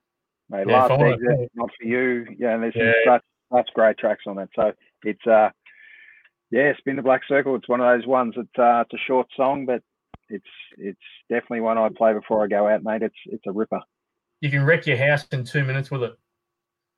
mate. 0.50 0.66
Yeah, 0.68 0.88
last 0.88 0.92
exit, 0.92 1.52
not 1.54 1.70
for 1.80 1.86
you. 1.86 2.26
Yeah, 2.40 2.56
and 2.56 2.64
there's 2.64 2.76
yeah. 2.76 2.92
such 3.06 3.22
such 3.54 3.70
great 3.76 3.98
tracks 3.98 4.24
on 4.26 4.38
that. 4.38 4.50
So 4.56 4.74
it's 5.04 5.28
uh, 5.28 5.50
yeah, 6.50 6.74
spin 6.78 6.96
the 6.96 7.02
black 7.02 7.22
circle. 7.28 7.56
It's 7.56 7.70
one 7.70 7.82
of 7.82 7.88
those 7.88 8.08
ones 8.08 8.34
that 8.36 8.64
uh, 8.64 8.82
it's 8.82 8.94
a 8.94 9.06
short 9.06 9.28
song, 9.36 9.66
but 9.66 9.84
it's 10.30 10.46
it's 10.78 11.00
definitely 11.30 11.62
one 11.62 11.78
I 11.78 11.90
play 11.96 12.14
before 12.14 12.44
I 12.44 12.48
go 12.48 12.68
out, 12.68 12.84
mate. 12.84 13.04
It's 13.04 13.16
it's 13.26 13.46
a 13.46 13.52
ripper 13.52 13.82
you 14.42 14.50
can 14.52 14.64
wreck 14.64 14.86
your 14.86 14.98
house 14.98 15.26
in 15.32 15.44
two 15.44 15.64
minutes 15.64 15.92
with 15.92 16.04
it. 16.04 16.18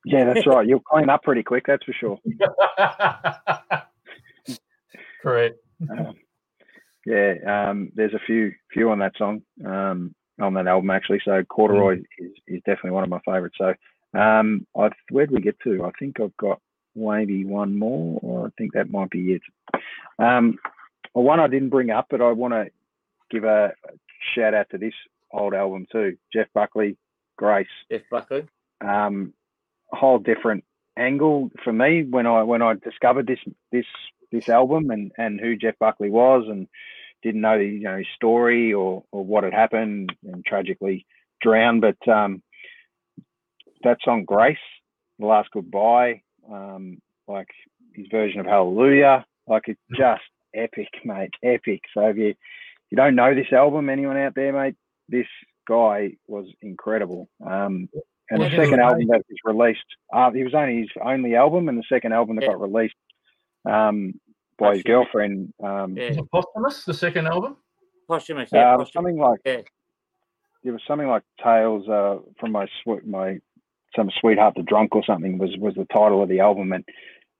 Yeah, 0.04 0.32
that's 0.32 0.46
right. 0.46 0.66
You'll 0.66 0.80
clean 0.80 1.10
up 1.10 1.22
pretty 1.22 1.42
quick, 1.42 1.64
that's 1.66 1.84
for 1.84 1.92
sure. 1.92 2.18
Correct. 5.22 5.58
Um, 5.90 6.14
yeah, 7.06 7.34
um, 7.46 7.92
there's 7.94 8.14
a 8.14 8.20
few 8.26 8.52
few 8.72 8.90
on 8.90 8.98
that 9.00 9.16
song, 9.16 9.42
um, 9.64 10.14
on 10.40 10.54
that 10.54 10.66
album 10.66 10.90
actually. 10.90 11.20
So 11.24 11.42
Corduroy 11.44 11.96
mm. 11.96 12.04
is, 12.18 12.32
is 12.46 12.62
definitely 12.64 12.92
one 12.92 13.04
of 13.04 13.10
my 13.10 13.20
favourites. 13.24 13.56
So 13.58 13.74
um, 14.18 14.66
I've, 14.78 14.92
where 15.10 15.26
did 15.26 15.34
we 15.34 15.42
get 15.42 15.58
to? 15.60 15.84
I 15.84 15.90
think 15.98 16.20
I've 16.20 16.36
got 16.36 16.60
maybe 16.94 17.44
one 17.44 17.78
more, 17.78 18.18
or 18.22 18.46
I 18.46 18.50
think 18.58 18.72
that 18.72 18.90
might 18.90 19.10
be 19.10 19.34
it. 19.34 19.42
Um, 20.18 20.58
well, 21.14 21.24
one 21.24 21.40
I 21.40 21.48
didn't 21.48 21.70
bring 21.70 21.90
up, 21.90 22.06
but 22.10 22.20
I 22.20 22.32
want 22.32 22.54
to 22.54 22.70
give 23.30 23.44
a 23.44 23.72
shout 24.34 24.54
out 24.54 24.70
to 24.70 24.78
this 24.78 24.94
old 25.32 25.54
album 25.54 25.86
too. 25.90 26.16
Jeff 26.32 26.48
Buckley, 26.54 26.96
Grace. 27.36 27.66
Jeff 27.90 28.02
Buckley. 28.10 28.46
Um, 28.80 29.32
a 29.32 29.36
whole 29.92 30.18
different 30.18 30.64
angle 30.96 31.50
for 31.64 31.72
me 31.72 32.02
when 32.02 32.26
I 32.26 32.42
when 32.42 32.62
I 32.62 32.74
discovered 32.74 33.26
this 33.26 33.40
this 33.72 33.86
this 34.32 34.48
album 34.48 34.90
and 34.90 35.12
and 35.18 35.40
who 35.40 35.56
Jeff 35.56 35.78
Buckley 35.78 36.10
was 36.10 36.46
and 36.48 36.68
didn't 37.22 37.40
know 37.40 37.58
the 37.58 37.64
you 37.64 37.80
know 37.80 37.98
his 37.98 38.06
story 38.14 38.72
or 38.72 39.04
or 39.12 39.24
what 39.24 39.44
had 39.44 39.54
happened 39.54 40.14
and 40.24 40.44
tragically 40.44 41.06
drowned. 41.40 41.80
But 41.80 42.08
um, 42.08 42.42
that 43.82 43.98
song 44.04 44.24
Grace, 44.24 44.58
the 45.18 45.26
last 45.26 45.50
goodbye, 45.52 46.22
um, 46.50 46.98
like 47.28 47.48
his 47.94 48.06
version 48.10 48.40
of 48.40 48.46
Hallelujah, 48.46 49.24
like 49.46 49.64
it's 49.66 49.80
just 49.96 50.22
epic, 50.54 50.88
mate, 51.04 51.34
epic. 51.42 51.82
So 51.94 52.02
if 52.06 52.16
you 52.16 52.28
if 52.28 52.36
you 52.90 52.96
don't 52.96 53.16
know 53.16 53.34
this 53.34 53.52
album, 53.52 53.88
anyone 53.88 54.16
out 54.16 54.34
there, 54.34 54.52
mate, 54.52 54.76
this 55.08 55.26
guy 55.68 56.12
was 56.26 56.46
incredible. 56.62 57.28
Um, 57.44 57.88
and 58.30 58.42
the 58.42 58.50
second 58.50 58.80
album 58.80 59.08
that 59.08 59.22
was 59.28 59.38
released, 59.44 59.84
uh, 60.12 60.30
it 60.34 60.44
was 60.44 60.54
only 60.54 60.80
his 60.82 60.88
only 61.02 61.34
album, 61.34 61.68
and 61.68 61.76
the 61.76 61.84
second 61.88 62.12
album 62.12 62.36
that 62.36 62.42
yeah. 62.42 62.52
got 62.52 62.60
released 62.60 62.94
um, 63.68 64.14
by 64.58 64.74
his 64.74 64.84
girlfriend. 64.84 65.52
Um, 65.62 65.96
yeah. 65.96 66.14
posthumous, 66.32 66.84
the 66.84 66.94
second 66.94 67.26
album? 67.26 67.56
Posthumous, 68.08 68.50
yeah. 68.52 68.76
Uh, 68.76 68.84
something 68.92 69.18
like 69.18 69.40
yeah. 69.44 69.62
it 70.62 70.70
was 70.70 70.80
something 70.86 71.08
like 71.08 71.22
Tales 71.42 71.88
uh, 71.88 72.18
from 72.38 72.52
my 72.52 72.66
my 73.04 73.40
some 73.96 74.10
sweetheart 74.20 74.54
the 74.56 74.62
drunk 74.62 74.94
or 74.94 75.04
something 75.04 75.38
was 75.38 75.56
was 75.58 75.74
the 75.74 75.86
title 75.86 76.22
of 76.22 76.28
the 76.28 76.40
album, 76.40 76.72
and 76.72 76.84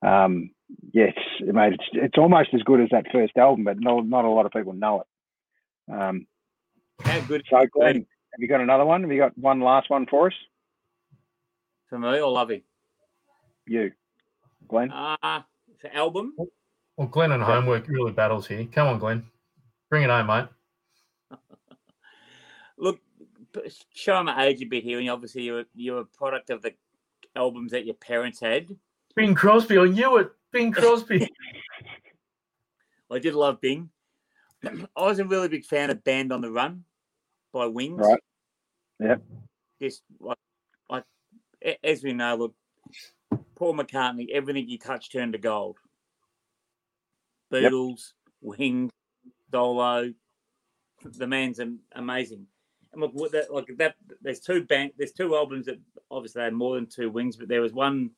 um, 0.03 0.51
yes, 0.93 1.15
it 1.39 1.55
made 1.55 1.75
it's, 1.75 1.85
it's 1.93 2.19
almost 2.19 2.51
as 2.53 2.63
good 2.63 2.81
as 2.81 2.89
that 2.91 3.07
first 3.13 3.37
album, 3.37 3.65
but 3.65 3.79
not 3.79 4.07
not 4.07 4.25
a 4.25 4.31
lot 4.31 4.47
of 4.47 4.53
people 4.53 4.73
know 4.73 5.03
it. 5.03 5.93
Um, 5.93 6.27
How 7.03 7.21
good? 7.21 7.45
So 7.49 7.65
Glenn, 7.73 7.95
have 7.97 8.39
you 8.39 8.49
got 8.49 8.61
another 8.61 8.85
one? 8.85 9.03
Have 9.03 9.13
you 9.13 9.19
got 9.19 9.39
one 9.39 9.61
last 9.61 9.89
one 9.89 10.07
for 10.07 10.29
us? 10.29 10.35
For 11.91 11.99
me 11.99 12.21
or 12.21 12.31
Lovey? 12.31 12.65
You, 13.67 13.91
Glenn. 14.69 14.93
Uh, 14.93 15.43
for 15.81 15.91
album. 15.93 16.35
Well, 16.97 17.09
Glenn 17.09 17.33
and 17.33 17.43
homework 17.43 17.89
really 17.89 18.13
battles 18.13 18.47
here. 18.47 18.67
Come 18.73 18.87
on, 18.87 18.99
Glenn. 19.01 19.25
Bring 19.91 20.05
it 20.05 20.11
home, 20.11 20.29
mate. 20.29 20.47
Look, 22.79 23.01
show 23.93 24.23
my 24.23 24.47
age 24.47 24.63
a 24.63 24.67
bit 24.67 24.85
here, 24.85 25.01
and 25.01 25.11
obviously 25.11 25.43
you're 25.43 25.65
you're 25.75 26.01
a 26.01 26.05
product 26.05 26.51
of 26.51 26.63
the 26.63 26.75
albums 27.35 27.73
that 27.73 27.87
your 27.87 27.97
parents 27.97 28.39
had. 28.39 28.69
Bing 29.17 29.35
Crosby, 29.35 29.77
I 29.77 29.87
knew 29.87 30.19
it. 30.19 30.31
Bing 30.53 30.71
Crosby. 30.73 31.29
I 33.11 33.19
did 33.19 33.35
love 33.35 33.61
Bing. 33.61 33.91
I 34.65 35.03
was 35.03 35.19
a 35.19 35.25
really 35.25 35.49
big 35.49 35.65
fan 35.65 35.91
of 35.91 36.05
Band 36.05 36.33
on 36.33 36.41
the 36.41 36.53
Run. 36.53 36.85
by 37.53 37.67
Wings. 37.67 38.07
Right. 38.07 38.21
Yep. 39.01 39.23
Just 39.83 40.03
like, 40.21 40.37
like 40.37 40.50
as 41.83 42.03
we 42.03 42.13
know, 42.13 42.37
look, 42.37 42.55
Paul 43.55 43.75
McCartney, 43.75 44.31
everything 44.31 44.67
he 44.67 44.79
touched 44.79 45.13
turned 45.13 45.35
to 45.35 45.39
gold. 45.39 45.79
Beatles, 47.53 48.13
yep. 48.43 48.59
Wings, 48.59 48.93
Dolo, 49.51 50.13
the 51.05 51.27
man's 51.27 51.61
amazing. 51.93 52.47
And 52.93 53.03
look, 53.03 53.15
that, 53.33 53.53
like 53.53 53.69
that, 53.79 53.97
there's 54.21 54.41
two 54.41 54.65
band, 54.65 54.93
there's 54.97 55.13
two 55.13 55.35
albums 55.37 55.67
that 55.67 55.79
obviously 56.11 56.43
had 56.43 56.55
more 56.55 56.77
than 56.77 56.87
two 56.87 57.11
wings, 57.11 57.37
but 57.37 57.49
there 57.49 57.61
was 57.61 57.73
one. 57.73 58.11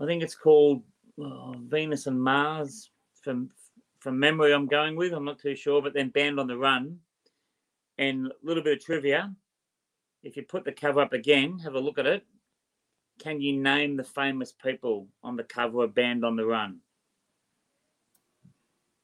I 0.00 0.06
think 0.06 0.22
it's 0.22 0.34
called 0.34 0.82
oh, 1.20 1.54
Venus 1.58 2.06
and 2.06 2.20
Mars. 2.20 2.90
From 3.22 3.50
from 4.00 4.18
memory, 4.18 4.52
I'm 4.52 4.66
going 4.66 4.96
with. 4.96 5.12
I'm 5.12 5.24
not 5.24 5.38
too 5.38 5.56
sure, 5.56 5.80
but 5.80 5.94
then 5.94 6.10
Band 6.10 6.38
on 6.38 6.46
the 6.46 6.58
Run, 6.58 6.98
and 7.96 8.26
a 8.26 8.32
little 8.42 8.62
bit 8.62 8.78
of 8.78 8.84
trivia. 8.84 9.32
If 10.24 10.38
you 10.38 10.42
put 10.42 10.64
the 10.64 10.72
cover 10.72 11.02
up 11.02 11.12
again, 11.12 11.58
have 11.58 11.74
a 11.74 11.78
look 11.78 11.98
at 11.98 12.06
it. 12.06 12.24
Can 13.18 13.40
you 13.42 13.60
name 13.60 13.96
the 13.96 14.04
famous 14.04 14.52
people 14.52 15.06
on 15.22 15.36
the 15.36 15.44
cover 15.44 15.84
of 15.84 15.94
Band 15.94 16.24
on 16.24 16.34
the 16.34 16.46
Run? 16.46 16.80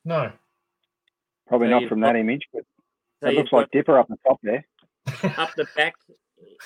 No. 0.04 0.32
Probably 1.46 1.68
so 1.68 1.78
not 1.78 1.88
from 1.88 2.00
got, 2.00 2.14
that 2.14 2.18
image, 2.18 2.48
but 2.52 2.62
so 3.22 3.28
it 3.28 3.34
looks 3.34 3.52
like 3.52 3.70
Dipper 3.70 3.98
up 3.98 4.08
the 4.08 4.16
top 4.26 4.40
there. 4.42 4.66
Up 5.36 5.54
the 5.56 5.66
back. 5.76 5.94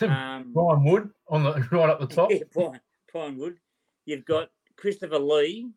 Um, 0.02 0.52
Brian 0.52 0.84
Wood 0.84 1.10
on 1.28 1.44
the 1.44 1.52
right 1.72 1.90
up 1.90 2.00
the 2.00 2.06
top. 2.06 2.30
Yeah, 2.30 2.38
Brian, 2.52 2.80
Brian 3.12 3.38
Wood. 3.38 3.58
You've 4.06 4.24
got 4.24 4.50
Christopher 4.76 5.18
Lee. 5.18 5.68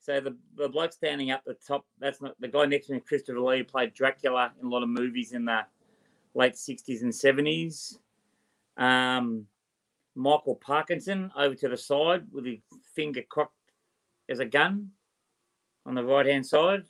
So 0.00 0.20
the, 0.20 0.36
the 0.56 0.68
bloke 0.68 0.92
standing 0.92 1.30
up 1.30 1.42
the 1.44 1.56
top, 1.66 1.84
that's 1.98 2.22
not 2.22 2.34
the 2.40 2.48
guy 2.48 2.64
next 2.64 2.86
to 2.86 2.94
me, 2.94 3.00
Christopher 3.00 3.40
Lee, 3.40 3.62
played 3.62 3.92
Dracula 3.92 4.52
in 4.60 4.66
a 4.66 4.70
lot 4.70 4.82
of 4.82 4.88
movies 4.88 5.32
in 5.32 5.44
the 5.44 5.60
late 6.34 6.54
60s 6.54 7.02
and 7.02 7.12
70s. 7.12 7.98
Um, 8.76 9.46
Michael 10.14 10.56
Parkinson 10.56 11.30
over 11.36 11.54
to 11.54 11.68
the 11.68 11.76
side 11.76 12.24
with 12.32 12.44
his 12.44 12.58
finger 12.94 13.22
cocked 13.28 13.54
as 14.28 14.38
a 14.38 14.44
gun 14.44 14.90
on 15.86 15.94
the 15.94 16.04
right 16.04 16.26
hand 16.26 16.46
side. 16.46 16.84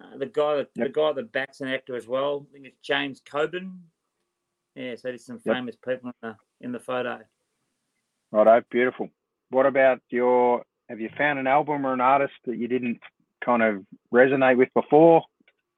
Uh, 0.00 0.16
the 0.18 0.26
guy, 0.26 0.56
yep. 0.56 0.70
the 0.74 0.88
guy 0.88 1.12
that 1.12 1.32
backs 1.32 1.60
an 1.60 1.68
actor 1.68 1.96
as 1.96 2.06
well. 2.06 2.46
I 2.48 2.52
think 2.52 2.66
it's 2.66 2.78
James 2.80 3.20
Coburn. 3.24 3.78
Yeah, 4.74 4.96
so 4.96 5.02
there's 5.04 5.24
some 5.24 5.38
famous 5.38 5.76
people 5.76 6.10
in 6.10 6.30
the 6.30 6.36
in 6.60 6.72
the 6.72 6.80
photo. 6.80 7.20
Righto, 8.32 8.62
beautiful. 8.70 9.08
What 9.50 9.66
about 9.66 10.00
your? 10.10 10.64
Have 10.88 11.00
you 11.00 11.10
found 11.16 11.38
an 11.38 11.46
album 11.46 11.86
or 11.86 11.94
an 11.94 12.00
artist 12.00 12.34
that 12.46 12.58
you 12.58 12.68
didn't 12.68 13.00
kind 13.44 13.62
of 13.62 13.84
resonate 14.12 14.58
with 14.58 14.68
before 14.74 15.22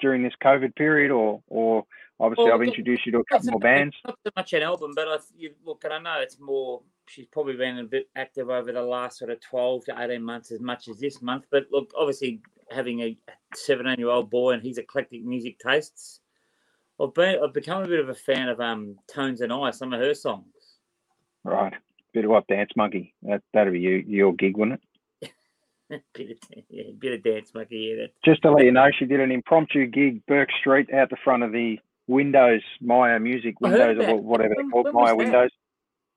during 0.01 0.23
this 0.23 0.33
COVID 0.43 0.75
period, 0.77 1.11
or 1.11 1.43
or 1.49 1.85
obviously 2.21 2.45
well, 2.45 2.55
I've 2.55 2.63
introduced 2.63 3.07
you 3.07 3.13
to 3.13 3.19
a 3.19 3.25
couple 3.25 3.51
more 3.51 3.61
bands. 3.61 3.95
Not 4.05 4.19
so 4.25 4.31
much 4.37 4.53
an 4.53 4.63
album, 4.63 4.93
but 4.95 5.09
I 5.09 5.19
you, 5.37 5.53
look, 5.65 5.85
and 5.85 5.93
I 5.93 5.99
know 5.99 6.21
it's 6.21 6.39
more. 6.41 6.83
She's 7.09 7.27
probably 7.27 7.57
been 7.57 7.79
a 7.79 7.85
bit 7.85 8.09
active 8.17 8.51
over 8.51 8.73
the 8.73 8.83
last 8.83 9.19
sort 9.19 9.31
of 9.31 9.41
twelve 9.41 9.85
to 9.87 9.95
eighteen 9.99 10.23
months, 10.23 10.51
as 10.51 10.61
much 10.61 10.89
as 10.89 10.99
this 10.99 11.23
month. 11.23 11.45
But 11.51 11.67
look, 11.71 11.93
obviously 11.97 12.41
having 12.71 13.01
a 13.01 13.17
17 13.55 13.97
year 13.99 14.09
old 14.09 14.31
boy 14.31 14.53
and 14.53 14.63
his 14.63 14.79
eclectic 14.79 15.25
music 15.25 15.59
tastes, 15.59 16.21
I've 17.01 17.15
been 17.15 17.39
I've 17.43 17.53
become 17.53 17.83
a 17.83 17.89
bit 17.89 18.01
of 18.01 18.09
a 18.09 18.15
fan 18.15 18.49
of 18.49 18.61
um 18.61 18.97
Tones 19.09 19.41
and 19.41 19.53
I, 19.53 19.71
some 19.71 19.93
of 19.93 20.01
her 20.01 20.15
songs. 20.15 20.45
Right, 21.45 21.75
bit 22.13 22.25
of 22.25 22.31
what 22.31 22.47
Dance 22.49 22.71
Monkey. 22.77 23.15
That 23.23 23.43
that'd 23.53 23.73
be 23.73 23.81
you, 23.81 24.05
your 24.07 24.33
gig, 24.35 24.57
wouldn't 24.57 24.81
it? 24.81 25.33
bit 26.15 26.31
of 26.31 26.37
yeah, 26.69 26.85
bit 26.99 27.13
of 27.13 27.23
Dance 27.23 27.53
Monkey. 27.55 27.95
Yeah. 27.95 28.03
That. 28.03 28.11
Just 28.25 28.43
to 28.43 28.51
let 28.51 28.65
you 28.65 28.73
know, 28.73 28.89
she 28.99 29.05
did 29.05 29.21
an 29.21 29.31
impromptu 29.31 29.87
gig, 29.87 30.23
Bourke 30.27 30.51
Street, 30.61 30.93
out 30.93 31.11
the 31.11 31.17
front 31.23 31.43
of 31.43 31.53
the 31.53 31.79
Windows 32.07 32.63
Myer 32.81 33.19
Music 33.19 33.61
Windows 33.61 33.99
or 34.07 34.21
whatever 34.21 34.55
they're 34.57 34.69
called, 34.69 34.93
Myer 34.93 35.17
Windows. 35.17 35.51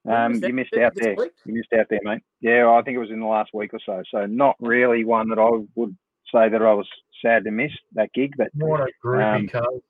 Um, 0.08 0.36
you 0.36 0.54
missed 0.54 0.74
out 0.82 0.94
there. 0.96 1.16
Week? 1.16 1.32
You 1.46 1.54
missed 1.54 1.74
out 1.78 1.88
there, 1.90 2.00
mate. 2.04 2.22
Yeah, 2.42 2.70
I 2.70 2.82
think 2.82 2.96
it 2.96 3.00
was 3.00 3.12
in 3.12 3.20
the 3.20 3.26
last 3.26 3.52
week 3.54 3.74
or 3.74 3.80
so. 3.86 4.02
So 4.12 4.26
not 4.26 4.56
really 4.60 5.04
one 5.04 5.30
that 5.30 5.40
I 5.40 5.50
would 5.76 5.96
say 6.34 6.50
that 6.50 6.62
I 6.62 6.74
was 6.74 6.88
sad 7.22 7.44
to 7.44 7.52
miss 7.52 7.72
that 7.94 8.14
gig. 8.14 8.34
But 8.38 8.50
what 8.54 8.82
a 8.82 8.88
groovy 9.04 9.54
um, 9.56 9.82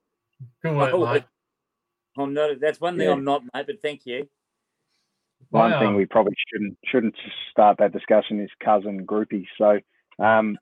Good 0.63 0.75
work, 0.75 0.93
oh, 0.93 1.05
mate. 1.05 1.23
I'm 2.17 2.33
not. 2.33 2.59
That's 2.59 2.81
one 2.81 2.97
thing 2.97 3.07
yeah. 3.07 3.13
I'm 3.13 3.23
not, 3.23 3.43
mate. 3.53 3.65
But 3.67 3.81
thank 3.81 4.05
you. 4.05 4.27
One 5.49 5.71
wow. 5.71 5.79
thing 5.79 5.95
we 5.95 6.05
probably 6.05 6.35
shouldn't 6.51 6.77
shouldn't 6.85 7.15
start 7.51 7.77
that 7.79 7.93
discussion 7.93 8.39
is 8.39 8.49
cousin 8.63 9.05
groupie. 9.05 9.45
So, 9.57 9.79
um, 10.23 10.57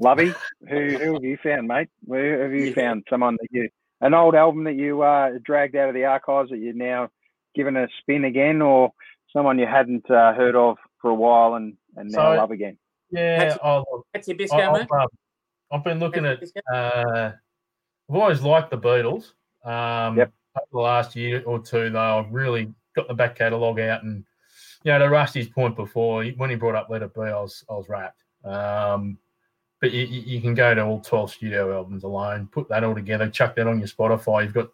Lovey, 0.00 0.34
who 0.68 0.98
who 0.98 1.14
have 1.14 1.24
you 1.24 1.38
found, 1.42 1.68
mate? 1.68 1.88
Where 2.04 2.42
have 2.42 2.52
you 2.52 2.68
yeah. 2.68 2.74
found 2.74 3.04
someone 3.10 3.36
that 3.40 3.48
you 3.50 3.68
an 4.00 4.14
old 4.14 4.34
album 4.34 4.64
that 4.64 4.76
you 4.76 5.02
uh, 5.02 5.30
dragged 5.42 5.76
out 5.76 5.88
of 5.88 5.94
the 5.94 6.04
archives 6.04 6.50
that 6.50 6.58
you're 6.58 6.74
now 6.74 7.08
giving 7.54 7.76
a 7.76 7.88
spin 8.00 8.24
again, 8.24 8.62
or 8.62 8.92
someone 9.32 9.58
you 9.58 9.66
hadn't 9.66 10.10
uh, 10.10 10.32
heard 10.34 10.54
of 10.54 10.76
for 11.00 11.10
a 11.10 11.14
while 11.14 11.54
and 11.54 11.74
and 11.96 12.10
now 12.10 12.32
so, 12.32 12.36
love 12.36 12.50
again? 12.50 12.78
Yeah, 13.10 13.56
I'll, 13.62 14.06
that's 14.12 14.28
your 14.28 14.36
discount, 14.36 14.76
I've, 14.76 15.00
uh, 15.00 15.06
I've 15.72 15.84
been 15.84 15.98
looking 15.98 16.24
at. 16.24 16.42
Uh, 16.72 17.32
I've 18.10 18.16
always 18.16 18.42
liked 18.42 18.70
the 18.70 18.78
Beatles. 18.78 19.32
Um, 19.64 20.16
yep. 20.16 20.32
Over 20.56 20.66
the 20.72 20.78
last 20.78 21.16
year 21.16 21.42
or 21.44 21.58
two, 21.58 21.90
though, 21.90 22.18
I've 22.18 22.32
really 22.32 22.72
got 22.96 23.08
the 23.08 23.14
back 23.14 23.36
catalogue 23.36 23.80
out, 23.80 24.02
and 24.02 24.24
you 24.82 24.92
know, 24.92 24.98
to 24.98 25.06
Rusty's 25.06 25.48
point 25.48 25.76
before, 25.76 26.24
when 26.24 26.50
he 26.50 26.56
brought 26.56 26.74
up 26.74 26.88
Let 26.88 27.02
It 27.02 27.14
Be, 27.14 27.22
I 27.22 27.40
was 27.40 27.64
I 27.68 27.74
was 27.74 27.88
wrapped. 27.88 28.22
Um, 28.44 29.18
but 29.80 29.92
you, 29.92 30.06
you 30.06 30.40
can 30.40 30.54
go 30.54 30.74
to 30.74 30.84
all 30.84 31.00
12 31.00 31.32
studio 31.32 31.74
albums 31.74 32.04
alone, 32.04 32.48
put 32.50 32.68
that 32.68 32.84
all 32.84 32.94
together, 32.94 33.28
chuck 33.28 33.54
that 33.56 33.66
on 33.66 33.78
your 33.78 33.88
Spotify. 33.88 34.44
You've 34.44 34.54
got 34.54 34.70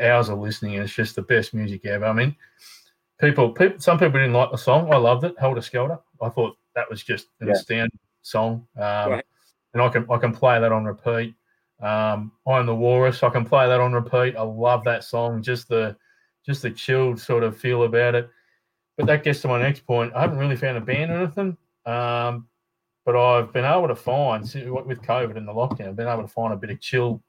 hours 0.00 0.28
of 0.28 0.38
listening, 0.38 0.74
and 0.74 0.84
it's 0.84 0.94
just 0.94 1.16
the 1.16 1.22
best 1.22 1.54
music 1.54 1.84
ever. 1.86 2.04
I 2.04 2.12
mean, 2.12 2.34
people, 3.20 3.50
people, 3.50 3.78
some 3.78 3.98
people 3.98 4.18
didn't 4.20 4.32
like 4.32 4.50
the 4.50 4.58
song. 4.58 4.92
I 4.92 4.96
loved 4.96 5.24
it, 5.24 5.34
Helter 5.38 5.62
Skelter. 5.62 5.98
I 6.20 6.28
thought 6.28 6.56
that 6.74 6.90
was 6.90 7.02
just 7.02 7.28
an 7.40 7.48
yeah. 7.48 7.54
astounding 7.54 7.98
song. 8.22 8.66
Um, 8.76 9.10
right. 9.10 9.24
And 9.74 9.82
I 9.82 9.88
can 9.88 10.06
I 10.10 10.16
can 10.18 10.32
play 10.32 10.58
that 10.58 10.72
on 10.72 10.84
repeat. 10.84 11.34
Um, 11.80 12.32
I'm 12.46 12.66
the 12.66 12.74
Walrus. 12.74 13.22
I 13.22 13.28
can 13.28 13.44
play 13.44 13.66
that 13.66 13.80
on 13.80 13.92
repeat. 13.92 14.36
I 14.36 14.42
love 14.42 14.84
that 14.84 15.04
song. 15.04 15.42
Just 15.42 15.68
the 15.68 15.96
just 16.44 16.62
the 16.62 16.70
chilled 16.70 17.20
sort 17.20 17.42
of 17.42 17.56
feel 17.56 17.82
about 17.82 18.14
it. 18.14 18.30
But 18.96 19.06
that 19.06 19.24
gets 19.24 19.42
to 19.42 19.48
my 19.48 19.60
next 19.60 19.86
point. 19.86 20.14
I 20.14 20.22
haven't 20.22 20.38
really 20.38 20.56
found 20.56 20.78
a 20.78 20.80
band 20.80 21.10
or 21.10 21.16
anything. 21.16 21.56
Um, 21.84 22.48
but 23.06 23.14
I've 23.16 23.52
been 23.52 23.64
able 23.64 23.86
to 23.86 23.94
find 23.94 24.42
with 24.42 25.00
COVID 25.00 25.36
and 25.36 25.46
the 25.46 25.52
lockdown, 25.52 25.88
I've 25.88 25.96
been 25.96 26.08
able 26.08 26.22
to 26.22 26.28
find 26.28 26.52
a 26.52 26.56
bit 26.56 26.70
of 26.70 26.80
chill. 26.80 27.22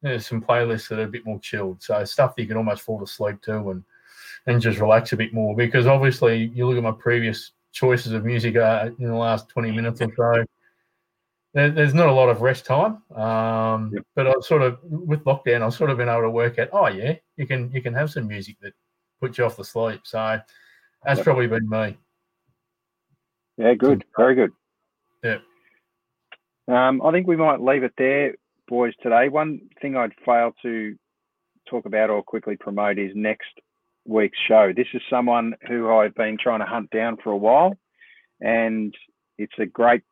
There's 0.00 0.26
some 0.26 0.40
playlists 0.40 0.88
that 0.88 0.98
are 0.98 1.04
a 1.04 1.08
bit 1.08 1.26
more 1.26 1.38
chilled, 1.38 1.82
so 1.82 2.02
stuff 2.04 2.34
that 2.34 2.42
you 2.42 2.48
can 2.48 2.56
almost 2.56 2.82
fall 2.82 3.02
asleep 3.02 3.42
to 3.42 3.70
and 3.70 3.84
and 4.46 4.62
just 4.62 4.80
relax 4.80 5.12
a 5.12 5.16
bit 5.16 5.34
more. 5.34 5.54
Because 5.54 5.86
obviously, 5.86 6.50
you 6.54 6.66
look 6.66 6.78
at 6.78 6.82
my 6.82 6.92
previous 6.92 7.52
choices 7.72 8.12
of 8.12 8.24
music 8.24 8.56
uh, 8.56 8.88
in 8.98 9.08
the 9.08 9.14
last 9.14 9.50
20 9.50 9.70
minutes 9.70 10.00
or 10.00 10.10
so. 10.16 10.44
There, 11.52 11.70
there's 11.70 11.94
not 11.94 12.08
a 12.08 12.12
lot 12.12 12.30
of 12.30 12.40
rest 12.40 12.64
time, 12.64 13.02
um, 13.14 13.90
yep. 13.92 14.04
but 14.14 14.26
I've 14.26 14.44
sort 14.44 14.62
of 14.62 14.78
with 14.82 15.24
lockdown, 15.24 15.62
I've 15.62 15.74
sort 15.74 15.90
of 15.90 15.98
been 15.98 16.08
able 16.08 16.22
to 16.22 16.30
work 16.30 16.58
out. 16.58 16.70
Oh 16.72 16.86
yeah, 16.86 17.14
you 17.36 17.46
can 17.46 17.70
you 17.72 17.82
can 17.82 17.92
have 17.92 18.10
some 18.10 18.26
music 18.26 18.56
that 18.62 18.72
puts 19.20 19.36
you 19.36 19.44
off 19.44 19.56
the 19.56 19.64
sleep. 19.64 20.00
So 20.04 20.40
that's 21.04 21.18
yep. 21.18 21.24
probably 21.24 21.48
been 21.48 21.68
me. 21.68 21.98
Yeah, 23.58 23.74
good, 23.74 24.04
very 24.16 24.34
good. 24.34 24.52
Yeah. 25.22 25.38
Um, 26.68 27.02
I 27.02 27.12
think 27.12 27.26
we 27.26 27.36
might 27.36 27.60
leave 27.60 27.82
it 27.82 27.94
there, 27.96 28.34
boys. 28.68 28.92
Today, 29.02 29.28
one 29.28 29.60
thing 29.80 29.96
I'd 29.96 30.12
fail 30.24 30.52
to 30.62 30.96
talk 31.68 31.86
about 31.86 32.10
or 32.10 32.22
quickly 32.22 32.56
promote 32.56 32.98
is 32.98 33.12
next 33.14 33.48
week's 34.06 34.38
show. 34.46 34.72
This 34.74 34.86
is 34.94 35.02
someone 35.10 35.54
who 35.66 35.90
I've 35.90 36.14
been 36.14 36.36
trying 36.40 36.60
to 36.60 36.66
hunt 36.66 36.90
down 36.90 37.16
for 37.22 37.30
a 37.30 37.36
while, 37.36 37.76
and 38.40 38.94
it's 39.38 39.58
a 39.58 39.66
great 39.66 40.02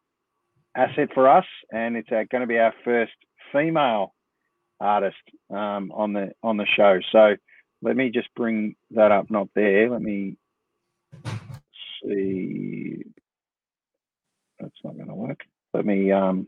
asset 0.76 1.11
for 1.14 1.28
us. 1.28 1.46
And 1.70 1.96
it's 1.96 2.09
going 2.09 2.40
to 2.40 2.46
be 2.46 2.59
our 2.59 2.74
first 2.84 3.12
female 3.52 4.14
artist 4.80 5.16
um, 5.50 5.92
on 5.92 6.12
the 6.12 6.32
on 6.42 6.57
the 6.57 6.66
show. 6.66 7.00
So 7.12 7.36
let 7.82 7.96
me 7.96 8.11
just 8.11 8.28
bring 8.34 8.76
that 8.92 9.12
up. 9.12 9.30
Not 9.30 9.48
there. 9.54 9.90
Let 9.90 10.02
me 10.02 10.36
see. 12.02 13.02
That's 14.59 14.74
not 14.84 14.96
going 14.96 15.09
to 15.09 15.14
work. 15.14 15.40
Let 15.74 15.84
me 15.84 16.11
um, 16.12 16.46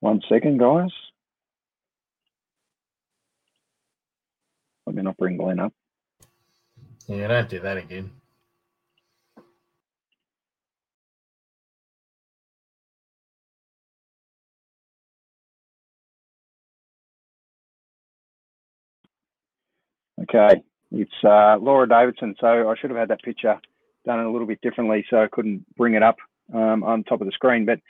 one 0.00 0.20
second, 0.28 0.58
guys. 0.58 0.90
Let 4.86 4.94
me 4.94 5.02
not 5.02 5.16
bring 5.16 5.36
Glenn 5.36 5.58
up. 5.58 5.72
Yeah, 7.08 7.28
don't 7.28 7.48
do 7.48 7.60
that 7.60 7.76
again. 7.76 8.10
Okay, 20.22 20.62
it's 20.92 21.10
uh, 21.24 21.56
Laura 21.60 21.88
Davidson. 21.88 22.34
So 22.40 22.46
I 22.46 22.74
should 22.80 22.90
have 22.90 22.98
had 22.98 23.08
that 23.08 23.22
picture 23.22 23.60
done 24.04 24.20
a 24.20 24.30
little 24.30 24.46
bit 24.46 24.60
differently, 24.60 25.04
so 25.10 25.18
I 25.18 25.28
couldn't 25.30 25.64
bring 25.76 25.94
it 25.94 26.02
up 26.02 26.16
um, 26.52 26.82
on 26.84 27.04
top 27.04 27.20
of 27.20 27.26
the 27.26 27.32
screen. 27.32 27.66
But 27.66 27.80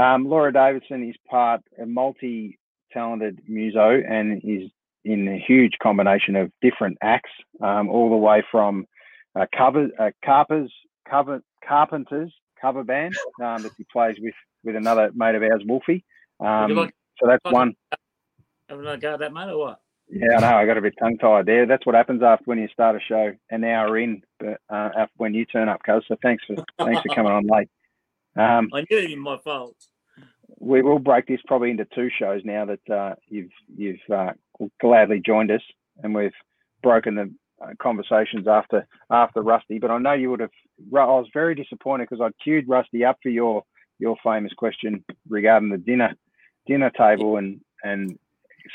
um, 0.00 0.28
Laura 0.28 0.52
Davidson 0.52 1.08
is 1.08 1.16
part 1.28 1.62
a 1.80 1.86
multi-talented 1.86 3.40
muso 3.46 4.00
and 4.08 4.40
is 4.44 4.70
in 5.04 5.28
a 5.28 5.38
huge 5.38 5.74
combination 5.82 6.36
of 6.36 6.52
different 6.60 6.98
acts, 7.02 7.30
um, 7.62 7.88
all 7.88 8.10
the 8.10 8.16
way 8.16 8.42
from 8.50 8.86
uh, 9.34 9.46
cover, 9.56 9.88
uh, 9.98 10.10
carpers, 10.24 10.70
cover, 11.08 11.42
carpenters 11.66 12.32
cover 12.60 12.84
band 12.84 13.14
um, 13.42 13.62
that 13.62 13.72
he 13.76 13.84
plays 13.90 14.16
with 14.20 14.34
with 14.64 14.76
another 14.76 15.10
mate 15.14 15.34
of 15.34 15.42
ours, 15.42 15.62
Wolfie. 15.66 16.04
Um, 16.38 16.74
like, 16.74 16.94
so 17.18 17.26
that's 17.26 17.44
like, 17.44 17.54
one. 17.54 17.74
Having 18.68 18.86
a 18.86 18.98
go 18.98 19.14
at 19.14 19.20
that, 19.20 19.32
mate, 19.32 19.48
or 19.48 19.58
what? 19.58 19.80
Yeah, 20.08 20.36
I 20.36 20.40
know. 20.40 20.56
I 20.56 20.66
got 20.66 20.76
a 20.76 20.82
bit 20.82 20.94
tongue 20.98 21.18
tied 21.18 21.46
there. 21.46 21.66
That's 21.66 21.86
what 21.86 21.94
happens 21.94 22.22
after 22.22 22.44
when 22.44 22.58
you 22.58 22.68
start 22.68 22.96
a 22.96 23.00
show 23.00 23.32
an 23.50 23.64
hour 23.64 23.96
in, 23.96 24.22
but 24.38 24.60
uh, 24.68 25.06
when 25.16 25.34
you 25.34 25.44
turn 25.44 25.68
up, 25.68 25.80
cuz. 25.84 26.04
So 26.08 26.16
thanks 26.22 26.44
for 26.46 26.56
thanks 26.78 27.00
for 27.00 27.14
coming 27.14 27.32
on 27.32 27.46
late. 27.46 27.68
Um, 28.40 28.70
I 28.72 28.80
knew 28.80 28.98
it 28.98 29.10
was 29.10 29.18
my 29.18 29.38
fault. 29.38 29.76
We 30.58 30.82
will 30.82 30.98
break 30.98 31.26
this 31.26 31.40
probably 31.46 31.70
into 31.70 31.86
two 31.94 32.10
shows 32.18 32.42
now 32.44 32.66
that 32.66 32.90
uh, 32.90 33.14
you've 33.28 33.50
you've 33.76 34.00
uh, 34.12 34.32
gladly 34.80 35.20
joined 35.24 35.50
us, 35.50 35.62
and 36.02 36.14
we've 36.14 36.32
broken 36.82 37.14
the 37.14 37.32
uh, 37.62 37.72
conversations 37.80 38.46
after 38.48 38.86
after 39.10 39.42
Rusty. 39.42 39.78
But 39.78 39.90
I 39.90 39.98
know 39.98 40.12
you 40.12 40.30
would 40.30 40.40
have. 40.40 40.50
I 40.92 41.04
was 41.04 41.28
very 41.32 41.54
disappointed 41.54 42.08
because 42.08 42.22
I 42.22 42.30
queued 42.42 42.68
Rusty 42.68 43.04
up 43.04 43.18
for 43.22 43.30
your 43.30 43.64
your 43.98 44.16
famous 44.22 44.52
question 44.54 45.04
regarding 45.28 45.70
the 45.70 45.78
dinner 45.78 46.14
dinner 46.66 46.90
table, 46.90 47.36
and 47.36 47.60
and 47.82 48.18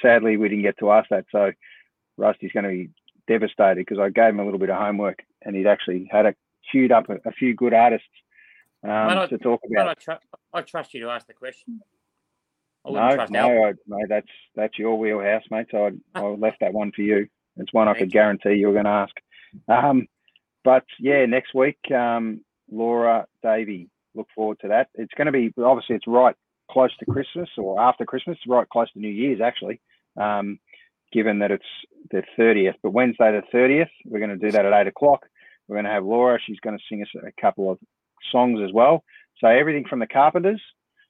sadly 0.02 0.38
we 0.38 0.50
didn't 0.50 0.64
get 0.64 0.80
to 0.80 0.92
ask 0.92 1.10
that. 1.10 1.26
So 1.32 1.52
Rusty's 2.18 2.52
going 2.52 2.64
to 2.64 2.70
be 2.70 2.90
devastated 3.28 3.86
because 3.86 4.00
I 4.00 4.10
gave 4.10 4.30
him 4.30 4.40
a 4.40 4.46
little 4.46 4.60
bit 4.60 4.70
of 4.70 4.78
homework, 4.78 5.24
and 5.44 5.56
he'd 5.56 5.68
actually 5.68 6.08
had 6.12 6.26
a 6.26 6.36
queued 6.72 6.92
up 6.92 7.10
a, 7.10 7.18
a 7.28 7.32
few 7.32 7.54
good 7.54 7.74
artists 7.74 8.08
um, 8.86 9.18
I, 9.18 9.28
to 9.28 9.38
talk 9.38 9.62
about. 9.70 9.90
I, 9.90 9.94
tr- 9.94 10.24
I, 10.54 10.62
trust 10.62 10.94
you 10.94 11.02
to 11.02 11.10
ask 11.10 11.28
the 11.28 11.34
question. 11.34 11.82
no, 12.86 13.16
no, 13.30 13.66
I, 13.66 13.74
no, 13.88 13.98
that's 14.08 14.28
that's 14.56 14.78
your 14.78 14.98
wheelhouse, 14.98 15.44
mate. 15.50 15.68
So 15.72 15.90
I, 16.16 16.20
I 16.20 16.24
left 16.24 16.60
that 16.62 16.74
one 16.74 16.92
for 16.96 17.02
you. 17.02 17.28
It's 17.58 17.74
one 17.74 17.88
I 17.88 17.98
could 17.98 18.12
guarantee 18.12 18.56
you 18.56 18.68
were 18.68 18.74
going 18.74 18.86
to 18.86 18.92
ask. 18.92 19.16
Um, 19.70 20.08
but 20.64 20.84
yeah, 21.00 21.26
next 21.26 21.54
week, 21.54 21.80
um, 21.92 22.42
Laura 22.72 23.26
Davey. 23.44 23.90
Look 24.14 24.28
forward 24.34 24.60
to 24.62 24.70
that. 24.70 24.90
It's 24.94 25.14
going 25.16 25.26
to 25.26 25.32
be 25.32 25.54
obviously 25.62 25.98
it's 25.98 26.08
right 26.08 26.36
close 26.72 26.96
to 26.98 27.06
Christmas 27.06 27.50
or 27.58 27.82
after 27.82 28.06
Christmas, 28.06 28.38
right 28.48 28.68
close 28.70 28.92
to 28.94 29.00
New 29.00 29.10
Year's 29.10 29.42
actually. 29.42 29.82
Um, 30.18 30.60
given 31.12 31.40
that 31.40 31.52
it's 31.52 31.66
the 32.12 32.24
30th, 32.38 32.76
but 32.82 32.92
Wednesday 32.92 33.32
the 33.32 33.58
30th, 33.58 33.90
we're 34.06 34.20
going 34.20 34.38
to 34.38 34.38
do 34.38 34.52
that 34.52 34.66
at 34.66 34.74
eight 34.74 34.88
o'clock. 34.88 35.26
We're 35.68 35.76
going 35.76 35.86
to 35.86 35.92
have 35.92 36.06
Laura. 36.06 36.40
She's 36.46 36.60
going 36.60 36.78
to 36.78 36.84
sing 36.90 37.02
us 37.02 37.10
a 37.16 37.42
couple 37.42 37.72
of 37.72 37.80
songs 38.32 38.60
as 38.64 38.72
well. 38.74 39.04
So 39.40 39.48
everything 39.48 39.86
from 39.90 40.00
the 40.00 40.08
Carpenters, 40.08 40.62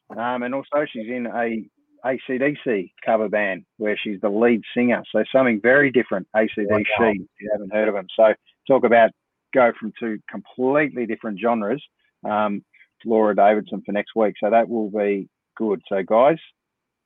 um, 0.10 0.44
and 0.44 0.54
also 0.54 0.86
she's 0.92 1.08
in 1.08 1.28
a 1.28 1.68
ACDC 2.06 2.92
cover 3.04 3.30
band 3.30 3.66
where 3.78 3.98
she's 4.02 4.22
the 4.22 4.30
lead 4.30 4.62
singer. 4.76 5.04
So 5.12 5.24
something 5.32 5.60
very 5.62 5.92
different, 5.92 6.28
ACDC, 6.36 6.70
wow. 6.70 7.10
if 7.10 7.28
you 7.40 7.50
haven't 7.52 7.74
heard 7.74 7.88
of 7.88 7.96
them. 7.96 8.08
So 8.16 8.34
talk 8.68 8.84
about 8.84 9.12
go 9.54 9.72
from 9.80 9.94
two 10.00 10.20
completely 10.30 11.06
different 11.06 11.40
genres. 11.40 11.84
Um, 12.28 12.64
Laura 13.06 13.36
Davidson 13.36 13.82
for 13.86 13.92
next 13.92 14.16
week. 14.16 14.36
So 14.40 14.50
that 14.50 14.68
will 14.68 14.90
be 14.90 15.30
good. 15.56 15.82
So 15.88 16.02
guys, 16.04 16.38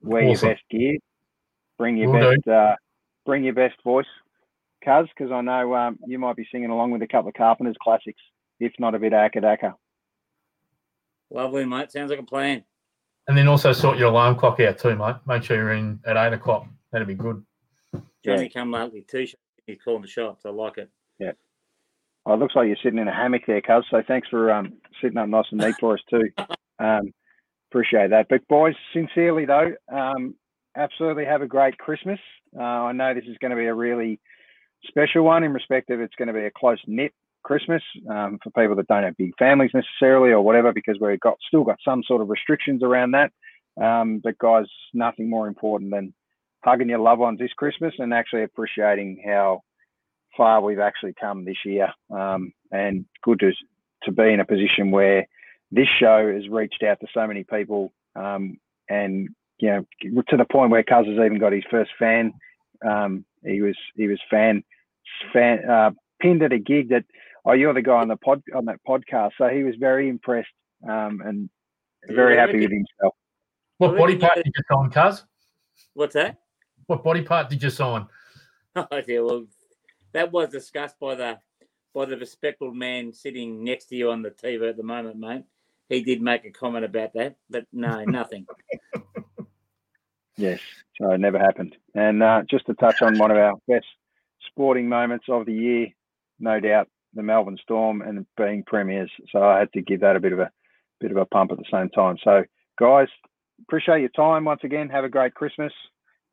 wear 0.01 0.23
awesome. 0.23 0.47
your 0.47 0.55
best 0.55 0.63
gear, 0.71 0.97
bring 1.77 1.97
your 1.97 2.11
will 2.11 2.35
best, 2.35 2.47
uh, 2.47 2.75
bring 3.25 3.43
your 3.43 3.53
best 3.53 3.75
voice, 3.83 4.05
Cuz, 4.83 5.07
because 5.15 5.31
I 5.31 5.41
know 5.41 5.75
um, 5.75 5.99
you 6.05 6.19
might 6.19 6.35
be 6.35 6.47
singing 6.51 6.69
along 6.69 6.91
with 6.91 7.01
a 7.01 7.07
couple 7.07 7.29
of 7.29 7.35
Carpenters 7.35 7.75
classics, 7.81 8.21
if 8.59 8.71
not 8.79 8.95
a 8.95 8.99
bit 8.99 9.13
of 9.13 9.31
Akadaka. 9.31 9.73
Lovely, 11.31 11.65
mate. 11.65 11.91
Sounds 11.91 12.09
like 12.09 12.19
a 12.19 12.23
plan. 12.23 12.63
And 13.27 13.37
then 13.37 13.47
also 13.47 13.71
sort 13.73 13.97
your 13.97 14.09
alarm 14.09 14.35
clock 14.35 14.59
out 14.59 14.79
too, 14.79 14.95
mate. 14.95 15.15
Make 15.27 15.43
sure 15.43 15.57
you're 15.57 15.73
in 15.73 15.99
at 16.05 16.17
eight 16.17 16.33
o'clock. 16.33 16.65
That'd 16.91 17.07
be 17.07 17.13
good. 17.13 17.43
Johnny 18.25 18.43
yeah. 18.43 18.49
come 18.49 18.71
lately 18.71 19.05
t-shirt. 19.09 19.39
He's 19.65 19.77
calling 19.83 20.01
the 20.01 20.07
shots. 20.07 20.45
I 20.45 20.49
like 20.49 20.77
it. 20.77 20.89
Yeah. 21.19 21.33
Oh, 22.25 22.33
it 22.33 22.37
looks 22.37 22.55
like 22.55 22.67
you're 22.67 22.77
sitting 22.81 22.99
in 22.99 23.07
a 23.07 23.13
hammock 23.13 23.43
there, 23.45 23.61
cuz. 23.61 23.85
So 23.91 24.01
thanks 24.07 24.27
for 24.29 24.51
um, 24.51 24.73
sitting 25.01 25.17
up 25.17 25.29
nice 25.29 25.45
and 25.51 25.61
neat 25.61 25.75
for 25.79 25.93
us 25.93 26.01
too. 26.09 26.29
Um, 26.81 27.13
appreciate 27.69 28.11
that. 28.11 28.27
But 28.29 28.47
boys, 28.47 28.73
sincerely 28.93 29.45
though, 29.45 29.73
um, 29.91 30.33
absolutely 30.77 31.25
have 31.25 31.41
a 31.41 31.45
great 31.45 31.77
Christmas. 31.77 32.19
Uh, 32.57 32.63
I 32.63 32.93
know 32.93 33.13
this 33.13 33.25
is 33.25 33.37
going 33.39 33.51
to 33.51 33.57
be 33.57 33.65
a 33.65 33.73
really 33.73 34.21
special 34.87 35.23
one 35.23 35.43
in 35.43 35.51
respect 35.51 35.89
of 35.89 35.99
it's 35.99 36.15
going 36.15 36.29
to 36.29 36.33
be 36.33 36.45
a 36.45 36.51
close 36.51 36.79
knit 36.87 37.13
Christmas 37.49 37.81
um, 38.07 38.37
for 38.43 38.51
people 38.51 38.75
that 38.75 38.87
don't 38.87 39.01
have 39.01 39.17
big 39.17 39.33
families 39.39 39.71
necessarily 39.73 40.29
or 40.29 40.41
whatever, 40.43 40.71
because 40.71 40.97
we've 41.01 41.19
got 41.19 41.35
still 41.47 41.63
got 41.63 41.79
some 41.83 42.03
sort 42.03 42.21
of 42.21 42.29
restrictions 42.29 42.83
around 42.83 43.13
that. 43.13 43.31
Um, 43.83 44.21
but 44.23 44.37
guys, 44.37 44.67
nothing 44.93 45.31
more 45.31 45.47
important 45.47 45.89
than 45.89 46.13
hugging 46.63 46.89
your 46.89 46.99
loved 46.99 47.21
ones 47.21 47.39
this 47.39 47.51
Christmas 47.57 47.95
and 47.97 48.13
actually 48.13 48.43
appreciating 48.43 49.23
how 49.25 49.61
far 50.37 50.61
we've 50.61 50.77
actually 50.77 51.15
come 51.19 51.43
this 51.43 51.57
year. 51.65 51.89
Um, 52.11 52.53
and 52.71 53.05
good 53.23 53.39
to 53.39 53.51
to 54.03 54.11
be 54.11 54.31
in 54.31 54.41
a 54.41 54.45
position 54.45 54.91
where 54.91 55.27
this 55.71 55.87
show 55.99 56.31
has 56.31 56.47
reached 56.49 56.83
out 56.83 56.99
to 56.99 57.07
so 57.15 57.25
many 57.25 57.43
people, 57.43 57.91
um, 58.15 58.59
and 58.89 59.29
you 59.57 59.69
know 59.71 60.21
to 60.29 60.37
the 60.37 60.45
point 60.45 60.69
where 60.69 60.83
Cuz 60.83 61.07
has 61.07 61.25
even 61.25 61.39
got 61.39 61.53
his 61.53 61.63
first 61.71 61.89
fan. 61.97 62.31
Um, 62.87 63.25
he 63.43 63.63
was 63.63 63.77
he 63.95 64.07
was 64.07 64.19
fan 64.29 64.63
fan 65.33 65.67
uh, 65.67 65.91
pinned 66.21 66.43
at 66.43 66.53
a 66.53 66.59
gig 66.59 66.89
that 66.89 67.05
oh, 67.45 67.53
you're 67.53 67.73
the 67.73 67.81
guy 67.81 68.01
on 68.01 68.07
the 68.07 68.17
pod 68.17 68.41
on 68.55 68.65
that 68.65 68.79
podcast. 68.87 69.31
So 69.37 69.47
he 69.47 69.63
was 69.63 69.75
very 69.75 70.09
impressed 70.09 70.49
um, 70.87 71.21
and 71.25 71.49
very 72.07 72.35
yeah, 72.35 72.41
happy 72.41 72.59
with 72.59 72.71
himself. 72.71 73.15
What 73.77 73.97
body 73.97 74.17
part 74.17 74.35
did 74.35 74.45
you 74.45 74.63
sign, 74.71 74.89
Cuz? 74.89 75.23
What's 75.93 76.13
that? 76.13 76.39
What 76.87 77.03
body 77.03 77.21
part 77.21 77.49
did 77.49 77.63
you 77.63 77.69
sign? 77.69 78.07
Oh 78.75 79.01
yeah, 79.07 79.19
well, 79.19 79.45
that 80.13 80.31
was 80.31 80.49
discussed 80.49 80.99
by 80.99 81.15
the 81.15 81.39
by 81.93 82.05
the 82.05 82.15
bespectacled 82.15 82.75
man 82.75 83.11
sitting 83.11 83.63
next 83.63 83.85
to 83.85 83.95
you 83.95 84.11
on 84.11 84.21
the 84.21 84.29
TV 84.29 84.69
at 84.69 84.77
the 84.77 84.83
moment, 84.83 85.17
mate. 85.17 85.43
He 85.89 86.03
did 86.03 86.21
make 86.21 86.45
a 86.45 86.51
comment 86.51 86.85
about 86.85 87.13
that, 87.13 87.35
but 87.49 87.65
no, 87.73 88.03
nothing. 88.07 88.45
yes, 90.37 90.59
so 91.01 91.11
it 91.11 91.19
never 91.19 91.39
happened. 91.39 91.75
And 91.95 92.21
uh, 92.21 92.43
just 92.49 92.67
to 92.67 92.75
touch 92.75 93.01
on 93.01 93.17
one 93.17 93.31
of 93.31 93.37
our 93.37 93.55
best 93.67 93.87
sporting 94.47 94.87
moments 94.87 95.25
of 95.27 95.47
the 95.47 95.53
year, 95.53 95.87
no 96.39 96.59
doubt 96.59 96.87
the 97.13 97.23
Melbourne 97.23 97.57
Storm 97.61 98.01
and 98.01 98.25
being 98.37 98.63
premiers. 98.65 99.11
So 99.31 99.43
I 99.43 99.59
had 99.59 99.71
to 99.73 99.81
give 99.81 100.01
that 100.01 100.15
a 100.15 100.19
bit 100.19 100.33
of 100.33 100.39
a 100.39 100.51
bit 100.99 101.11
of 101.11 101.17
a 101.17 101.25
pump 101.25 101.51
at 101.51 101.57
the 101.57 101.65
same 101.71 101.89
time. 101.89 102.17
So 102.23 102.43
guys, 102.79 103.07
appreciate 103.61 104.01
your 104.01 104.09
time 104.09 104.45
once 104.45 104.61
again. 104.63 104.89
Have 104.89 105.05
a 105.05 105.09
great 105.09 105.33
Christmas. 105.33 105.73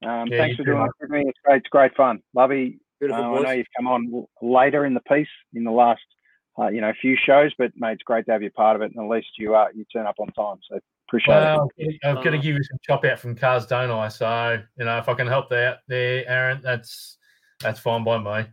Um, 0.04 0.28
yeah, 0.28 0.38
thanks 0.38 0.56
for 0.56 0.64
doing 0.64 0.82
it 0.82 0.90
with 1.00 1.10
me. 1.10 1.24
It's 1.26 1.38
great. 1.44 1.56
It's 1.58 1.68
great 1.68 1.96
fun. 1.96 2.20
Lovey, 2.34 2.78
uh, 3.02 3.12
I 3.12 3.42
know 3.42 3.50
you've 3.50 3.66
come 3.76 3.86
on 3.86 4.26
later 4.42 4.84
in 4.84 4.94
the 4.94 5.00
piece 5.00 5.28
in 5.54 5.64
the 5.64 5.70
last 5.70 6.02
uh, 6.58 6.68
you 6.68 6.80
know 6.80 6.92
few 7.00 7.16
shows, 7.16 7.52
but 7.58 7.72
mate, 7.76 7.92
it's 7.92 8.02
great 8.02 8.26
to 8.26 8.32
have 8.32 8.42
you 8.42 8.50
part 8.50 8.76
of 8.76 8.82
it. 8.82 8.92
And 8.94 9.04
at 9.04 9.10
least 9.10 9.28
you 9.38 9.54
uh, 9.54 9.68
you 9.74 9.84
turn 9.92 10.06
up 10.06 10.16
on 10.18 10.28
time. 10.28 10.58
So 10.70 10.78
appreciate 11.08 11.34
well, 11.34 11.70
it. 11.76 11.98
I've 12.04 12.16
got 12.16 12.30
to 12.30 12.38
give 12.38 12.56
you 12.56 12.62
some 12.62 12.78
chop 12.82 13.04
out 13.04 13.18
from 13.18 13.34
cars, 13.34 13.66
don't 13.66 13.90
I? 13.90 14.08
So 14.08 14.62
you 14.78 14.84
know 14.84 14.98
if 14.98 15.08
I 15.08 15.14
can 15.14 15.26
help 15.26 15.48
that 15.50 15.80
there, 15.88 16.28
Aaron, 16.28 16.60
that's 16.62 17.18
that's 17.60 17.80
fine 17.80 18.04
by 18.04 18.18
me. 18.18 18.48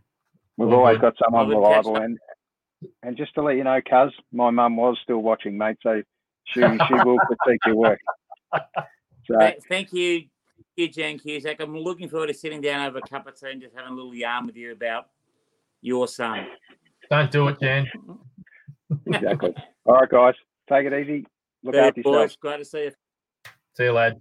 We've 0.56 0.68
All 0.68 0.80
always 0.80 0.96
mm-hmm. 0.96 1.06
got 1.06 1.14
someone 1.22 1.48
reliable, 1.48 1.96
and 1.96 2.18
and 3.02 3.16
just 3.16 3.34
to 3.34 3.42
let 3.42 3.56
you 3.56 3.64
know, 3.64 3.80
Cuz, 3.80 4.12
my 4.32 4.50
mum 4.50 4.76
was 4.76 4.98
still 5.02 5.18
watching, 5.18 5.58
mate. 5.58 5.76
So 5.82 6.02
she 6.46 6.60
she 6.60 6.94
will 7.04 7.18
critique 7.44 7.60
your 7.66 7.76
work. 7.76 8.00
So, 9.26 9.38
thank 9.70 9.90
you, 9.94 10.24
you 10.76 10.88
Jan 10.88 11.18
Cusack. 11.18 11.60
I'm 11.60 11.74
looking 11.76 12.10
forward 12.10 12.26
to 12.26 12.34
sitting 12.34 12.60
down 12.60 12.86
over 12.86 12.98
a 12.98 13.02
cup 13.02 13.26
of 13.26 13.38
tea 13.38 13.50
and 13.50 13.60
just 13.62 13.74
having 13.74 13.92
a 13.92 13.94
little 13.94 14.14
yarn 14.14 14.46
with 14.46 14.54
you 14.54 14.72
about 14.72 15.06
your 15.80 16.06
son. 16.08 16.46
Don't 17.10 17.30
do 17.30 17.48
it, 17.48 17.58
Jan. 17.60 17.86
exactly. 19.06 19.54
All 19.86 19.94
right, 19.94 20.08
guys, 20.10 20.34
take 20.68 20.86
it 20.86 20.92
easy. 20.92 21.26
Look 21.62 21.74
after 21.74 22.00
yourself. 22.00 22.38
Great 22.40 22.58
to 22.58 22.64
see 22.64 22.84
you. 22.84 22.92
See 23.76 23.84
you, 23.84 23.92
lad. 23.92 24.20